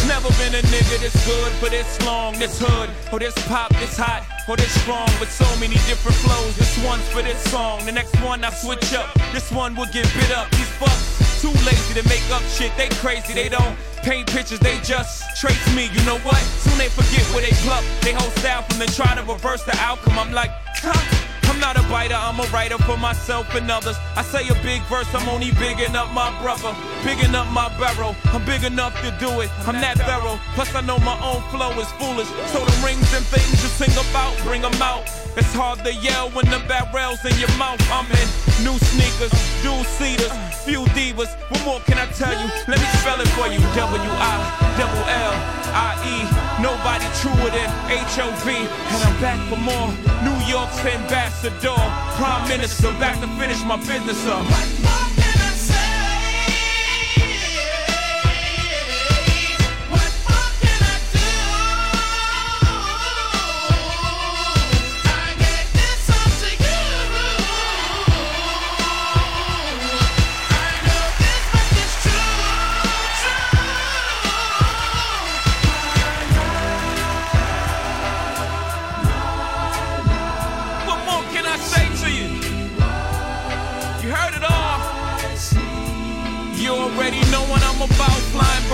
Never 0.09 0.29
been 0.43 0.55
a 0.59 0.63
nigga 0.75 0.99
this 0.99 1.15
good 1.25 1.53
for 1.63 1.71
this 1.71 1.87
long, 2.05 2.37
this 2.39 2.59
hood, 2.59 2.91
or 3.13 3.21
this 3.21 3.35
pop, 3.47 3.71
this 3.79 3.97
hot, 3.97 4.27
or 4.49 4.57
this 4.57 4.75
strong, 4.83 5.09
with 5.21 5.31
so 5.31 5.47
many 5.61 5.75
different 5.87 6.17
flows. 6.19 6.57
This 6.57 6.77
one's 6.85 7.09
for 7.09 7.23
this 7.23 7.41
song, 7.45 7.87
the 7.87 7.93
next 7.93 8.21
one 8.23 8.43
I 8.43 8.51
switch 8.51 8.93
up. 8.93 9.09
This 9.33 9.53
one 9.53 9.77
will 9.77 9.87
get 9.87 10.05
bit 10.15 10.33
up. 10.33 10.51
These 10.51 10.73
fucks 10.83 11.41
too 11.41 11.55
lazy 11.65 11.95
to 11.95 12.09
make 12.09 12.27
up 12.35 12.43
shit. 12.51 12.77
They 12.77 12.89
crazy, 12.99 13.35
they 13.35 13.49
don't 13.49 13.77
paint 14.03 14.27
pictures, 14.27 14.59
they 14.59 14.79
just 14.83 15.23
trace 15.41 15.65
me. 15.77 15.89
You 15.95 16.03
know 16.05 16.19
what? 16.27 16.43
Soon 16.67 16.77
they 16.77 16.89
forget 16.89 17.23
where 17.33 17.43
they 17.47 17.55
pluck. 17.63 17.85
They 18.03 18.13
whole 18.13 18.35
style 18.43 18.63
from 18.63 18.79
then 18.81 18.89
try 18.89 19.15
to 19.15 19.23
reverse 19.23 19.63
the 19.63 19.77
outcome. 19.79 20.19
I'm 20.19 20.33
like, 20.33 20.51
huh? 20.83 21.24
Not 21.65 21.81
a 21.81 21.89
biter, 21.89 22.13
I'm 22.13 22.39
a 22.39 22.47
writer 22.53 22.77
for 22.77 22.99
myself 22.99 23.55
and 23.55 23.71
others. 23.71 23.97
I 24.17 24.23
say 24.23 24.47
a 24.49 24.55
big 24.63 24.83
verse, 24.83 25.09
I'm 25.15 25.27
only 25.31 25.51
bigging 25.53 25.97
up 25.97 26.13
my 26.13 26.29
brother, 26.43 26.77
bigging 27.03 27.35
up 27.35 27.49
my 27.53 27.73
barrel. 27.81 28.15
I'm 28.35 28.45
big 28.45 28.65
enough 28.65 28.93
to 29.01 29.09
do 29.19 29.41
it, 29.41 29.49
I'm 29.67 29.81
that 29.81 29.97
thorough. 29.97 30.39
Plus, 30.53 30.75
I 30.75 30.83
know 30.83 30.99
my 30.99 31.17
own 31.25 31.41
flow 31.49 31.73
is 31.81 31.91
foolish. 31.93 32.29
So 32.53 32.61
the 32.61 32.77
rings 32.85 33.09
and 33.17 33.25
things 33.33 33.49
you 33.65 33.71
sing 33.81 33.97
about, 33.97 34.37
bring 34.45 34.61
them 34.61 34.77
out. 34.83 35.09
It's 35.41 35.55
hard 35.55 35.79
to 35.89 35.95
yell 35.95 36.29
when 36.37 36.45
the 36.53 36.61
barrel's 36.69 37.25
in 37.25 37.33
your 37.41 37.57
mouth. 37.57 37.81
I'm 37.89 38.05
in 38.13 38.29
new 38.61 38.77
sneakers, 38.93 39.33
dual 39.65 39.85
seaters, 39.85 40.37
few 40.65 40.81
divas. 40.97 41.29
What 41.51 41.63
more 41.65 41.81
can 41.81 41.99
I 41.99 42.07
tell 42.17 42.33
you? 42.33 42.49
Let 42.67 42.81
me 42.81 42.89
spell 43.01 43.21
it 43.21 43.29
for 43.37 43.47
you. 43.53 43.61
W 43.77 44.11
I 44.17 44.35
double 44.81 45.05
L 45.05 45.35
I 45.77 45.93
E. 46.09 46.17
Nobody 46.63 47.05
truer 47.21 47.51
than 47.53 47.69
H 47.93 48.17
O 48.25 48.33
V. 48.45 48.57
And 48.57 49.01
I'm 49.05 49.17
back 49.21 49.39
for 49.49 49.61
more. 49.61 49.93
New 50.25 50.39
York's 50.49 50.79
ambassador, 50.81 51.77
prime 52.17 52.49
minister, 52.49 52.91
back 52.99 53.21
to 53.21 53.29
finish 53.39 53.63
my 53.65 53.77
business 53.77 54.27
up. 54.27 55.04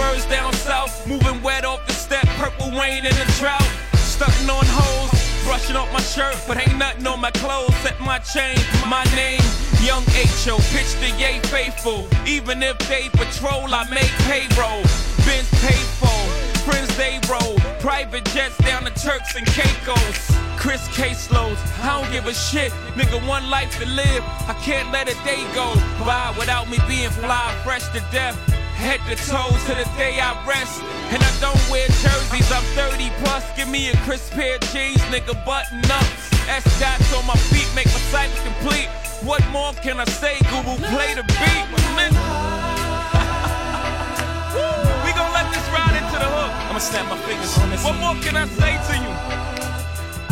Birds 0.01 0.25
down 0.27 0.53
south, 0.55 1.07
moving 1.07 1.43
wet 1.43 1.65
off 1.65 1.87
the 1.87 1.93
step. 1.93 2.27
Purple 2.41 2.71
rain 2.73 3.05
in 3.05 3.15
the 3.21 3.29
drought. 3.39 3.71
Stunting 3.97 4.49
on 4.49 4.65
hoes, 4.67 5.13
brushing 5.45 5.77
off 5.77 5.93
my 5.93 6.01
shirt, 6.01 6.37
but 6.49 6.57
ain't 6.57 6.79
nothing 6.79 7.07
on 7.07 7.21
my 7.21 7.31
clothes. 7.31 7.75
Set 7.85 7.99
my 8.01 8.19
chain, 8.19 8.57
my 8.89 9.05
name, 9.15 9.45
Young 9.83 10.05
H.O. 10.17 10.57
Pitch 10.73 10.93
the 11.03 11.11
yay 11.23 11.39
faithful. 11.55 12.09
Even 12.27 12.63
if 12.63 12.79
they 12.89 13.09
patrol, 13.11 13.69
I 13.81 13.85
make 13.91 14.13
payroll. 14.29 14.83
Benz 15.27 15.49
paid 15.65 15.89
for, 16.01 16.21
friends 16.65 16.91
they 16.97 17.21
roll. 17.29 17.57
Private 17.81 18.25
jets 18.33 18.57
down 18.59 18.85
to 18.85 18.93
Turks 19.07 19.37
and 19.37 19.47
Caicos. 19.47 20.21
Chris 20.57 20.83
caseloads, 20.89 21.61
I 21.83 22.01
don't 22.01 22.11
give 22.13 22.27
a 22.27 22.35
shit. 22.35 22.73
Nigga, 22.99 23.19
one 23.27 23.49
life 23.49 23.73
to 23.81 23.87
live. 23.87 24.23
I 24.53 24.55
can't 24.65 24.91
let 24.93 25.09
a 25.09 25.17
day 25.25 25.43
go 25.55 25.75
by 26.05 26.35
without 26.39 26.69
me 26.71 26.79
being 26.89 27.11
fly, 27.11 27.47
fresh 27.65 27.87
to 27.95 28.01
death. 28.13 28.60
Head 28.81 29.05
to 29.13 29.17
toe 29.29 29.53
to 29.69 29.77
the 29.77 29.85
day 30.01 30.17
I 30.21 30.33
rest. 30.49 30.81
And 31.13 31.21
I 31.21 31.29
don't 31.37 31.61
wear 31.69 31.85
jerseys, 32.01 32.49
I'm 32.51 32.65
30 32.73 33.13
plus. 33.21 33.45
Give 33.55 33.69
me 33.69 33.91
a 33.91 33.97
crisp 34.09 34.33
pair 34.33 34.57
of 34.57 34.63
jeans, 34.73 34.97
nigga, 35.13 35.37
button 35.45 35.85
ups. 35.85 36.33
S 36.49 36.65
dots 36.81 37.13
on 37.13 37.27
my 37.27 37.37
feet 37.53 37.69
make 37.77 37.93
my 37.93 38.01
cycle 38.09 38.41
complete. 38.41 38.89
What 39.21 39.45
more 39.53 39.75
can 39.85 40.01
I 40.01 40.07
say? 40.07 40.39
Google, 40.49 40.81
play 40.89 41.13
the 41.13 41.25
beat. 41.29 41.69
nigga. 41.93 42.17
we 45.05 45.13
gon' 45.13 45.29
let 45.37 45.45
this 45.53 45.67
ride 45.77 46.01
into 46.01 46.17
the 46.17 46.31
hook. 46.41 46.49
I'ma 46.73 46.81
snap 46.81 47.05
my 47.13 47.21
fingers 47.29 47.53
on 47.61 47.69
this. 47.69 47.85
What 47.85 48.01
more 48.01 48.17
can 48.25 48.41
I 48.41 48.49
say 48.49 48.81
to 48.81 48.95
you? 48.97 49.13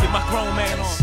Get 0.00 0.08
my 0.08 0.24
grown 0.32 0.56
man 0.56 0.80
on. 0.80 0.96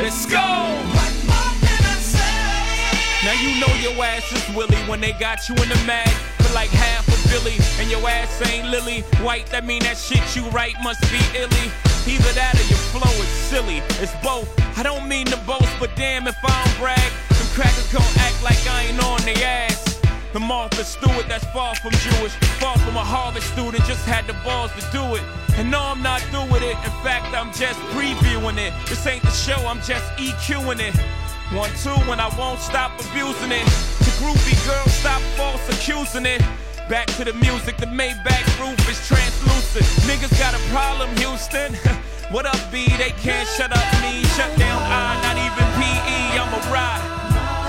Let's 0.00 0.24
go! 0.24 0.40
What 0.40 1.12
more 1.28 1.52
can 1.60 1.84
I 1.84 2.00
say? 2.00 3.28
Now 3.28 3.36
you 3.44 3.60
know 3.60 3.68
your 3.84 3.92
ass 4.02 4.24
is 4.32 4.40
Willie 4.56 4.80
when 4.88 5.02
they 5.02 5.12
got 5.12 5.50
you 5.50 5.54
in 5.56 5.68
the 5.68 5.76
mag 5.84 6.08
like 6.52 6.70
half 6.70 7.08
a 7.08 7.28
Billy, 7.28 7.56
and 7.80 7.90
your 7.90 8.06
ass 8.08 8.40
ain't 8.48 8.68
Lily 8.68 9.00
White. 9.24 9.46
That 9.46 9.64
mean 9.64 9.82
that 9.82 9.96
shit 9.96 10.22
you 10.36 10.44
write 10.50 10.74
must 10.82 11.00
be 11.10 11.20
illy. 11.34 11.66
Either 12.06 12.32
that 12.32 12.54
or 12.54 12.66
your 12.68 12.84
flow 12.92 13.12
is 13.22 13.28
silly. 13.28 13.78
It's 14.02 14.14
both. 14.22 14.48
I 14.78 14.82
don't 14.82 15.08
mean 15.08 15.26
to 15.26 15.36
boast, 15.38 15.72
but 15.80 15.94
damn 15.96 16.26
if 16.26 16.36
I 16.44 16.64
don't 16.64 16.78
brag, 16.78 17.12
them 17.30 17.48
crackers 17.54 17.90
gon' 17.92 18.02
act 18.18 18.42
like 18.42 18.60
I 18.66 18.88
ain't 18.90 19.02
on 19.02 19.20
their 19.22 19.38
ass. 19.42 20.00
The 20.32 20.40
Martha 20.40 20.84
Stewart 20.84 21.28
that's 21.28 21.44
far 21.52 21.74
from 21.76 21.92
Jewish, 21.92 22.32
far 22.56 22.76
from 22.78 22.96
a 22.96 23.04
Harvard 23.04 23.42
student, 23.42 23.84
just 23.84 24.04
had 24.06 24.26
the 24.26 24.32
balls 24.44 24.72
to 24.72 24.82
do 24.90 25.14
it. 25.14 25.22
And 25.56 25.70
no, 25.70 25.80
I'm 25.80 26.02
not 26.02 26.22
with 26.50 26.62
it. 26.62 26.76
In 26.84 26.94
fact, 27.04 27.34
I'm 27.36 27.52
just 27.52 27.78
previewing 27.92 28.56
it. 28.56 28.72
This 28.88 29.06
ain't 29.06 29.22
the 29.22 29.30
show, 29.30 29.60
I'm 29.66 29.80
just 29.82 30.04
EQing 30.16 30.80
it. 30.80 30.96
One, 31.52 31.70
two, 31.84 31.92
when 32.08 32.18
I 32.18 32.32
won't 32.38 32.60
stop 32.60 32.98
abusing 32.98 33.52
it. 33.52 33.68
The 34.02 34.14
groupie 34.18 34.58
girl, 34.66 34.86
stop 34.86 35.22
false 35.38 35.62
accusing 35.68 36.26
it. 36.26 36.42
Back 36.88 37.06
to 37.18 37.24
the 37.24 37.32
music, 37.34 37.76
the 37.76 37.86
Maybach 37.86 38.46
roof 38.58 38.78
is 38.90 38.98
translucent. 39.06 39.86
Niggas 40.10 40.34
got 40.38 40.54
a 40.54 40.62
problem, 40.74 41.14
Houston. 41.16 41.74
what 42.34 42.44
up, 42.46 42.58
B? 42.72 42.88
They 42.98 43.14
can't 43.22 43.48
shut 43.56 43.70
up 43.70 43.86
me. 44.02 44.24
Shut 44.34 44.50
down 44.58 44.82
I, 44.82 45.14
not 45.22 45.38
even 45.38 45.66
PE, 45.78 46.18
I'm 46.34 46.50
a 46.50 46.60
ride. 46.74 47.12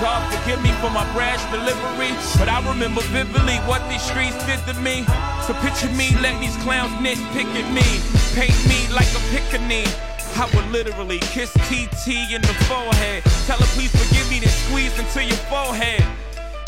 God 0.02 0.20
forgive 0.34 0.60
me 0.60 0.72
for 0.82 0.90
my 0.90 1.06
brash 1.14 1.40
delivery, 1.54 2.10
but 2.36 2.48
I 2.48 2.58
remember 2.68 3.00
vividly 3.14 3.56
what 3.70 3.80
these 3.88 4.02
streets 4.02 4.36
did 4.44 4.58
to 4.66 4.74
me. 4.82 5.06
So 5.46 5.54
picture 5.62 5.88
me, 5.94 6.10
let 6.20 6.34
these 6.40 6.56
clowns 6.66 6.92
nitpick 6.98 7.46
at 7.54 7.68
me, 7.70 7.86
paint 8.34 8.58
me 8.66 8.90
like 8.92 9.08
a 9.14 9.22
pickaninny. 9.30 9.86
I 10.36 10.50
would 10.52 10.66
literally 10.72 11.20
kiss 11.20 11.52
TT 11.70 12.34
in 12.34 12.42
the 12.42 12.54
forehead. 12.66 13.22
Tell 13.46 13.56
her 13.56 13.70
please 13.78 13.94
forgive 13.94 14.28
me, 14.28 14.40
then 14.40 14.50
squeeze 14.66 14.98
into 14.98 15.22
your 15.22 15.38
forehead. 15.46 16.02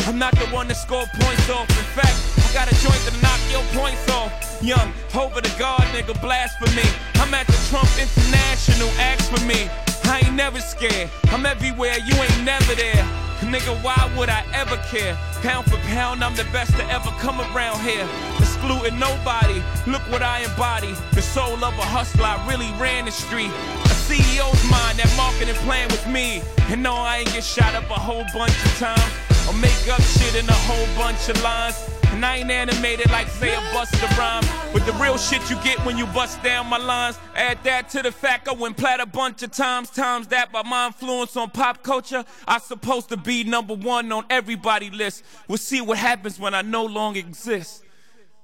I'm 0.07 0.20
not 0.20 0.38
the 0.38 0.46
one 0.54 0.68
that 0.68 0.76
scored 0.76 1.09
points 1.18 1.50
off. 1.50 1.66
In 1.68 1.84
fact, 1.98 2.14
I 2.38 2.54
got 2.54 2.70
a 2.70 2.74
joint 2.78 3.02
to 3.11 3.12
knock 3.20 3.40
your 3.50 3.62
points 3.74 4.09
off. 4.11 4.30
Young, 4.62 4.94
over 5.18 5.40
the 5.40 5.52
guard, 5.59 5.82
nigga, 5.90 6.14
blast 6.22 6.59
for 6.59 6.70
me. 6.78 6.86
I'm 7.16 7.34
at 7.34 7.48
the 7.48 7.59
Trump 7.66 7.90
International, 7.98 8.88
ask 9.02 9.26
for 9.26 9.44
me. 9.44 9.68
I 10.04 10.22
ain't 10.24 10.36
never 10.36 10.61
scared. 10.61 11.11
I'm 11.34 11.44
everywhere, 11.44 11.98
you 12.07 12.14
ain't 12.14 12.44
never 12.44 12.76
there. 12.76 13.02
Nigga, 13.42 13.74
why 13.82 13.98
would 14.16 14.28
I 14.28 14.44
ever 14.54 14.76
care? 14.88 15.18
Pound 15.42 15.66
for 15.66 15.76
pound, 15.90 16.22
I'm 16.22 16.36
the 16.36 16.46
best 16.54 16.70
to 16.76 16.84
ever 16.86 17.11
come 17.18 17.40
around 17.40 17.80
here. 17.80 18.07
Excluding 18.38 18.98
nobody, 19.00 19.61
look 19.90 20.02
what 20.11 20.22
I 20.22 20.46
embody. 20.46 20.94
The 21.12 21.22
soul 21.22 21.64
of 21.64 21.74
a 21.74 21.82
hustler, 21.82 22.26
I 22.26 22.38
really 22.46 22.70
ran 22.80 23.07
the 23.07 23.11
street. 23.11 23.50
A 23.50 23.94
CEO's 24.07 24.70
mind, 24.70 24.98
that 24.98 25.12
marketing 25.16 25.59
plan 25.66 25.88
with 25.88 26.07
me. 26.07 26.42
And 26.70 26.80
no, 26.80 26.94
I 26.94 27.18
ain't 27.18 27.32
get 27.32 27.42
shot 27.42 27.74
up 27.74 27.90
a 27.90 27.98
whole 27.98 28.24
bunch 28.32 28.54
of 28.64 28.78
times. 28.78 29.26
Or 29.49 29.55
make 29.55 29.88
up 29.88 30.01
shit 30.01 30.34
in 30.34 30.49
a 30.49 30.53
whole 30.53 30.86
bunch 30.97 31.28
of 31.28 31.40
lines. 31.42 31.76
And 32.12 32.24
I 32.24 32.38
ain't 32.38 32.51
animated 32.51 33.11
like 33.11 33.28
say 33.28 33.55
a 33.55 33.61
busted 33.72 34.11
rhyme. 34.16 34.44
But 34.72 34.86
the 34.86 34.92
real 34.94 35.18
shit 35.18 35.49
you 35.51 35.57
get 35.62 35.78
when 35.84 35.99
you 35.99 36.07
bust 36.07 36.42
down 36.42 36.66
my 36.66 36.78
lines. 36.78 37.18
Add 37.34 37.62
that 37.64 37.90
to 37.90 38.03
the 38.03 38.11
fact 38.11 38.49
I 38.49 38.53
went 38.53 38.76
plat 38.76 39.01
a 39.01 39.07
bunch 39.07 39.42
of 39.42 39.51
times. 39.51 39.90
Times 39.90 40.28
that 40.28 40.51
by 40.53 40.62
my 40.62 40.86
influence 40.86 41.36
on 41.36 41.51
pop 41.51 41.82
culture. 41.82 42.24
I 42.49 42.59
supposed 42.59 43.11
to 43.11 43.16
be 43.16 43.44
number 43.44 43.74
one 43.74 44.11
on 44.12 44.24
everybody 44.30 44.90
list. 44.90 45.24
We'll 45.47 45.59
see 45.59 45.80
what 45.80 45.99
happens 45.99 46.38
when 46.38 46.55
I 46.55 46.62
no 46.62 46.84
longer 46.84 47.20
exist. 47.20 47.84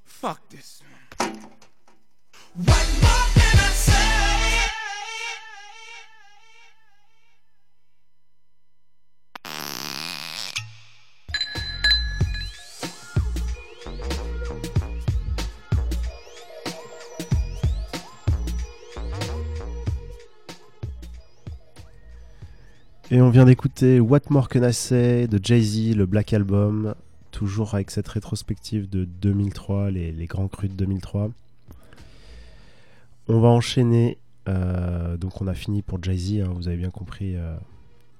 Fuck 0.04 0.40
this. 0.50 0.82
Et 23.12 23.20
on 23.20 23.28
vient 23.28 23.44
d'écouter 23.44 24.00
What 24.00 24.20
More 24.30 24.48
Can 24.48 24.66
I 24.66 24.72
Say 24.72 25.28
de 25.28 25.38
Jay-Z, 25.42 25.96
le 25.96 26.06
Black 26.06 26.32
Album, 26.32 26.94
toujours 27.30 27.74
avec 27.74 27.90
cette 27.90 28.08
rétrospective 28.08 28.88
de 28.88 29.04
2003, 29.04 29.90
les, 29.90 30.12
les 30.12 30.24
grands 30.24 30.48
crus 30.48 30.70
de 30.70 30.76
2003. 30.76 31.28
On 33.28 33.38
va 33.38 33.48
enchaîner, 33.48 34.16
euh, 34.48 35.18
donc 35.18 35.42
on 35.42 35.46
a 35.46 35.52
fini 35.52 35.82
pour 35.82 36.02
Jay-Z, 36.02 36.40
hein, 36.40 36.52
vous 36.56 36.68
avez 36.68 36.78
bien 36.78 36.88
compris, 36.88 37.36
euh, 37.36 37.54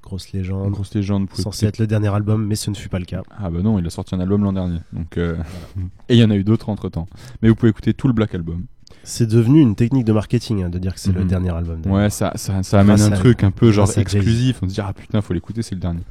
grosse 0.03 0.30
légende. 0.32 0.66
Une 0.66 0.72
grosse 0.72 0.93
légende. 0.93 1.26
Censé 1.32 1.64
être 1.64 1.78
le 1.78 1.86
dernier 1.86 2.12
album, 2.14 2.47
mais 2.47 2.55
ce 2.55 2.68
ne 2.68 2.74
fut 2.74 2.90
pas 2.90 2.99
le 2.99 3.07
cas. 3.07 3.22
Ah 3.30 3.49
bah 3.49 3.62
non, 3.62 3.78
il 3.78 3.86
a 3.86 3.90
sorti 3.90 4.14
un 4.14 4.20
album 4.20 4.45
l'an 4.45 4.53
dernier. 4.53 4.80
Donc 4.93 5.16
euh, 5.16 5.38
et 6.11 6.16
il 6.16 6.18
y 6.18 6.24
en 6.24 6.30
a 6.30 6.36
eu 6.36 6.45
d'autres 6.45 6.68
entre 6.68 6.90
temps. 6.90 7.09
Mais 7.40 7.49
vous 7.49 7.55
pouvez 7.55 7.70
écouter 7.70 7.95
tout 7.95 8.09
le 8.09 8.12
Black 8.12 8.34
Album. 8.34 8.66
C'est 9.05 9.27
devenu 9.27 9.61
une 9.61 9.75
technique 9.75 10.05
de 10.05 10.13
marketing 10.13 10.63
hein, 10.63 10.69
de 10.69 10.79
dire 10.79 10.95
que 10.95 11.01
c'est 11.01 11.13
le 11.13 11.23
Mhm. 11.23 11.29
dernier 11.29 11.51
album. 11.51 11.81
Ouais, 11.87 12.09
ça, 12.11 12.33
ça, 12.37 12.63
ça 12.63 12.81
amène 12.81 13.01
un 13.01 13.11
truc 13.11 13.43
un 13.43 13.51
peu 13.51 13.71
genre 13.73 13.91
exclusif. 13.97 14.61
On 14.63 14.69
se 14.69 14.75
dit 14.75 14.81
ah 14.81 14.93
putain, 14.93 15.21
faut 15.21 15.35
l'écouter, 15.35 15.63
c'est 15.63 15.75
le 15.75 15.81
dernier. 15.81 16.03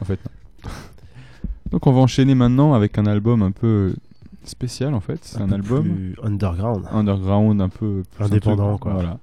En 0.00 0.04
fait, 0.04 0.18
non. 0.64 0.70
Donc 1.70 1.86
on 1.86 1.92
va 1.92 2.00
enchaîner 2.00 2.34
maintenant 2.34 2.74
avec 2.74 2.98
un 2.98 3.06
album 3.06 3.42
un 3.42 3.50
peu 3.50 3.94
spécial 4.44 4.94
en 4.94 5.00
fait. 5.00 5.20
C'est 5.22 5.40
un, 5.40 5.48
peu 5.48 5.54
album 5.54 5.84
plus 5.84 6.16
underground. 6.22 6.84
underground, 6.90 7.60
un 7.60 7.68
peu 7.68 8.02
plus 8.14 8.24
Indépendant, 8.24 8.74
un 8.74 8.78
quoi. 8.78 8.92
Voilà. 8.94 9.18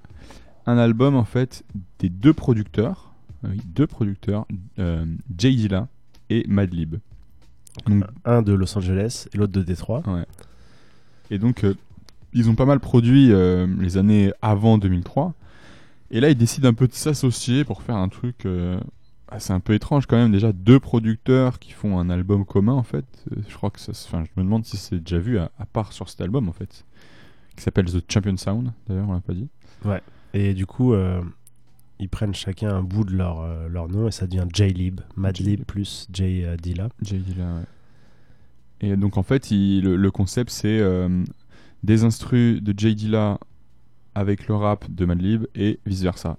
Un 0.66 0.78
album 0.78 1.16
en 1.16 1.26
fait 1.26 1.64
des 2.00 2.10
deux 2.10 2.34
producteurs, 2.34 3.12
euh, 3.44 3.50
oui, 3.52 3.62
deux 3.66 3.88
producteurs, 3.88 4.46
euh, 4.80 5.06
Jay 5.38 5.54
Dilla 5.54 5.88
et 6.30 6.46
Madlib. 6.48 6.96
Donc, 7.88 8.04
Un 8.26 8.42
de 8.42 8.54
Los 8.54 8.78
Angeles 8.78 9.28
et 9.34 9.38
l'autre 9.38 9.54
de 9.54 9.62
Détroit. 9.64 10.02
Ouais. 10.08 10.26
Et 11.32 11.38
donc, 11.38 11.64
euh, 11.64 11.76
ils 12.34 12.50
ont 12.50 12.56
pas 12.56 12.66
mal 12.66 12.80
produit 12.80 13.32
euh, 13.32 13.68
les 13.80 13.98
années 13.98 14.32
avant 14.42 14.78
2003. 14.78 15.34
Et 16.12 16.20
là, 16.20 16.30
ils 16.30 16.36
décident 16.38 16.70
un 16.70 16.74
peu 16.74 16.88
de 16.88 16.94
s'associer 16.94 17.64
pour 17.64 17.82
faire 17.84 17.96
un 17.98 18.10
truc. 18.10 18.46
euh, 18.46 18.80
c'est 19.38 19.54
un 19.54 19.60
peu 19.60 19.74
étrange 19.76 20.08
quand 20.08 20.18
même. 20.18 20.32
Déjà, 20.32 20.52
deux 20.52 20.80
producteurs 20.80 21.60
qui 21.60 21.72
font 21.72 22.00
un 22.00 22.10
album 22.10 22.46
commun 22.46 22.74
en 22.74 22.84
fait. 22.84 23.06
Euh, 23.32 23.36
je 23.48 23.56
crois 23.56 23.70
que 23.70 23.80
ça. 23.80 23.94
se- 23.94 24.08
Enfin, 24.08 24.24
je 24.26 24.32
me 24.42 24.44
demande 24.44 24.66
si 24.66 24.76
c'est 24.78 25.00
déjà 25.00 25.20
vu 25.20 25.38
à, 25.38 25.52
à 25.60 25.66
part 25.68 25.94
sur 25.94 26.10
cet 26.10 26.22
album 26.22 26.50
en 26.50 26.54
fait. 26.54 26.84
Qui 27.56 27.64
s'appelle 27.64 27.86
The 27.86 28.04
Champion 28.12 28.38
Sound, 28.38 28.72
d'ailleurs, 28.88 29.08
on 29.10 29.14
l'a 29.14 29.20
pas 29.20 29.34
dit. 29.34 29.48
Ouais. 29.86 30.02
Et 30.34 30.54
du 30.54 30.66
coup, 30.66 30.94
euh, 30.94 31.22
ils 32.00 32.10
prennent 32.10 32.34
chacun 32.34 32.74
un 32.76 32.82
bout 32.82 33.04
de 33.04 33.16
leur, 33.16 33.42
euh, 33.42 33.68
leur 33.68 33.88
nom 33.90 34.08
et 34.08 34.12
ça 34.12 34.26
devient 34.26 34.46
J-Lib. 34.52 35.02
Madlib 35.16 35.64
plus 35.66 36.08
J 36.14 36.44
euh, 36.46 36.56
Dilla. 36.58 36.90
Jay 37.04 37.18
Dilla, 37.20 37.44
ouais. 37.46 37.66
Et 38.82 38.96
donc 38.96 39.18
en 39.18 39.24
fait, 39.24 39.52
il- 39.52 39.84
le, 39.84 39.96
le 39.96 40.12
concept 40.12 40.50
c'est 40.50 40.80
des 41.84 42.04
instrus 42.04 42.62
de 42.62 42.74
Jay 42.78 42.94
Dilla 42.94 43.40
avec 44.16 44.48
le 44.48 44.56
rap 44.56 44.90
de 44.90 45.06
Madlib 45.06 45.46
et 45.56 45.80
vice 45.86 46.02
versa. 46.02 46.38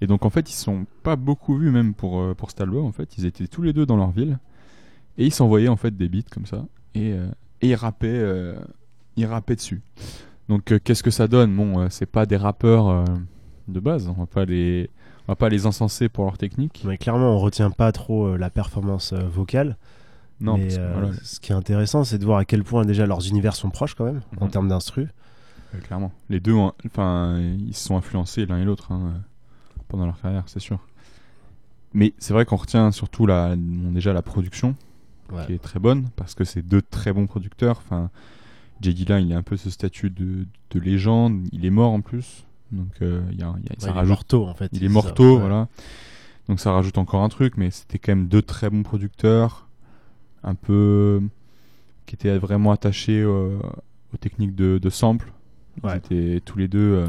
Et 0.00 0.06
donc 0.06 0.24
en 0.24 0.30
fait, 0.30 0.50
ils 0.50 0.54
sont 0.54 0.86
pas 1.02 1.16
beaucoup 1.16 1.56
vus 1.56 1.70
même 1.70 1.94
pour, 1.94 2.20
euh, 2.20 2.34
pour. 2.34 2.50
En 2.84 2.92
fait, 2.92 3.16
ils 3.18 3.24
étaient 3.26 3.46
tous 3.46 3.62
les 3.62 3.72
deux 3.72 3.86
dans 3.86 3.96
leur 3.96 4.10
ville 4.10 4.38
et 5.18 5.26
ils 5.26 5.32
s'envoyaient 5.32 5.68
en 5.68 5.76
fait 5.76 5.96
des 5.96 6.08
beats 6.08 6.28
comme 6.30 6.46
ça 6.46 6.66
et, 6.94 7.12
euh, 7.12 7.28
et 7.62 7.70
ils 7.70 7.74
rappaient, 7.74 8.08
euh, 8.08 8.54
ils 9.16 9.26
rappaient 9.26 9.56
dessus. 9.56 9.82
Donc 10.48 10.78
qu'est-ce 10.84 11.02
que 11.02 11.10
ça 11.10 11.26
donne? 11.26 11.56
Bon, 11.56 11.88
c'est 11.90 12.06
pas 12.06 12.26
des 12.26 12.36
rappeurs 12.36 13.04
de 13.66 13.80
base. 13.80 14.06
On 14.08 14.12
va 14.12 14.26
pas 14.26 14.44
les, 14.44 14.88
on 15.26 15.32
va 15.32 15.36
pas 15.36 15.48
les 15.48 15.66
encenser 15.66 16.08
pour 16.08 16.24
leur 16.24 16.38
technique. 16.38 16.84
Mais 16.86 16.98
clairement, 16.98 17.34
on 17.34 17.38
retient 17.38 17.70
pas 17.70 17.90
trop 17.90 18.36
la 18.36 18.48
performance 18.48 19.12
vocale. 19.12 19.76
Non, 20.40 20.58
Mais, 20.58 20.78
euh, 20.78 20.92
voilà, 20.92 21.12
ce 21.22 21.40
qui 21.40 21.52
est 21.52 21.54
intéressant, 21.54 22.04
c'est 22.04 22.18
de 22.18 22.24
voir 22.24 22.38
à 22.38 22.44
quel 22.44 22.62
point 22.62 22.84
déjà 22.84 23.06
leurs 23.06 23.26
univers 23.26 23.54
sont 23.56 23.70
proches 23.70 23.94
quand 23.94 24.04
même 24.04 24.20
en 24.40 24.44
Mhm. 24.46 24.50
termes 24.50 24.68
d'instru. 24.68 25.08
euh, 25.74 25.78
clairement. 25.80 26.12
Les 26.30 26.40
deux, 26.40 26.54
enfin, 26.86 27.38
ils 27.40 27.74
se 27.74 27.86
sont 27.86 27.96
influencés 27.96 28.46
l'un 28.46 28.58
et 28.58 28.64
l'autre 28.64 28.92
hein, 28.92 29.14
pendant 29.88 30.06
leur 30.06 30.20
carrière, 30.20 30.44
c'est 30.46 30.60
sûr. 30.60 30.78
Mais 31.94 32.12
c'est 32.18 32.32
vrai 32.34 32.44
qu'on 32.44 32.56
retient 32.56 32.90
surtout 32.92 33.26
la, 33.26 33.54
déjà 33.56 34.12
la 34.12 34.22
production, 34.22 34.74
Ouais. 35.32 35.44
qui 35.46 35.54
est 35.54 35.58
très 35.58 35.80
bonne, 35.80 36.08
parce 36.16 36.34
que 36.34 36.44
c'est 36.44 36.62
deux 36.62 36.82
très 36.82 37.12
bons 37.12 37.26
producteurs. 37.26 37.78
Enfin, 37.84 38.10
J. 38.80 38.94
Dilla, 38.94 39.18
il 39.20 39.32
a 39.32 39.36
un 39.36 39.42
peu 39.42 39.56
ce 39.56 39.70
statut 39.70 40.10
de, 40.10 40.46
de 40.70 40.80
légende. 40.80 41.48
Il 41.52 41.64
est 41.64 41.70
mort 41.70 41.90
en 41.92 42.00
plus, 42.00 42.44
donc 42.70 42.88
euh, 43.02 43.22
il 43.32 43.40
y 43.40 43.42
a, 43.42 43.52
il 43.58 43.64
y 43.64 43.68
a- 43.72 43.74
ça 43.80 43.88
il 43.88 43.90
est 43.90 43.92
rajoute 43.92 44.08
morto 44.10 44.46
en 44.46 44.54
fait. 44.54 44.68
Il 44.72 44.84
est 44.84 44.88
ça, 44.88 44.94
ouais. 45.34 45.40
voilà. 45.40 45.66
Donc 46.48 46.60
ça 46.60 46.70
rajoute 46.72 46.96
encore 46.98 47.22
un 47.24 47.28
truc, 47.28 47.54
mais 47.56 47.70
c'était 47.72 47.98
quand 47.98 48.12
même 48.12 48.28
deux 48.28 48.42
très 48.42 48.70
bons 48.70 48.84
producteurs, 48.84 49.65
un 50.46 50.54
peu 50.54 51.20
qui 52.06 52.14
étaient 52.14 52.38
vraiment 52.38 52.70
attachés 52.72 53.24
aux 53.24 53.60
techniques 54.20 54.54
de, 54.54 54.78
de 54.78 54.90
sample. 54.90 55.32
Ils 55.82 55.86
Ouais. 55.86 55.98
étaient 55.98 56.40
tous 56.42 56.56
les 56.56 56.68
deux, 56.68 56.94
euh, 57.04 57.06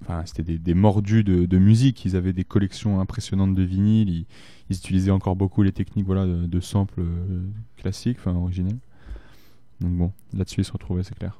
enfin 0.00 0.22
c'était 0.24 0.42
des, 0.42 0.58
des 0.58 0.72
mordus 0.72 1.24
de, 1.24 1.44
de 1.44 1.58
musique. 1.58 2.04
Ils 2.06 2.16
avaient 2.16 2.32
des 2.32 2.44
collections 2.44 3.00
impressionnantes 3.00 3.54
de 3.54 3.62
vinyles. 3.62 4.08
Ils, 4.08 4.26
ils 4.70 4.76
utilisaient 4.76 5.10
encore 5.10 5.36
beaucoup 5.36 5.62
les 5.62 5.72
techniques, 5.72 6.06
voilà, 6.06 6.24
de, 6.24 6.46
de 6.46 6.60
sample 6.60 7.00
euh, 7.00 7.42
classiques, 7.76 8.16
enfin 8.20 8.34
originales. 8.34 8.78
Donc 9.80 9.92
bon, 9.92 10.12
là-dessus 10.32 10.60
ils 10.62 10.64
se 10.64 10.72
retrouvaient, 10.72 11.02
c'est 11.02 11.18
clair. 11.18 11.38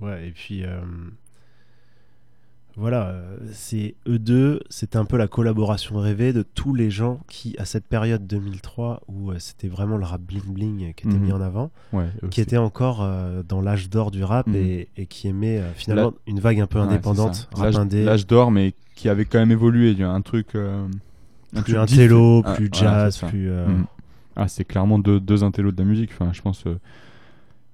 Ouais, 0.00 0.28
et 0.28 0.32
puis 0.32 0.64
euh, 0.64 0.80
voilà, 2.76 3.08
euh, 3.08 3.36
c'est 3.52 3.94
eux 4.08 4.18
deux, 4.18 4.60
c'était 4.70 4.96
un 4.96 5.04
peu 5.04 5.16
la 5.16 5.28
collaboration 5.28 5.98
rêvée 5.98 6.32
de 6.32 6.42
tous 6.42 6.74
les 6.74 6.90
gens 6.90 7.20
qui, 7.28 7.54
à 7.58 7.64
cette 7.64 7.84
période 7.86 8.26
2003 8.26 9.02
où 9.08 9.30
euh, 9.30 9.36
c'était 9.38 9.68
vraiment 9.68 9.96
le 9.96 10.04
rap 10.04 10.20
bling 10.22 10.44
bling 10.52 10.94
qui 10.94 11.06
était 11.08 11.16
Mhm. 11.18 11.22
mis 11.24 11.32
en 11.32 11.40
avant, 11.40 11.70
Ouais, 11.92 12.06
qui 12.30 12.40
étaient 12.40 12.56
encore 12.56 13.00
euh, 13.02 13.42
dans 13.46 13.60
l'âge 13.60 13.90
d'or 13.90 14.10
du 14.10 14.22
rap 14.24 14.46
Mhm. 14.46 14.54
et, 14.56 14.88
et 14.96 15.06
qui 15.06 15.28
aimaient 15.28 15.58
euh, 15.58 15.72
finalement 15.74 16.12
une 16.26 16.40
vague 16.40 16.60
un 16.60 16.66
peu 16.66 16.78
Ouais, 16.78 16.84
indépendante, 16.86 17.48
rap 17.52 17.64
L'âge- 17.66 17.76
indé, 17.76 18.04
L'âge 18.04 18.26
d'or, 18.26 18.50
mais 18.50 18.74
qui 18.94 19.08
avait 19.08 19.24
quand 19.24 19.38
même 19.38 19.50
évolué. 19.52 19.90
Il 19.90 19.98
y 19.98 20.02
a 20.04 20.10
un 20.10 20.20
truc. 20.22 20.54
euh, 20.54 20.86
un 21.56 21.62
plus 21.62 21.76
intello, 21.76 22.42
plus 22.42 22.70
Ah, 22.72 22.76
voilà, 22.78 23.04
jazz, 23.10 23.18
plus. 23.28 23.50
Mhm. 23.50 23.84
Ah, 24.36 24.46
c'est 24.48 24.64
clairement 24.64 24.98
deux, 24.98 25.18
deux 25.20 25.42
intellos 25.42 25.72
de 25.72 25.78
la 25.78 25.84
musique. 25.84 26.10
Enfin, 26.12 26.32
je 26.32 26.40
pense. 26.40 26.62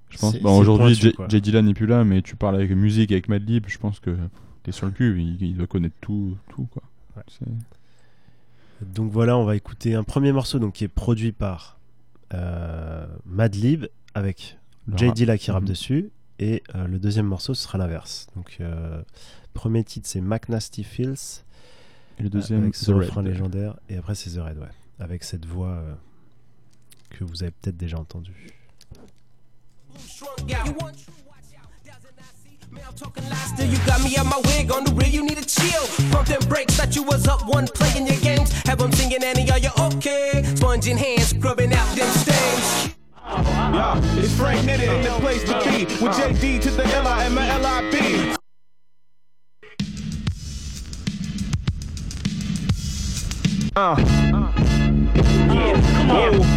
je 0.09 0.19
pense 0.19 0.41
bon, 0.41 0.55
c'est 0.55 0.61
aujourd'hui. 0.61 0.95
Jay 1.29 1.41
Dilla 1.41 1.63
n'est 1.63 1.75
plus 1.75 1.87
là, 1.87 2.03
mais 2.05 2.23
tu 2.23 2.37
parles 2.37 2.55
avec 2.57 2.71
musique, 2.71 3.13
avec 3.13 3.29
Madlib, 3.29 3.65
je 3.69 3.79
pense 3.79 4.01
que 4.01 4.17
t'es 4.67 4.73
sur 4.73 4.87
le 4.87 4.93
cul. 4.93 5.23
Il, 5.23 5.41
il 5.43 5.57
doit 5.57 5.67
connaître 5.69 5.95
tout, 6.01 6.37
tout 6.51 6.67
quoi. 6.67 6.83
Ouais. 7.17 7.23
Donc 8.83 9.11
voilà, 9.13 9.39
on 9.39 9.45
va 9.45 9.55
écouter 9.57 9.95
un 9.95 10.03
premier 10.05 10.33
morceau 10.33 10.59
donc, 10.59 10.75
qui 10.75 10.85
est 10.85 10.89
produit 10.89 11.31
par 11.33 11.79
euh, 12.35 13.07
Madlib 13.25 13.87
avec 14.15 14.59
rap. 14.91 15.15
Dilla 15.15 15.39
qui 15.39 15.51
rappe 15.53 15.63
Mhm. 15.63 15.69
dessus 15.69 16.11
et 16.41 16.63
euh, 16.75 16.87
le 16.87 16.99
deuxième 16.99 17.27
morceau 17.27 17.55
ce 17.55 17.63
sera 17.63 17.79
l'inverse. 17.79 18.27
Donc 18.37 18.59
euh, 18.61 19.01
premier 19.55 19.85
titre 19.85 20.09
c'est 20.09 20.21
Mac 20.21 20.49
Nasty 20.49 20.83
Feels 20.85 21.45
Et 22.19 22.25
le 22.25 22.29
deuxième, 22.29 22.63
avec 22.63 22.75
The 22.75 22.77
ce 22.77 22.93
refrain 22.93 23.23
Red. 23.23 23.31
légendaire 23.31 23.77
et 23.89 23.97
après 23.97 24.15
c'est 24.15 24.31
The 24.31 24.39
Red 24.43 24.59
ouais 24.59 24.67
avec 24.99 25.23
cette 25.25 25.47
voix 25.47 25.69
euh, 25.71 25.95
que 27.11 27.25
vous 27.25 27.43
avez 27.43 27.53
peut-être 27.53 27.77
déjà 27.77 27.99
entendue. 27.99 28.51
Still, 33.55 33.67
you 33.67 33.79
got 33.87 34.03
me 34.03 34.17
out 34.17 34.27
my 34.27 34.41
wig 34.45 34.71
on 34.71 34.85
the 34.85 34.93
real, 34.93 35.09
you 35.09 35.25
need 35.25 35.39
to 35.39 35.45
chill. 35.45 35.87
Pump 36.11 36.29
them 36.29 36.41
brakes, 36.49 36.77
thought 36.77 36.95
you 36.95 37.03
was 37.03 37.27
up 37.27 37.47
one 37.47 37.67
playing 37.67 38.07
your 38.07 38.17
games. 38.17 38.53
Have 38.67 38.79
them 38.79 38.93
singing, 38.93 39.23
Annie, 39.23 39.51
are 39.51 39.59
you 39.59 39.71
okay? 39.79 40.43
Sponge 40.55 40.89
in 40.89 40.97
hands, 40.97 41.29
scrubbing 41.29 41.73
out 41.73 41.97
them 41.97 42.09
stains. 42.09 42.95
Yeah, 43.27 44.01
it's 44.19 44.35
Frank 44.37 44.61
Nitty 44.63 44.89
in 44.89 45.03
the 45.03 45.11
place 45.21 45.43
to 45.45 45.55
be. 45.65 45.85
With 46.03 46.17
JD 46.17 46.61
to 46.63 46.71
the 46.71 46.87
L-I 46.87 47.25
and 47.25 47.35
my 47.35 47.49
L-I-B. 47.49 48.37
Uh. 53.75 53.97
Yeah, 55.49 55.81
come 55.97 56.11
on. 56.11 56.56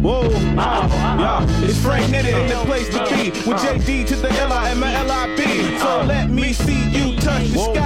Whoa, 0.00 0.28
ah. 0.56 1.18
yeah, 1.18 1.64
it's 1.66 1.82
Frank 1.82 2.06
Nitty 2.06 2.32
in 2.40 2.48
the 2.48 2.64
place 2.66 2.88
to 2.90 3.00
be. 3.10 3.30
With 3.48 3.58
JD 3.58 4.06
to 4.06 4.16
the 4.16 4.30
L-I 4.30 4.70
and 4.70 4.80
my 4.80 4.94
L-I-B. 4.94 5.78
So 5.78 5.86
ah. 5.88 6.04
let 6.06 6.30
me 6.30 6.52
see 6.52 6.88
you 6.90 7.16
touch 7.16 7.48
the 7.48 7.58
sky. 7.58 7.77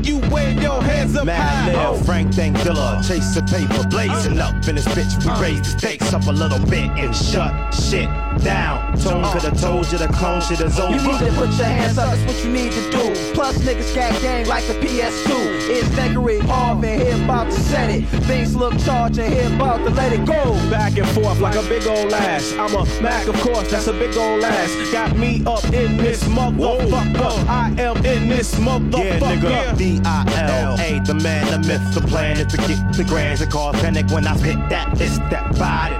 Let 0.00 0.06
me 0.06 0.12
see 0.12 0.26
you 0.26 0.34
wave 0.34 0.62
your 0.62 0.82
hands 0.82 1.16
up 1.16 1.26
Mad 1.26 1.40
high. 1.40 1.72
Lil, 1.72 1.80
oh. 1.80 2.04
Frank 2.04 2.34
Thank 2.34 2.56
Dilla, 2.58 3.06
chasing 3.06 3.46
paper, 3.46 3.86
blazing 3.88 4.38
up 4.38 4.54
in 4.68 4.76
this 4.76 4.86
bitch. 4.88 5.22
We 5.24 5.30
uh. 5.30 5.40
raise 5.40 5.60
the 5.60 5.78
stakes 5.78 6.12
up 6.12 6.26
a 6.26 6.32
little 6.32 6.58
bit 6.66 6.90
and 6.98 7.14
shut 7.14 7.52
shit 7.74 8.08
down. 8.42 8.96
Tone 8.98 9.24
uh. 9.24 9.32
could 9.32 9.42
have 9.42 9.60
told 9.60 9.90
you 9.92 9.98
the 9.98 10.08
clone 10.08 10.40
shit 10.40 10.60
is 10.60 10.78
over. 10.78 10.96
You 10.96 11.02
need 11.02 11.18
to 11.18 11.32
put 11.32 11.50
your 11.50 11.66
hands 11.66 11.98
up, 11.98 12.10
that's 12.10 12.32
what 12.32 12.44
you 12.44 12.50
need 12.50 12.72
to 12.72 12.90
do. 12.90 13.32
Plus, 13.34 13.58
niggas 13.58 13.94
got 13.94 14.20
gang 14.22 14.46
like 14.46 14.66
the 14.66 14.74
PS2. 14.74 15.70
It's 15.70 15.88
Thackeray 15.88 16.40
Harv 16.40 16.84
and 16.84 17.02
here 17.02 17.24
about 17.24 17.46
to 17.46 17.60
set 17.60 17.90
it. 17.90 18.04
Things 18.24 18.56
look 18.56 18.78
charged 18.80 19.18
and 19.18 19.32
here 19.32 19.54
about 19.54 19.78
to 19.78 19.90
let 19.90 20.12
it 20.12 20.24
go. 20.24 20.54
Back 20.70 20.96
and 20.98 21.08
forth 21.08 21.40
like 21.40 21.56
a 21.56 21.62
big 21.68 21.86
old 21.86 22.12
ass. 22.12 22.52
I'm 22.52 22.74
a 22.74 22.84
Mac, 23.00 23.28
of 23.28 23.36
course, 23.40 23.70
that's 23.70 23.86
a 23.86 23.92
big 23.92 24.16
old 24.16 24.42
ass. 24.42 24.92
Got 24.92 25.16
me 25.16 25.42
up 25.46 25.64
in 25.72 25.96
this 25.96 26.22
motherfucker. 26.24 27.46
I 27.48 27.74
am 27.78 27.96
in 28.04 28.28
this 28.28 28.54
motherfucker. 28.56 28.98
Yeah, 28.98 29.18
motherfucker. 29.20 29.76
nigga, 29.76 29.89
D-I-L-A, 29.90 31.00
the 31.00 31.14
man, 31.14 31.50
the 31.50 31.66
myth, 31.66 31.94
the 31.94 32.00
plan 32.02 32.36
is 32.36 32.46
to 32.46 32.56
get 32.58 32.92
the 32.92 33.02
grands 33.02 33.40
and 33.40 33.50
cause 33.50 33.74
panic 33.80 34.08
when 34.10 34.24
I 34.24 34.36
hit 34.38 34.56
that, 34.68 35.00
it's 35.00 35.18
that, 35.30 35.58
body, 35.58 35.96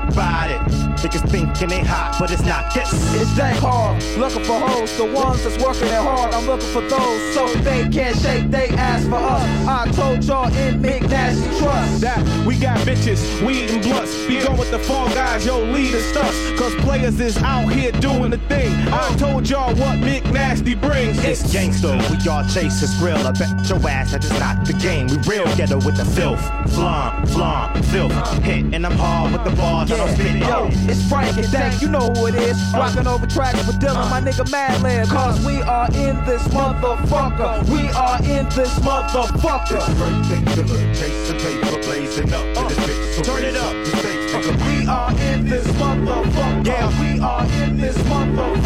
it. 0.54 0.89
Niggas 1.00 1.30
thinking 1.30 1.68
they 1.68 1.80
hot, 1.80 2.16
but 2.20 2.30
it's 2.30 2.44
not 2.44 2.74
this. 2.74 2.92
It's 3.14 3.34
that 3.36 3.56
hard, 3.56 4.02
looking 4.18 4.44
for 4.44 4.60
hoes, 4.60 4.94
the 4.98 5.06
ones 5.06 5.42
that's 5.42 5.56
working 5.64 5.88
it 5.88 5.94
hard. 5.94 6.34
I'm 6.34 6.44
looking 6.44 6.68
for 6.68 6.82
those, 6.82 7.34
so 7.34 7.48
they 7.60 7.88
can't 7.88 8.14
shake 8.16 8.50
they 8.50 8.68
ass 8.76 9.04
for 9.04 9.16
us. 9.16 9.42
I 9.66 9.90
told 9.92 10.22
y'all 10.24 10.52
in 10.54 10.82
McNasty 10.82 11.58
Trust. 11.58 12.02
That 12.02 12.20
we 12.46 12.58
got 12.58 12.76
bitches, 12.80 13.20
weed 13.46 13.70
and 13.70 13.82
blunts. 13.82 14.14
We 14.28 14.44
go 14.44 14.52
with 14.52 14.70
the 14.70 14.78
fall 14.78 15.08
guys, 15.08 15.46
yo, 15.46 15.62
lead 15.72 15.94
and 15.94 16.04
stunts. 16.04 16.60
Cause 16.60 16.74
players 16.84 17.18
is 17.18 17.38
out 17.38 17.72
here 17.72 17.92
doing 17.92 18.30
the 18.30 18.38
thing. 18.52 18.70
I 18.92 19.16
told 19.16 19.48
y'all 19.48 19.74
what 19.76 19.98
Mick 20.00 20.30
Nasty 20.30 20.74
brings. 20.74 21.18
It's 21.24 21.50
gangster. 21.50 21.96
we 22.10 22.28
all 22.28 22.44
chase 22.44 22.80
his 22.80 22.94
grill. 22.98 23.16
I 23.26 23.32
bet 23.32 23.66
your 23.70 23.80
ass 23.88 24.12
that 24.12 24.22
is 24.22 24.38
not 24.38 24.66
the 24.66 24.74
game. 24.74 25.06
We 25.06 25.16
real 25.26 25.46
ghetto 25.56 25.76
with 25.76 25.96
the 25.96 26.04
filth. 26.04 26.44
Flom, 26.74 27.24
flom, 27.26 27.82
filth. 27.84 28.12
Hit, 28.42 28.74
and 28.74 28.84
I'm 28.84 28.98
hard 28.98 29.32
with 29.32 29.44
the 29.44 29.56
bars. 29.56 29.90
I 29.90 29.96
don't 29.96 30.10
spit 30.10 30.36
it. 30.36 30.40
Yo, 30.40 30.68
it's 30.90 31.08
Frank 31.08 31.36
and 31.36 31.50
Dank, 31.52 31.80
you 31.80 31.88
know 31.88 32.10
who 32.10 32.26
it 32.26 32.34
is. 32.34 32.58
Uh. 32.74 32.78
Rocking 32.78 33.06
over 33.06 33.26
tracks 33.26 33.64
with 33.66 33.78
Dylan, 33.80 34.06
uh. 34.06 34.10
my 34.10 34.20
nigga 34.20 34.44
Madlib. 34.50 35.08
Cause 35.08 35.44
we 35.46 35.62
are 35.62 35.86
in 35.94 36.16
this 36.24 36.42
motherfucker. 36.48 37.68
We 37.68 37.88
are 37.90 38.18
in 38.18 38.48
this 38.50 38.74
motherfucker. 38.80 39.84
Chasing 40.94 41.38
paper, 41.38 41.78
blazing 41.82 42.32
up. 42.32 42.68
this 42.68 42.78
bitch, 42.78 43.24
Turn 43.24 43.44
it 43.44 43.56
up. 43.56 43.72
the. 44.42 44.52
We 44.66 44.86
are 44.86 45.10
in 45.10 45.48
this 45.48 45.66
motherfucker. 45.66 46.66
Yeah. 46.66 47.00
We 47.00 47.20
are 47.20 47.44
in 47.62 47.76
this 47.76 47.96
motherfucker. 47.98 48.59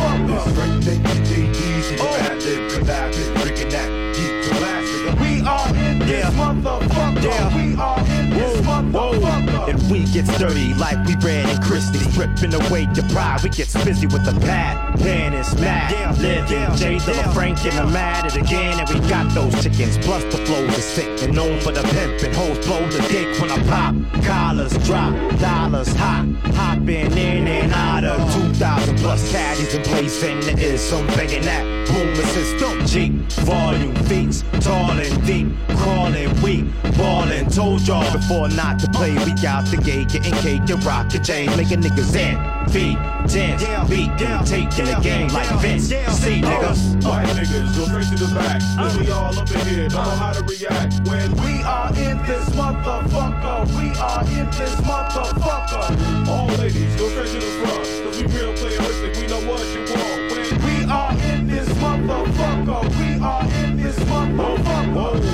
Motherfucker. 10.14 10.24
And 10.24 10.28
we 10.28 10.32
get 10.32 10.38
dirty 10.38 10.74
like 10.74 11.06
we 11.06 11.16
ran 11.16 11.48
in 11.48 11.62
Christie. 11.62 11.98
Ripping 12.18 12.54
away 12.54 12.88
your 12.94 13.08
pride, 13.10 13.42
we 13.42 13.50
gets 13.50 13.74
busy 13.84 14.06
with 14.06 14.24
the 14.24 14.38
pad. 14.40 14.98
Pan 15.00 15.34
is 15.34 15.54
mad. 15.60 16.18
Living 16.18 16.76
J 16.76 16.96
Dilla 16.96 17.32
Frank 17.34 17.64
and 17.64 17.74
I'm 17.74 17.96
at 17.96 18.26
it 18.26 18.36
again. 18.36 18.80
And 18.80 18.88
we 18.88 19.08
got 19.08 19.32
those 19.34 19.54
chickens. 19.62 19.98
Plus 19.98 20.22
the 20.24 20.38
flow 20.46 20.64
is 20.64 20.84
sick. 20.84 21.22
And 21.22 21.34
known 21.34 21.60
for 21.60 21.72
the 21.72 21.82
pimp 21.82 22.22
and 22.22 22.34
hoes 22.34 22.64
blow 22.66 22.88
the 22.88 23.00
dick 23.08 23.40
when 23.40 23.50
I 23.50 23.58
pop. 23.68 23.94
Collars 24.24 24.76
drop, 24.86 25.14
dollars 25.40 25.94
hot. 25.94 26.26
Hopping 26.54 27.12
in 27.12 27.46
and 27.46 27.72
out 27.72 28.04
of 28.04 28.18
2,000 28.34 28.96
plus 28.98 29.30
caddies 29.30 29.74
and 29.74 29.84
blazing. 29.84 30.40
There 30.40 30.58
is 30.58 30.80
some 30.80 31.06
banging 31.08 31.42
that. 31.42 31.64
Boom 31.88 32.14
system. 32.34 32.86
Jeep, 32.86 33.12
volume, 33.44 33.94
feats, 34.06 34.44
tall 34.60 34.90
and 34.90 35.26
deep. 35.26 35.48
Crawling, 35.78 36.30
weak, 36.42 36.64
ballin'. 36.96 37.48
Told 37.48 37.86
y'all 37.86 38.10
before 38.12 38.48
not 38.48 38.78
to 38.80 38.88
play. 38.88 39.12
We 39.24 39.32
out 39.46 39.66
the 39.66 39.76
gate, 39.76 40.03
getting 40.04 40.34
cake 40.34 40.68
and 40.68 40.84
rock 40.84 41.12
your 41.12 41.22
chain. 41.22 41.46
Making 41.56 41.82
niggas 41.82 42.14
in. 42.16 42.36
Feet, 42.70 42.98
dance, 43.28 43.88
beat, 43.88 44.10
taking 44.18 44.86
the 44.86 44.98
game 45.02 45.28
like 45.28 45.48
Vince. 45.60 45.90
Yeah, 45.90 46.10
See, 46.10 46.40
niggas. 46.40 47.04
White 47.04 47.26
niggas, 47.28 47.76
go 47.76 47.84
straight 47.84 48.08
to 48.08 48.24
the 48.24 48.34
back. 48.34 48.62
Uh. 48.78 48.84
Cause 48.84 48.98
we 48.98 49.10
all 49.10 49.38
up 49.38 49.50
in 49.50 49.66
here, 49.66 49.88
don't 49.88 50.04
know 50.04 50.10
how 50.16 50.32
to 50.32 50.42
react. 50.42 51.00
When 51.08 51.30
We 51.44 51.62
are 51.62 51.88
in 51.90 52.18
this 52.26 52.48
motherfucker. 52.50 53.66
We 53.76 53.86
are 53.98 54.24
in 54.38 54.46
this 54.50 54.74
motherfucker. 54.80 56.28
all 56.28 56.46
ladies, 56.58 56.96
go 56.96 57.08
straight 57.10 57.28
to 57.28 57.38
the 57.38 57.52
front. 57.62 57.84
Cause 58.04 58.22
we 58.22 58.26
real 58.36 58.52
playeristic, 58.54 59.16
we 59.20 59.26
know 59.28 59.40
what 59.50 59.64
you 59.74 59.80
want. 59.92 60.32
When 60.32 60.44
We 60.64 60.90
are 60.90 61.12
in 61.32 61.46
this 61.46 61.68
motherfucker. 61.78 62.82
We 62.98 63.20
are 63.22 63.44
in 63.64 63.76
this 63.76 63.98
motherfucker. 63.98 65.20
We 65.20 65.28
are 65.28 65.33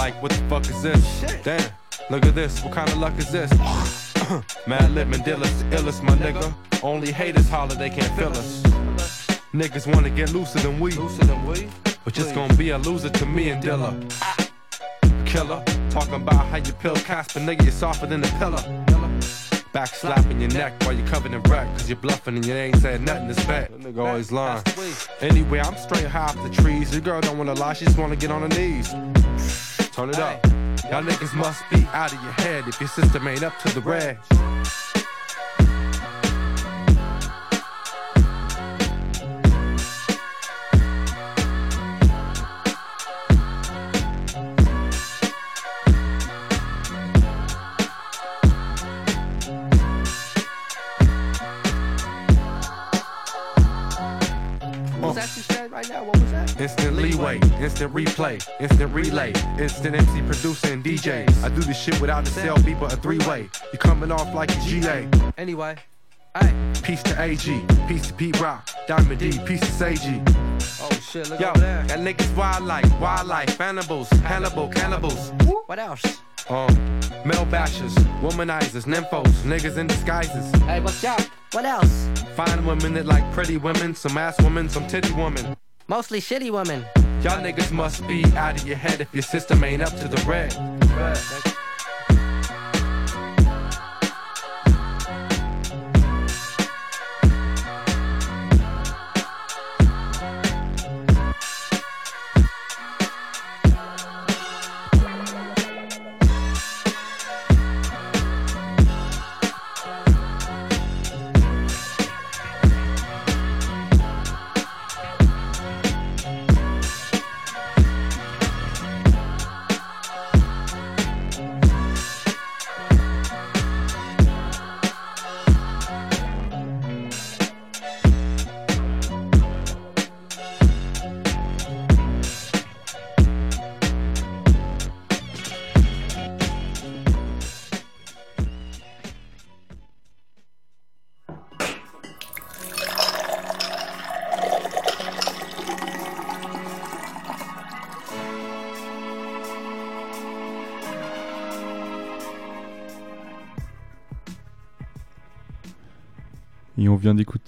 like, 0.00 0.22
what 0.22 0.32
the 0.32 0.42
fuck 0.48 0.68
is 0.68 0.82
this? 0.82 1.42
Damn, 1.42 1.70
look 2.08 2.24
at 2.24 2.34
this, 2.34 2.62
what 2.64 2.72
kind 2.72 2.88
of 2.88 2.96
luck 2.96 3.16
is 3.18 3.30
this? 3.30 3.50
Mad 4.66 4.90
Lip 4.92 5.08
Mandela's 5.08 5.62
the 5.62 5.76
illest, 5.76 6.02
my 6.02 6.14
nigga. 6.16 6.54
Only 6.82 7.12
haters 7.12 7.48
holler, 7.50 7.74
they 7.74 7.90
can't 7.90 8.12
feel 8.18 8.30
us. 8.30 8.62
Niggas 9.52 9.92
wanna 9.92 10.10
get 10.10 10.32
looser 10.32 10.60
than 10.60 10.80
we. 10.80 10.92
Looser 10.92 11.24
than 11.24 11.46
we? 11.46 11.68
But 12.04 12.14
just 12.14 12.34
gonna 12.34 12.54
be 12.54 12.70
a 12.70 12.78
loser 12.78 13.10
to 13.10 13.26
me 13.26 13.50
and 13.50 13.62
Dilla. 13.62 13.92
Ah. 14.22 14.36
Killer, 15.26 15.62
talking 15.90 16.14
about 16.14 16.46
how 16.46 16.56
you 16.56 16.72
pill 16.72 16.96
Casper, 16.96 17.40
nigga, 17.40 17.62
you're 17.62 17.72
softer 17.72 18.06
than 18.06 18.24
a 18.24 18.28
pillar. 18.38 18.89
Back 19.72 19.88
slapping 19.88 20.40
your 20.40 20.50
neck 20.50 20.72
while 20.82 20.92
you're 20.92 21.06
covered 21.06 21.32
in 21.32 21.40
wreck, 21.42 21.68
cause 21.76 21.88
you're 21.88 21.96
bluffing 21.96 22.34
and 22.34 22.44
you 22.44 22.52
ain't 22.54 22.76
said 22.78 23.02
nothing 23.02 23.28
that's 23.28 23.44
bad. 23.44 23.70
Nigga 23.70 24.04
always 24.04 24.32
lying. 24.32 24.64
Anyway, 25.20 25.60
I'm 25.60 25.76
straight 25.76 26.06
high 26.06 26.24
off 26.24 26.42
the 26.42 26.50
trees. 26.50 26.92
Your 26.92 27.02
girl 27.02 27.20
don't 27.20 27.38
wanna 27.38 27.54
lie, 27.54 27.74
she 27.74 27.84
just 27.84 27.96
wanna 27.96 28.16
get 28.16 28.32
on 28.32 28.42
her 28.42 28.48
knees. 28.48 28.90
Turn 29.92 30.10
it 30.10 30.18
up. 30.18 30.44
Y'all 30.90 31.04
niggas 31.04 31.34
must 31.34 31.62
be 31.70 31.86
out 31.92 32.12
of 32.12 32.20
your 32.20 32.32
head 32.32 32.66
if 32.66 32.80
your 32.80 32.88
system 32.88 33.28
ain't 33.28 33.44
up 33.44 33.56
to 33.60 33.72
the 33.72 33.80
rag. 33.80 34.18
Instant 56.60 56.94
leeway, 56.96 57.40
instant 57.58 57.94
replay, 57.94 58.38
instant 58.60 58.92
relay, 58.92 59.32
instant 59.58 59.96
MC 59.96 60.20
producer 60.20 60.70
and 60.70 60.84
DJ. 60.84 61.26
I 61.42 61.48
do 61.48 61.62
this 61.62 61.80
shit 61.82 61.98
without 62.02 62.28
a 62.28 62.30
cell 62.30 62.62
beat 62.62 62.78
but 62.78 62.92
a 62.92 62.96
three 62.96 63.16
way. 63.26 63.48
You 63.72 63.78
coming 63.78 64.12
off 64.12 64.34
like 64.34 64.50
a 64.54 64.60
GA. 64.60 65.08
Anyway, 65.38 65.76
aye. 66.34 66.72
Peace 66.82 67.02
to 67.04 67.18
AG, 67.18 67.64
peace 67.88 68.08
to 68.08 68.12
Pete 68.12 68.38
Rock, 68.38 68.68
Diamond 68.86 69.20
D, 69.20 69.30
peace 69.46 69.60
to 69.60 69.66
Seiji. 69.68 70.22
Oh 70.82 70.90
shit, 71.00 71.30
look 71.30 71.40
Yo, 71.40 71.48
over 71.48 71.60
there. 71.60 71.82
that 71.84 72.00
niggas 72.00 72.36
wild 72.36 72.64
like 72.64 72.84
wildlife, 73.00 73.58
animals, 73.58 74.10
Hannibal, 74.10 74.68
cannibals. 74.68 75.32
What 75.64 75.78
else? 75.78 76.02
Um, 76.50 76.74
male 77.24 77.46
bashers, 77.46 77.94
womanizers, 78.20 78.84
nymphos, 78.84 79.32
niggas 79.44 79.78
in 79.78 79.86
disguises. 79.86 80.50
Hey, 80.64 80.80
what's 80.80 81.02
up? 81.04 81.22
What 81.52 81.64
else? 81.64 82.10
Fine 82.36 82.66
women 82.66 82.92
that 82.94 83.06
like 83.06 83.24
pretty 83.32 83.56
women, 83.56 83.94
some 83.94 84.18
ass 84.18 84.38
women, 84.42 84.68
some 84.68 84.86
titty 84.88 85.12
women. 85.12 85.56
Mostly 85.90 86.20
shitty 86.20 86.52
women. 86.52 86.86
Y'all 87.20 87.42
niggas 87.42 87.72
must 87.72 88.06
be 88.06 88.24
out 88.36 88.60
of 88.60 88.64
your 88.64 88.76
head 88.76 89.00
if 89.00 89.12
your 89.12 89.24
system 89.24 89.64
ain't 89.64 89.82
up 89.82 89.90
to 89.98 90.06
the 90.06 90.22
red. 90.24 90.54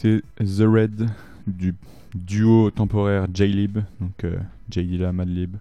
The 0.02 0.62
Red 0.66 1.08
du 1.46 1.74
duo 2.14 2.70
temporaire 2.70 3.26
J-Lib, 3.32 3.78
donc 4.00 4.24
euh, 4.24 4.36
J 4.70 4.84
Dilla, 4.86 5.12
Madlib. 5.12 5.56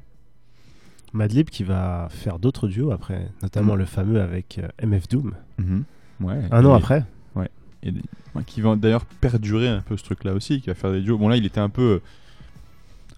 Madlib 1.13 1.49
qui 1.49 1.63
va 1.63 2.07
faire 2.09 2.39
d'autres 2.39 2.67
duos 2.67 2.91
après, 2.91 3.29
notamment 3.41 3.75
Mm. 3.75 3.79
le 3.79 3.85
fameux 3.85 4.21
avec 4.21 4.59
euh, 4.59 4.67
MF 4.85 5.07
Doom. 5.09 5.33
Mhm. 5.57 5.83
Ouais. 6.21 6.39
Un 6.51 6.65
an 6.65 6.73
après. 6.73 7.03
Ouais. 7.35 7.49
Et 7.83 7.91
des- 7.91 8.01
ouais, 8.35 8.43
qui 8.45 8.61
va 8.61 8.75
d'ailleurs 8.75 9.05
perdurer 9.05 9.67
un 9.67 9.81
peu 9.81 9.97
ce 9.97 10.03
truc-là 10.03 10.33
aussi, 10.33 10.61
qui 10.61 10.67
va 10.69 10.75
faire 10.75 10.91
des 10.91 11.01
duos. 11.01 11.17
Bon 11.17 11.27
là, 11.27 11.35
il 11.37 11.45
était 11.45 11.59
un 11.59 11.69
peu, 11.69 12.01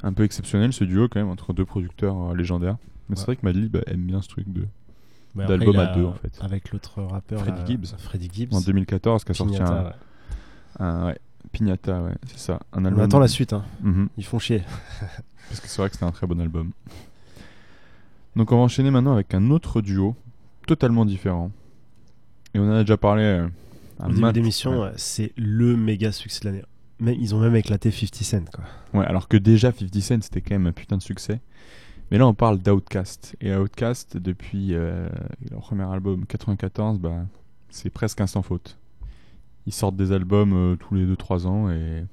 un 0.03 0.13
peu 0.13 0.23
exceptionnel 0.23 0.73
ce 0.73 0.83
duo 0.83 1.07
quand 1.07 1.19
même 1.19 1.29
entre 1.29 1.53
deux 1.53 1.65
producteurs 1.65 2.31
euh, 2.31 2.35
légendaires. 2.35 2.77
Mais 3.09 3.15
c'est 3.15 3.25
vrai 3.25 3.35
que 3.35 3.45
Madlib 3.45 3.77
aime 3.87 4.01
bien 4.05 4.21
ce 4.21 4.29
truc 4.29 4.45
de 4.51 4.65
d'album 5.35 5.77
à 5.77 5.87
deux 5.87 6.05
en 6.05 6.13
fait. 6.13 6.31
Avec 6.41 6.71
l'autre 6.71 7.01
rappeur. 7.03 7.39
Freddy 7.41 7.61
Gibbs. 7.67 7.95
Freddy 7.97 8.29
Gibbs. 8.31 8.53
En 8.55 8.61
2014, 8.61 9.23
qui 9.23 9.31
a 9.31 9.33
sorti 9.33 9.57
un, 9.61 9.91
un- 10.79 11.05
ouais, 11.07 11.19
Pignata, 11.51 12.01
ouais, 12.01 12.13
c'est 12.27 12.39
ça. 12.39 12.59
Un 12.73 12.81
On 12.83 12.85
album. 12.85 13.03
attend 13.03 13.19
la 13.19 13.27
suite, 13.27 13.53
hein. 13.53 13.63
Mhm. 13.81 14.09
Ils 14.17 14.25
font 14.25 14.39
chier. 14.39 14.63
Parce 15.49 15.59
que 15.59 15.67
c'est 15.67 15.77
vrai 15.81 15.89
que 15.89 15.95
c'était 15.95 16.05
un 16.05 16.11
très 16.11 16.25
bon 16.27 16.39
album. 16.41 16.71
Donc 18.35 18.51
on 18.51 18.57
va 18.57 18.63
enchaîner 18.63 18.89
maintenant 18.91 19.13
avec 19.13 19.33
un 19.33 19.51
autre 19.51 19.81
duo, 19.81 20.15
totalement 20.65 21.05
différent. 21.05 21.51
Et 22.53 22.59
on 22.59 22.63
en 22.69 22.75
a 22.75 22.81
déjà 22.81 22.97
parlé. 22.97 23.23
euh, 23.23 23.47
à 23.99 24.07
début 24.09 24.31
d'émission, 24.33 24.81
ouais, 24.81 24.91
c'est 24.95 25.31
le 25.37 25.77
méga 25.77 26.11
succès 26.11 26.39
de 26.41 26.45
l'année. 26.45 26.63
Même, 26.99 27.15
ils 27.19 27.35
ont 27.35 27.39
même 27.39 27.55
éclaté 27.55 27.91
50 27.91 28.23
Cent, 28.23 28.45
quoi. 28.53 28.63
Ouais, 28.99 29.05
alors 29.05 29.27
que 29.27 29.37
déjà 29.37 29.71
50 29.71 30.01
Cent 30.01 30.21
c'était 30.21 30.41
quand 30.41 30.55
même 30.55 30.67
un 30.67 30.71
putain 30.71 30.97
de 30.97 31.01
succès. 31.03 31.39
Mais 32.11 32.17
là 32.17 32.27
on 32.27 32.33
parle 32.33 32.59
d'Outcast. 32.59 33.35
Et 33.41 33.53
Outcast, 33.55 34.17
depuis 34.17 34.69
euh, 34.73 35.07
leur 35.51 35.61
premier 35.61 35.83
album 35.83 36.25
94, 36.25 36.99
bah, 36.99 37.25
c'est 37.69 37.89
presque 37.89 38.21
un 38.21 38.27
sans 38.27 38.41
faute. 38.41 38.77
Ils 39.65 39.73
sortent 39.73 39.95
des 39.95 40.11
albums 40.11 40.53
euh, 40.53 40.75
tous 40.75 40.93
les 40.95 41.05
2-3 41.05 41.47
ans 41.47 41.69
et 41.69 42.05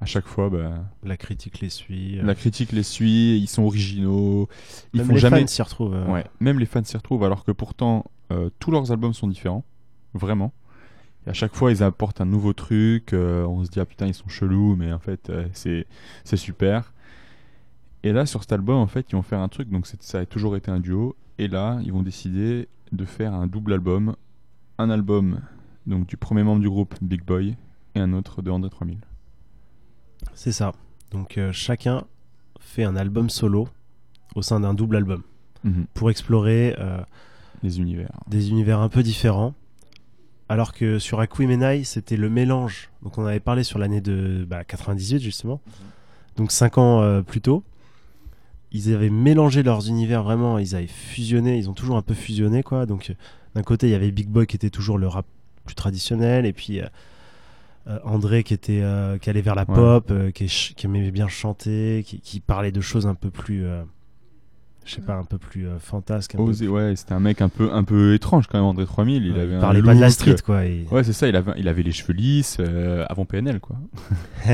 à 0.00 0.04
chaque 0.04 0.26
fois, 0.26 0.50
bah, 0.50 0.84
La 1.04 1.16
critique 1.16 1.60
les 1.60 1.68
suit. 1.68 2.18
euh. 2.18 2.24
la 2.24 2.34
critique 2.34 2.72
les 2.72 2.82
suit, 2.82 3.38
ils 3.38 3.46
sont 3.46 3.62
originaux. 3.62 4.48
Ils 4.94 4.98
Même 4.98 5.06
font 5.06 5.14
les 5.14 5.20
jamais... 5.20 5.40
fans 5.40 5.46
s'y 5.46 5.62
retrouvent, 5.62 5.94
euh. 5.94 6.06
Ouais, 6.12 6.24
même 6.40 6.58
les 6.58 6.66
fans 6.66 6.82
s'y 6.84 6.96
retrouvent 6.96 7.24
alors 7.24 7.44
que 7.44 7.52
pourtant 7.52 8.04
euh, 8.32 8.50
tous 8.58 8.70
leurs 8.70 8.90
albums 8.92 9.14
sont 9.14 9.28
différents. 9.28 9.64
Vraiment. 10.14 10.52
Et 11.26 11.30
à 11.30 11.32
chaque 11.32 11.54
fois, 11.54 11.70
ils 11.70 11.82
apportent 11.84 12.20
un 12.20 12.24
nouveau 12.26 12.52
truc. 12.52 13.12
euh, 13.12 13.44
on 13.46 13.64
se 13.64 13.70
dit, 13.70 13.78
ah 13.80 13.84
putain, 13.86 14.06
ils 14.08 14.14
sont 14.14 14.28
chelous, 14.28 14.74
mais 14.76 14.92
en 14.92 14.98
fait, 14.98 15.30
c'est 15.52 15.86
super. 16.36 16.92
Et 18.02 18.12
là, 18.12 18.26
sur 18.26 18.40
cet 18.42 18.50
album, 18.52 18.76
en 18.78 18.88
fait, 18.88 19.06
ils 19.10 19.14
vont 19.14 19.22
faire 19.22 19.38
un 19.38 19.48
truc. 19.48 19.70
Donc, 19.70 19.86
ça 19.86 20.18
a 20.18 20.26
toujours 20.26 20.56
été 20.56 20.70
un 20.72 20.80
duo. 20.80 21.14
Et 21.38 21.46
là, 21.46 21.78
ils 21.84 21.92
vont 21.92 22.02
décider 22.02 22.68
de 22.90 23.04
faire 23.04 23.32
un 23.34 23.46
double 23.46 23.72
album. 23.74 24.16
Un 24.78 24.90
album 24.90 25.40
donc 25.86 26.06
du 26.06 26.16
premier 26.16 26.42
membre 26.42 26.60
du 26.60 26.68
groupe, 26.70 26.94
Big 27.02 27.24
Boy, 27.24 27.56
et 27.94 28.00
un 28.00 28.12
autre 28.12 28.42
de 28.42 28.50
André 28.50 28.70
3000. 28.70 28.98
C'est 30.34 30.52
ça. 30.52 30.72
Donc 31.10 31.36
euh, 31.38 31.52
chacun 31.52 32.04
fait 32.60 32.84
un 32.84 32.96
album 32.96 33.28
solo 33.30 33.68
au 34.34 34.42
sein 34.42 34.60
d'un 34.60 34.74
double 34.74 34.96
album 34.96 35.22
Mhm. 35.64 35.86
pour 35.94 36.10
explorer 36.10 36.74
euh, 36.80 36.98
Les 37.62 37.78
univers. 37.78 38.10
des 38.26 38.50
univers 38.50 38.80
un 38.80 38.88
peu 38.88 39.02
différents. 39.04 39.54
Alors 40.48 40.72
que 40.74 40.98
sur 40.98 41.20
Akuimenai, 41.20 41.84
c'était 41.84 42.16
le 42.16 42.28
mélange. 42.28 42.90
Donc 43.02 43.16
on 43.16 43.24
avait 43.26 43.38
parlé 43.40 43.62
sur 43.62 43.78
l'année 43.78 44.00
de 44.00 44.44
bah, 44.48 44.64
98 44.64 45.20
justement. 45.20 45.60
Donc 46.36 46.50
5 46.50 46.78
ans 46.78 47.00
euh, 47.02 47.22
plus 47.22 47.40
tôt. 47.40 47.62
Ils 48.72 48.92
avaient 48.92 49.10
mélangé 49.10 49.62
leurs 49.62 49.88
univers 49.88 50.22
vraiment, 50.24 50.58
ils 50.58 50.74
avaient 50.74 50.86
fusionné, 50.88 51.58
ils 51.58 51.68
ont 51.70 51.74
toujours 51.74 51.96
un 51.96 52.02
peu 52.02 52.14
fusionné 52.14 52.62
quoi. 52.62 52.86
Donc 52.86 53.14
d'un 53.54 53.62
côté, 53.62 53.86
il 53.86 53.90
y 53.90 53.94
avait 53.94 54.10
Big 54.10 54.28
Boy 54.28 54.46
qui 54.46 54.56
était 54.56 54.70
toujours 54.70 54.98
le 54.98 55.06
rap 55.06 55.26
plus 55.64 55.74
traditionnel 55.74 56.46
et 56.46 56.52
puis 56.52 56.80
euh, 56.80 56.86
euh, 57.88 57.98
André 58.04 58.42
qui 58.44 58.54
était 58.54 58.80
euh, 58.82 59.18
qui 59.18 59.28
allait 59.30 59.40
vers 59.42 59.54
la 59.54 59.62
Ouais. 59.68 59.74
pop, 59.74 60.12
qui, 60.34 60.44
est 60.44 60.48
ch- 60.48 60.74
qui 60.76 60.86
aimait 60.86 61.10
bien 61.10 61.28
chanter, 61.28 62.02
qui, 62.06 62.20
qui 62.20 62.40
parlait 62.40 62.72
de 62.72 62.80
choses 62.80 63.06
un 63.06 63.14
peu 63.14 63.30
plus 63.30 63.64
je 64.84 64.96
sais 64.96 65.00
pas, 65.00 65.14
un 65.14 65.22
peu 65.22 65.38
plus 65.38 65.68
euh, 65.68 65.78
fantasque. 65.78 66.34
un 66.34 66.38
peu 66.38 66.42
Osé, 66.42 66.66
ouais, 66.66 66.96
c'était 66.96 67.12
un 67.12 67.20
mec 67.20 67.40
un 67.40 67.48
peu, 67.48 67.72
un 67.72 67.84
peu 67.84 68.14
étrange 68.14 68.48
quand 68.48 68.58
même, 68.58 68.64
André 68.64 68.84
3000. 68.84 69.24
Il 69.24 69.32
Ouais, 69.32 69.38
avait 69.40 69.52
il 69.52 69.56
un 69.56 69.60
parlait 69.60 69.80
pas 69.80 69.94
de 69.94 70.00
la 70.00 70.10
street, 70.10 70.34
quoi, 70.44 70.64
et- 70.64 70.86
Ouais, 70.90 71.04
c'est 71.04 71.12
ça, 71.12 71.28
il 71.28 71.36
avait, 71.36 71.52
il 71.56 71.68
avait 71.68 71.84
les 71.84 71.92
cheveux 71.92 72.12
lisses 72.14 72.56
euh, 72.58 73.06
avant 73.08 73.24
PNL, 73.24 73.60
quoi. 73.60 73.76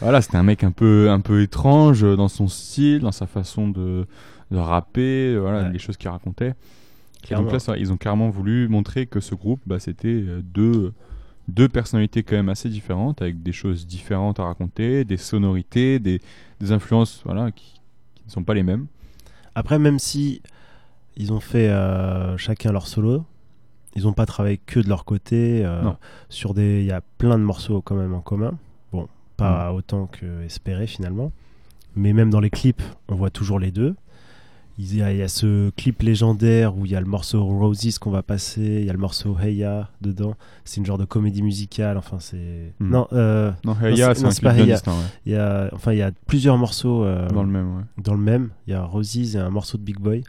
voilà, 0.00 0.20
c'était 0.22 0.36
un 0.36 0.42
mec 0.42 0.64
un 0.64 0.70
peu, 0.72 1.08
un 1.10 1.20
peu 1.20 1.40
étrange 1.42 2.02
dans 2.02 2.26
son 2.28 2.48
style, 2.48 3.00
dans 3.00 3.12
sa 3.12 3.26
façon 3.28 3.68
de, 3.68 4.06
de 4.50 4.56
rapper, 4.56 5.36
voilà, 5.38 5.68
les 5.68 5.78
choses 5.78 5.96
qu'ils 5.96 6.10
Et 7.24 7.34
donc 7.34 7.44
Clairement. 7.46 7.52
là, 7.52 7.58
ça, 7.58 7.76
ils 7.78 7.92
ont 7.92 7.96
carrément 7.96 8.28
voulu 8.30 8.68
montrer 8.68 9.06
que 9.06 9.20
ce 9.20 9.34
groupe, 9.34 9.60
bah, 9.66 9.78
c'était 9.80 10.08
euh, 10.08 10.42
deux, 10.42 10.92
deux 11.48 11.68
personnalités 11.68 12.22
quand 12.22 12.36
même 12.36 12.48
assez 12.50 12.68
différentes, 12.68 13.22
avec 13.22 13.42
des 13.42 13.52
choses 13.52 13.86
différentes 13.86 14.38
à 14.40 14.44
raconter, 14.44 15.04
des 15.04 15.16
sonorités, 15.16 15.98
des, 15.98 16.20
des 16.60 16.72
influences 16.72 17.22
voilà, 17.24 17.50
qui, 17.50 17.80
qui 18.14 18.22
ne 18.26 18.30
sont 18.30 18.44
pas 18.44 18.54
les 18.54 18.62
mêmes. 18.62 18.86
Après, 19.54 19.78
même 19.78 19.98
si 19.98 20.42
ils 21.16 21.32
ont 21.32 21.40
fait 21.40 21.68
euh, 21.70 22.36
chacun 22.36 22.72
leur 22.72 22.86
solo, 22.86 23.24
ils 23.96 24.02
n'ont 24.02 24.12
pas 24.12 24.26
travaillé 24.26 24.58
que 24.58 24.80
de 24.80 24.88
leur 24.88 25.04
côté. 25.04 25.64
euh, 25.64 25.82
Non. 25.82 25.96
sur 26.28 26.52
des, 26.54 26.80
il 26.80 26.86
y 26.86 26.92
a 26.92 27.00
plein 27.18 27.38
de 27.38 27.44
morceaux 27.44 27.80
quand 27.80 27.94
même 27.94 28.12
en 28.14 28.20
commun. 28.20 28.52
Bon, 28.92 29.08
pas 29.36 29.70
Mm. 29.72 29.74
autant 29.76 30.06
que 30.06 30.42
espéré 30.42 30.86
finalement, 30.86 31.30
mais 31.96 32.12
même 32.12 32.30
dans 32.30 32.40
les 32.40 32.50
clips, 32.50 32.82
on 33.08 33.14
voit 33.14 33.30
toujours 33.30 33.58
les 33.60 33.70
deux. 33.70 33.94
Il 34.76 34.96
y, 34.96 35.02
a, 35.02 35.12
il 35.12 35.18
y 35.18 35.22
a 35.22 35.28
ce 35.28 35.70
clip 35.70 36.02
légendaire 36.02 36.76
où 36.76 36.84
il 36.84 36.90
y 36.90 36.96
a 36.96 37.00
le 37.00 37.06
morceau 37.06 37.44
Roses 37.44 37.98
qu'on 38.00 38.10
va 38.10 38.24
passer, 38.24 38.60
il 38.80 38.84
y 38.84 38.90
a 38.90 38.92
le 38.92 38.98
morceau 38.98 39.36
Hey 39.40 39.54
Ya 39.56 39.88
dedans. 40.00 40.34
C'est 40.64 40.78
une 40.78 40.86
genre 40.86 40.98
de 40.98 41.04
comédie 41.04 41.42
musicale. 41.42 41.96
Enfin, 41.96 42.16
c'est 42.18 42.72
Mm. 42.80 42.90
non, 42.90 43.06
euh, 43.12 43.52
Non, 43.64 43.76
c'est 43.80 44.02
un 44.24 44.30
clip 44.30 44.42
pas 44.42 44.52
bien 44.52 44.62
Hey 44.64 44.68
Ya. 44.70 44.74
distinct, 44.74 44.92
ouais. 44.92 45.04
Il 45.26 45.32
y 45.32 45.36
a, 45.36 45.70
enfin, 45.72 45.92
il 45.92 45.98
y 45.98 46.02
a 46.02 46.10
plusieurs 46.26 46.56
morceaux 46.58 47.04
euh, 47.04 47.28
Dans 47.28 47.44
le 47.44 47.50
même, 47.50 47.76
ouais. 47.76 47.82
Dans 48.02 48.14
le 48.14 48.20
même, 48.20 48.48
il 48.66 48.72
y 48.72 48.74
a 48.74 48.82
Roses 48.82 49.36
et 49.36 49.38
un 49.38 49.50
morceau 49.50 49.78
de 49.78 49.82
Big 49.84 49.98
Boy. 50.00 50.24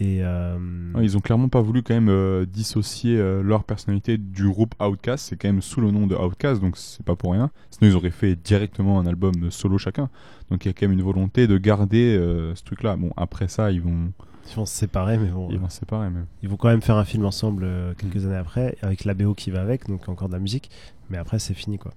Et 0.00 0.24
euh, 0.24 0.58
ils 1.00 1.16
ont 1.16 1.20
clairement 1.20 1.48
pas 1.48 1.60
voulu 1.60 1.82
quand 1.82 1.94
même 1.94 2.08
euh, 2.08 2.46
dissocier 2.46 3.16
euh, 3.16 3.42
leur 3.42 3.62
personnalité 3.62 4.18
du 4.18 4.48
groupe 4.48 4.74
Outkast. 4.82 5.26
C'est 5.26 5.36
quand 5.36 5.48
même 5.48 5.62
sous 5.62 5.80
le 5.80 5.92
nom 5.92 6.08
de 6.08 6.16
Outkast, 6.16 6.60
donc 6.60 6.76
c'est 6.76 7.04
pas 7.04 7.14
pour 7.14 7.32
rien. 7.32 7.50
Sinon, 7.70 7.90
ils 7.90 7.96
auraient 7.96 8.10
fait 8.10 8.34
directement 8.34 8.98
un 8.98 9.06
album 9.06 9.50
solo 9.50 9.78
chacun. 9.78 10.10
Donc 10.50 10.64
il 10.64 10.68
y 10.68 10.70
a 10.70 10.72
quand 10.72 10.88
même 10.88 10.98
une 10.98 11.04
volonté 11.04 11.46
de 11.46 11.56
garder 11.58 12.16
ce 12.54 12.62
truc-là. 12.64 12.96
Bon, 12.96 13.12
après 13.16 13.46
ça, 13.46 13.70
ils 13.70 13.80
vont. 13.80 14.12
Ils 14.50 14.56
vont 14.56 14.66
se 14.66 14.74
séparer, 14.74 15.16
mais 15.16 15.28
bon. 15.28 15.48
Ils 15.50 15.58
vont 15.58 15.68
se 15.68 15.78
séparer, 15.78 16.10
mais. 16.10 16.20
Ils 16.42 16.48
vont 16.48 16.56
quand 16.56 16.68
même 16.68 16.82
faire 16.82 16.96
un 16.96 17.04
film 17.04 17.24
ensemble 17.24 17.66
quelques 17.96 18.26
années 18.26 18.36
après, 18.36 18.76
avec 18.82 19.04
la 19.04 19.14
BO 19.14 19.34
qui 19.34 19.52
va 19.52 19.62
avec, 19.62 19.86
donc 19.88 20.08
encore 20.08 20.28
de 20.28 20.34
la 20.34 20.40
musique. 20.40 20.70
Mais 21.08 21.18
après, 21.18 21.38
c'est 21.38 21.54
fini, 21.54 21.78
quoi. 21.78 21.92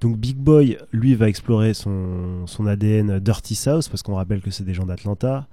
Donc 0.00 0.16
Big 0.16 0.36
Boy, 0.36 0.78
lui, 0.92 1.14
va 1.14 1.28
explorer 1.28 1.74
son, 1.74 2.46
son 2.46 2.66
ADN 2.66 3.20
Dirty 3.20 3.54
South, 3.54 3.88
parce 3.90 4.02
qu'on 4.02 4.14
rappelle 4.14 4.40
que 4.40 4.50
c'est 4.50 4.64
des 4.64 4.74
gens 4.74 4.86
d'Atlanta. 4.86 5.46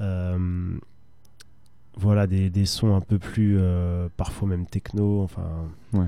Euh, 0.00 0.78
voilà, 1.98 2.26
des, 2.26 2.50
des 2.50 2.66
sons 2.66 2.94
un 2.94 3.00
peu 3.00 3.18
plus, 3.18 3.56
euh, 3.58 4.08
parfois 4.16 4.48
même 4.48 4.66
techno, 4.66 5.22
enfin... 5.22 5.68
Ouais. 5.94 6.06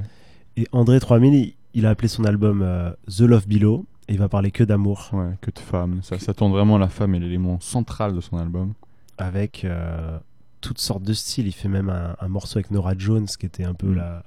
Et 0.56 0.66
André 0.72 1.00
3000, 1.00 1.34
il, 1.34 1.54
il 1.74 1.86
a 1.86 1.90
appelé 1.90 2.08
son 2.08 2.24
album 2.24 2.60
euh, 2.62 2.90
The 3.06 3.20
Love 3.20 3.46
Below, 3.48 3.86
et 4.08 4.12
il 4.14 4.18
va 4.18 4.28
parler 4.28 4.50
que 4.50 4.64
d'amour. 4.64 5.10
Ouais, 5.12 5.30
que 5.40 5.50
de 5.50 5.58
femmes. 5.58 6.00
Ça, 6.02 6.18
ça 6.18 6.34
tourne 6.34 6.52
vraiment 6.52 6.76
la 6.78 6.88
femme 6.88 7.14
est 7.14 7.18
l'élément 7.20 7.60
central 7.60 8.14
de 8.14 8.20
son 8.20 8.36
album. 8.38 8.74
avec 9.18 9.64
euh, 9.64 10.18
toutes 10.60 10.78
sortes 10.78 11.02
de 11.02 11.12
styles. 11.12 11.46
Il 11.46 11.52
fait 11.52 11.68
même 11.68 11.90
un, 11.90 12.16
un 12.20 12.28
morceau 12.28 12.58
avec 12.58 12.70
Nora 12.70 12.94
Jones, 12.96 13.26
qui 13.26 13.46
était 13.46 13.64
un 13.64 13.74
peu 13.74 13.88
Mm. 13.88 13.96
la, 13.96 14.22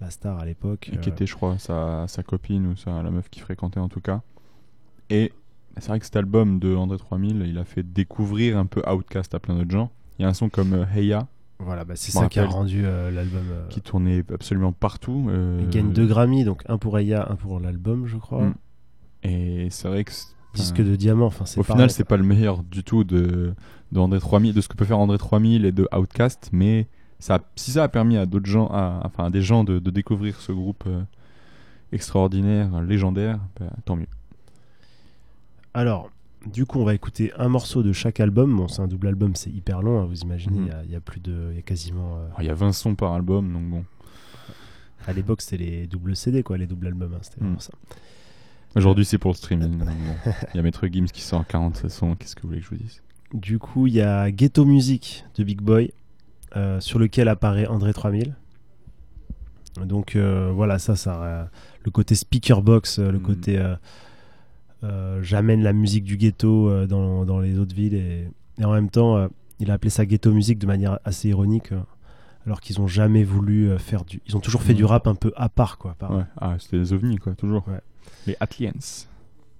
la 0.00 0.10
star 0.10 0.38
à 0.38 0.44
l'époque. 0.46 0.90
Et 0.92 0.98
qui 0.98 1.08
était, 1.08 1.26
je 1.26 1.34
crois, 1.34 1.58
sa, 1.58 2.06
sa 2.08 2.22
copine 2.22 2.66
ou 2.68 2.76
sa, 2.76 3.02
la 3.02 3.10
meuf 3.10 3.28
qui 3.28 3.40
fréquentait 3.40 3.80
en 3.80 3.88
tout 3.88 4.00
cas. 4.00 4.20
Et 5.10 5.32
c'est 5.76 5.88
vrai 5.88 5.98
que 5.98 6.04
cet 6.04 6.16
album 6.16 6.58
de 6.58 6.74
André 6.74 6.98
3000, 6.98 7.44
il 7.46 7.58
a 7.58 7.64
fait 7.64 7.82
découvrir 7.82 8.58
un 8.58 8.66
peu 8.66 8.82
Outkast 8.88 9.34
à 9.34 9.38
plein 9.40 9.54
d'autres 9.56 9.70
gens. 9.70 9.90
Il 10.18 10.22
y 10.22 10.24
a 10.24 10.28
un 10.28 10.34
son 10.34 10.48
comme 10.48 10.72
euh, 10.72 10.84
Hey 10.94 11.06
Ya. 11.06 11.28
Voilà, 11.60 11.84
bah, 11.84 11.94
c'est 11.96 12.12
ça 12.12 12.28
qui 12.28 12.38
a 12.38 12.46
rendu 12.46 12.82
euh, 12.84 13.10
l'album. 13.10 13.42
euh, 13.50 13.66
Qui 13.68 13.80
tournait 13.80 14.22
absolument 14.32 14.72
partout. 14.72 15.28
Il 15.60 15.68
gagne 15.68 15.92
deux 15.92 16.06
Grammy, 16.06 16.44
donc 16.44 16.62
un 16.68 16.78
pour 16.78 16.96
Aya, 16.96 17.26
un 17.30 17.34
pour 17.36 17.58
l'album, 17.60 18.06
je 18.06 18.16
crois. 18.16 18.44
Mm. 18.44 18.54
Et 19.24 19.68
c'est 19.70 19.88
vrai 19.88 20.04
que. 20.04 20.12
Disque 20.54 20.82
de 20.82 20.96
diamant, 20.96 21.26
enfin, 21.26 21.44
c'est 21.44 21.60
Au 21.60 21.62
pareil, 21.62 21.76
final, 21.76 21.90
c'est 21.90 22.04
pas 22.04 22.16
le 22.16 22.22
meilleur 22.24 22.62
du 22.62 22.82
tout 22.82 23.04
de, 23.04 23.54
de 23.92 23.98
André 24.00 24.18
3000, 24.18 24.54
de 24.54 24.60
ce 24.60 24.68
que 24.68 24.76
peut 24.76 24.84
faire 24.84 24.98
André 24.98 25.18
3000 25.18 25.64
et 25.66 25.72
de 25.72 25.86
Outkast, 25.96 26.48
mais 26.52 26.88
ça, 27.18 27.40
si 27.54 27.72
ça 27.72 27.84
a 27.84 27.88
permis 27.88 28.16
à 28.16 28.24
d'autres 28.26 28.46
gens, 28.46 28.66
à, 28.68 29.02
enfin 29.04 29.26
à 29.26 29.30
des 29.30 29.42
gens 29.42 29.62
de, 29.62 29.78
de 29.78 29.90
découvrir 29.90 30.40
ce 30.40 30.50
groupe 30.52 30.84
extraordinaire, 31.92 32.80
légendaire, 32.82 33.38
bah, 33.58 33.66
tant 33.84 33.96
mieux. 33.96 34.06
Alors, 35.78 36.10
du 36.44 36.66
coup, 36.66 36.80
on 36.80 36.84
va 36.84 36.94
écouter 36.94 37.32
un 37.38 37.48
morceau 37.48 37.82
de 37.84 37.92
chaque 37.92 38.18
album. 38.20 38.56
Bon, 38.56 38.66
c'est 38.66 38.82
un 38.82 38.88
double 38.88 39.06
album, 39.08 39.36
c'est 39.36 39.50
hyper 39.50 39.80
long, 39.80 40.00
hein, 40.00 40.06
vous 40.06 40.18
imaginez. 40.20 40.58
Mhm. 40.58 40.66
Il 40.66 40.68
y 40.68 40.74
a- 40.74 40.84
il 40.86 40.90
y, 40.90 40.96
a 40.96 41.00
plus 41.00 41.20
de. 41.20 41.48
Il 41.50 41.56
y 41.56 41.58
a 41.60 41.62
quasiment. 41.62 42.16
euh, 42.16 42.26
Alors, 42.26 42.42
Il 42.42 42.46
y 42.46 42.50
a 42.50 42.54
20 42.54 42.72
sons 42.72 42.94
par 42.96 43.12
album, 43.12 43.52
donc 43.52 43.62
bon. 43.70 43.84
À 45.06 45.12
l'époque, 45.12 45.40
c'était 45.40 45.56
les 45.64 45.86
doubles 45.86 46.16
CD, 46.16 46.42
quoi, 46.42 46.58
les 46.58 46.66
doubles 46.66 46.88
albums. 46.88 47.14
hein, 47.14 47.18
c'était 47.22 47.36
Mm. 47.40 47.44
vraiment 47.44 47.60
ça. 47.60 47.72
Aujourd'hui, 48.74 49.04
c'est 49.04 49.18
pour 49.18 49.30
le 49.30 49.36
streaming. 49.36 49.78
bon. 49.78 49.86
Il 50.52 50.56
y 50.56 50.58
a 50.58 50.62
Maître 50.62 50.86
Gims 50.88 51.06
qui 51.06 51.22
sort 51.22 51.46
40 51.46 51.88
sons, 51.88 52.16
qu'est-ce 52.16 52.34
que 52.34 52.42
vous 52.42 52.48
voulez 52.48 52.60
que 52.60 52.64
je 52.66 52.70
vous 52.70 52.76
dise? 52.82 53.00
Du 53.32 53.58
coup, 53.60 53.86
il 53.86 53.94
y 53.94 54.00
a 54.00 54.30
Ghetto 54.32 54.64
Music 54.64 55.24
de 55.36 55.44
Big 55.44 55.60
Boy, 55.60 55.92
euh, 56.56 56.80
sur 56.80 56.98
lequel 56.98 57.28
apparaît 57.28 57.66
André 57.66 57.92
3000. 57.92 58.34
Donc 59.84 60.16
euh, 60.16 60.50
voilà, 60.52 60.78
ça, 60.78 60.96
ça, 60.96 61.22
euh, 61.22 61.44
le 61.84 61.90
côté 61.90 62.14
speaker 62.16 62.62
box, 62.62 62.98
euh, 62.98 63.12
le 63.12 63.18
côté 63.20 63.58
euh, 63.58 63.74
euh, 63.74 63.76
j'amène 65.22 65.62
la 65.62 65.72
musique 65.72 66.04
du 66.04 66.16
ghetto 66.16 66.68
euh, 66.70 66.86
dans, 66.86 67.24
dans 67.24 67.40
les 67.40 67.58
autres 67.58 67.74
villes 67.74 67.94
et, 67.94 68.28
et 68.58 68.64
en 68.64 68.72
même 68.72 68.90
temps, 68.90 69.16
euh, 69.16 69.28
il 69.60 69.70
a 69.70 69.74
appelé 69.74 69.90
ça 69.90 70.06
ghetto 70.06 70.32
music 70.32 70.58
de 70.58 70.66
manière 70.66 70.98
assez 71.04 71.28
ironique, 71.28 71.72
euh, 71.72 71.80
alors 72.46 72.60
qu'ils 72.60 72.80
ont 72.80 72.86
jamais 72.86 73.24
voulu 73.24 73.68
euh, 73.70 73.78
faire 73.78 74.04
du, 74.04 74.20
ils 74.26 74.36
ont 74.36 74.40
toujours 74.40 74.62
fait 74.62 74.74
du 74.74 74.84
rap 74.84 75.06
un 75.06 75.14
peu 75.14 75.32
à 75.36 75.48
part 75.48 75.78
quoi. 75.78 75.94
par- 75.98 76.12
Ouais, 76.16 76.24
ah, 76.36 76.56
c'était 76.58 76.76
les 76.78 76.92
ovnis, 76.92 77.16
quoi, 77.16 77.34
toujours. 77.34 77.66
Ouais. 77.68 77.80
Les 78.26 78.36
Atliens. 78.40 78.72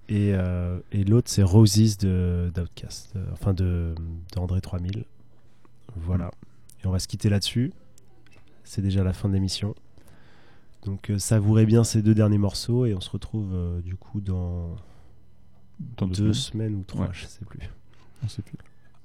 Et, 0.08 0.32
euh, 0.34 0.78
et 0.92 1.04
l'autre, 1.04 1.28
c'est 1.30 1.42
Roses 1.42 1.98
de 1.98 2.50
d'Outcast, 2.54 3.12
euh, 3.16 3.24
enfin 3.32 3.52
de, 3.52 3.94
de 4.34 4.38
André 4.40 4.60
3000. 4.60 5.04
Voilà. 5.96 6.30
Et 6.82 6.86
on 6.86 6.90
va 6.90 6.98
se 6.98 7.08
quitter 7.08 7.28
là-dessus. 7.28 7.72
C'est 8.64 8.80
déjà 8.82 9.02
la 9.04 9.12
fin 9.12 9.28
de 9.28 9.34
l'émission. 9.34 9.74
Donc 10.86 11.10
euh, 11.10 11.18
savourez 11.18 11.66
bien 11.66 11.82
ces 11.84 12.02
deux 12.02 12.14
derniers 12.14 12.38
morceaux 12.38 12.86
et 12.86 12.94
on 12.94 13.00
se 13.00 13.10
retrouve 13.10 13.50
euh, 13.52 13.80
du 13.82 13.96
coup 13.96 14.20
dans, 14.20 14.76
Dans 15.96 16.06
deux 16.06 16.14
deux 16.24 16.32
semaines. 16.32 16.68
semaines 16.70 16.80
ou 16.80 16.84
trois, 16.84 17.06
Ouais. 17.06 17.12
je 17.12 17.26
sais 17.26 17.44
plus. 17.44 17.60
On 18.22 18.28
sait 18.28 18.42
plus. 18.42 18.58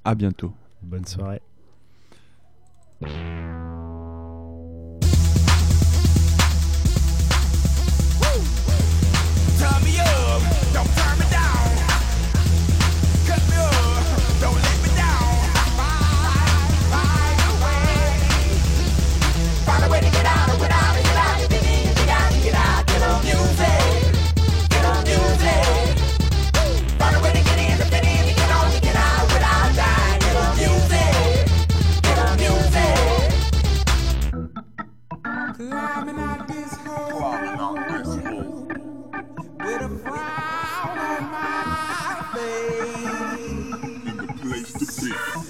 À 0.03 0.15
bientôt. 0.15 0.53
Bonne 0.81 1.05
soirée. 1.05 1.41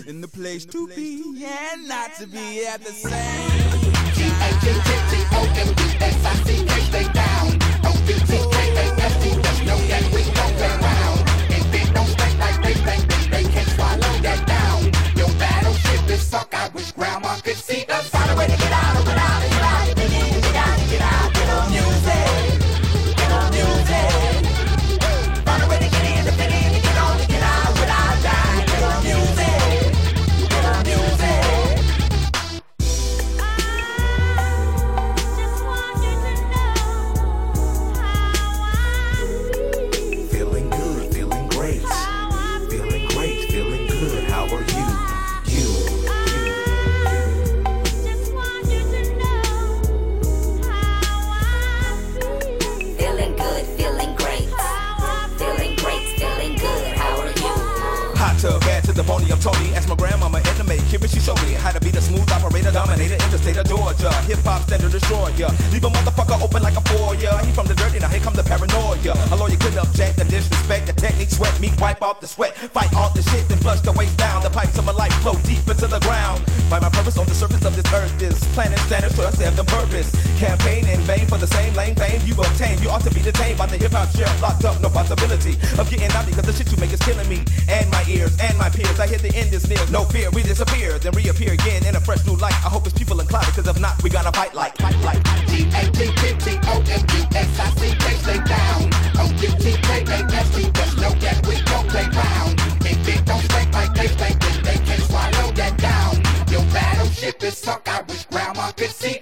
In 0.05 0.19
the 0.19 0.27
place 0.27 0.65
to 0.65 0.87
be 0.89 1.23
and 1.45 1.87
not 1.87 2.13
to 2.15 2.27
be 2.27 2.65
at 2.65 2.81
the 2.83 2.91
same 2.91 3.73
Stay 6.93 7.07
down. 7.13 7.47
O-B-T-K-A-S-T, 7.85 9.29
just 9.41 9.63
know 9.63 9.77
that 9.87 10.03
we 10.13 10.23
gon' 10.35 10.53
play 10.59 10.73
around. 10.77 11.19
And 11.55 11.73
it 11.73 11.93
don't 11.93 12.05
stink 12.05 12.37
like 12.37 12.61
they 12.61 12.73
think 12.73 13.29
they 13.31 13.43
can 13.43 13.65
swallow 13.75 14.13
that 14.21 14.45
down. 14.45 14.83
Your 15.15 15.29
battleship 15.39 16.09
is 16.09 16.21
sunk, 16.21 16.53
I 16.53 16.67
wish 16.69 16.91
grandma 16.91 17.35
could 17.37 17.55
to 58.43 58.59
to 58.83 58.91
the 58.91 59.03
pony 59.03 59.31
I'm 59.31 59.39
Tony. 59.39 59.73
Ask 59.73 59.87
my 59.87 59.95
grandmama 59.95 60.39
make 60.73 60.93
it, 60.93 61.01
but 61.01 61.09
she 61.09 61.19
showed 61.19 61.41
me 61.45 61.53
how 61.53 61.71
to 61.71 61.79
be 61.79 61.89
the 61.89 62.01
smooth 62.01 62.25
operator, 62.31 62.71
dominator 62.71 63.13
in 63.13 63.29
the 63.29 63.37
state 63.37 63.57
of 63.57 63.65
Georgia. 63.69 64.11
Hip 64.25 64.39
hop 64.41 64.61
standard 64.65 64.91
destroyer. 64.91 65.49
Leave 65.71 65.85
a 65.85 65.89
motherfucker 65.89 66.41
open 66.41 66.61
like 66.63 66.77
a 66.77 66.83
foyer. 66.89 67.37
He 67.45 67.51
from 67.53 67.67
the 67.67 67.75
dirty, 67.75 67.99
now 67.99 68.09
here 68.09 68.19
come 68.19 68.33
the 68.33 68.43
paranoia. 68.43 69.13
A 69.31 69.35
lawyer 69.35 69.57
couldn't 69.57 69.79
object 69.79 70.17
the 70.17 70.25
disrespect, 70.25 70.87
the 70.87 70.93
technique, 70.93 71.29
sweat 71.29 71.53
me, 71.59 71.69
wipe 71.79 72.01
off 72.01 72.19
the 72.19 72.27
sweat, 72.27 72.57
fight 72.57 72.91
all 72.95 73.11
the 73.13 73.21
shit, 73.21 73.47
then 73.49 73.59
flush 73.59 73.81
the 73.81 73.91
waste 73.93 74.17
down. 74.17 74.41
The 74.41 74.49
pipes 74.49 74.77
of 74.77 74.85
my 74.85 74.93
life 74.93 75.13
flow 75.21 75.35
deep 75.45 75.65
into 75.69 75.87
the 75.87 75.99
ground. 75.99 76.41
By 76.69 76.79
my 76.79 76.89
purpose 76.89 77.17
on 77.17 77.25
the 77.27 77.35
surface 77.35 77.65
of 77.65 77.75
this 77.75 77.87
earth 77.93 78.21
is 78.21 78.37
planet 78.57 78.79
standards 78.89 79.15
for 79.15 79.23
us 79.23 79.37
to 79.37 79.43
have 79.45 79.55
the 79.55 79.65
purpose. 79.65 80.09
Campaign 80.39 80.87
in 80.89 80.99
vain 81.01 81.27
for 81.27 81.37
the 81.37 81.47
same 81.47 81.73
lame 81.75 81.95
fame 81.95 82.21
you 82.25 82.33
obtain. 82.33 82.81
You 82.81 82.89
ought 82.89 83.03
to 83.03 83.13
be 83.13 83.21
detained 83.21 83.57
by 83.57 83.67
the 83.67 83.77
hip 83.77 83.91
hop 83.91 84.09
sheriff, 84.15 84.41
locked 84.41 84.65
up, 84.65 84.81
no 84.81 84.89
possibility 84.89 85.53
of 85.77 85.85
getting 85.89 86.11
out 86.17 86.25
because 86.25 86.45
the 86.45 86.53
shit 86.53 86.71
you 86.71 86.77
make 86.77 86.91
is 86.91 87.01
killing 87.01 87.29
me 87.29 87.45
and 87.69 87.89
my 87.91 88.03
ears 88.09 88.33
and 88.41 88.57
my 88.57 88.69
peers. 88.69 88.99
I 88.99 89.07
hit 89.07 89.21
the 89.21 89.33
end 89.35 89.53
is 89.53 89.69
near, 89.69 89.83
no 89.91 90.03
fear, 90.05 90.31
we 90.31 90.41
just 90.41 90.62
disappear, 90.63 90.99
then 90.99 91.13
reappear 91.13 91.53
again 91.53 91.85
in 91.85 91.95
a 91.95 91.99
fresh 91.99 92.25
new 92.25 92.35
light. 92.37 92.53
I 92.53 92.69
hope 92.69 92.85
it's 92.85 92.97
people 92.97 93.19
and 93.19 93.27
cloudy, 93.29 93.51
cause 93.51 93.67
if 93.67 93.79
not, 93.79 94.01
we 94.03 94.09
gotta 94.09 94.31
fight 94.31 94.53
like, 94.53 94.77
fight 94.77 94.97
like. 95.01 95.23
G-A-T-P-T-O-M-U-S-I-C, 95.47 96.59
they 97.79 98.15
stay 98.23 98.39
down. 98.43 98.89
O-U-T-K-A-S-T, 99.19 100.71
just 100.71 100.97
know 100.97 101.11
that 101.11 101.45
we 101.47 101.55
don't 101.63 101.87
play 101.89 102.07
round. 102.09 102.59
If 102.85 103.25
don't 103.25 103.41
stink 103.41 103.73
like 103.73 103.93
they 103.93 104.07
think, 104.07 104.39
then 104.39 104.63
they 104.63 104.77
can 104.85 104.99
swallow 105.01 105.51
that 105.51 105.77
down. 105.77 106.15
Your 106.51 106.63
battleship 106.73 107.43
is 107.43 107.57
sunk, 107.57 107.87
I 107.87 108.01
wish 108.07 108.25
grandma 108.25 108.71
could 108.71 108.91
see 108.91 109.19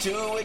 do 0.00 0.38
it. 0.38 0.39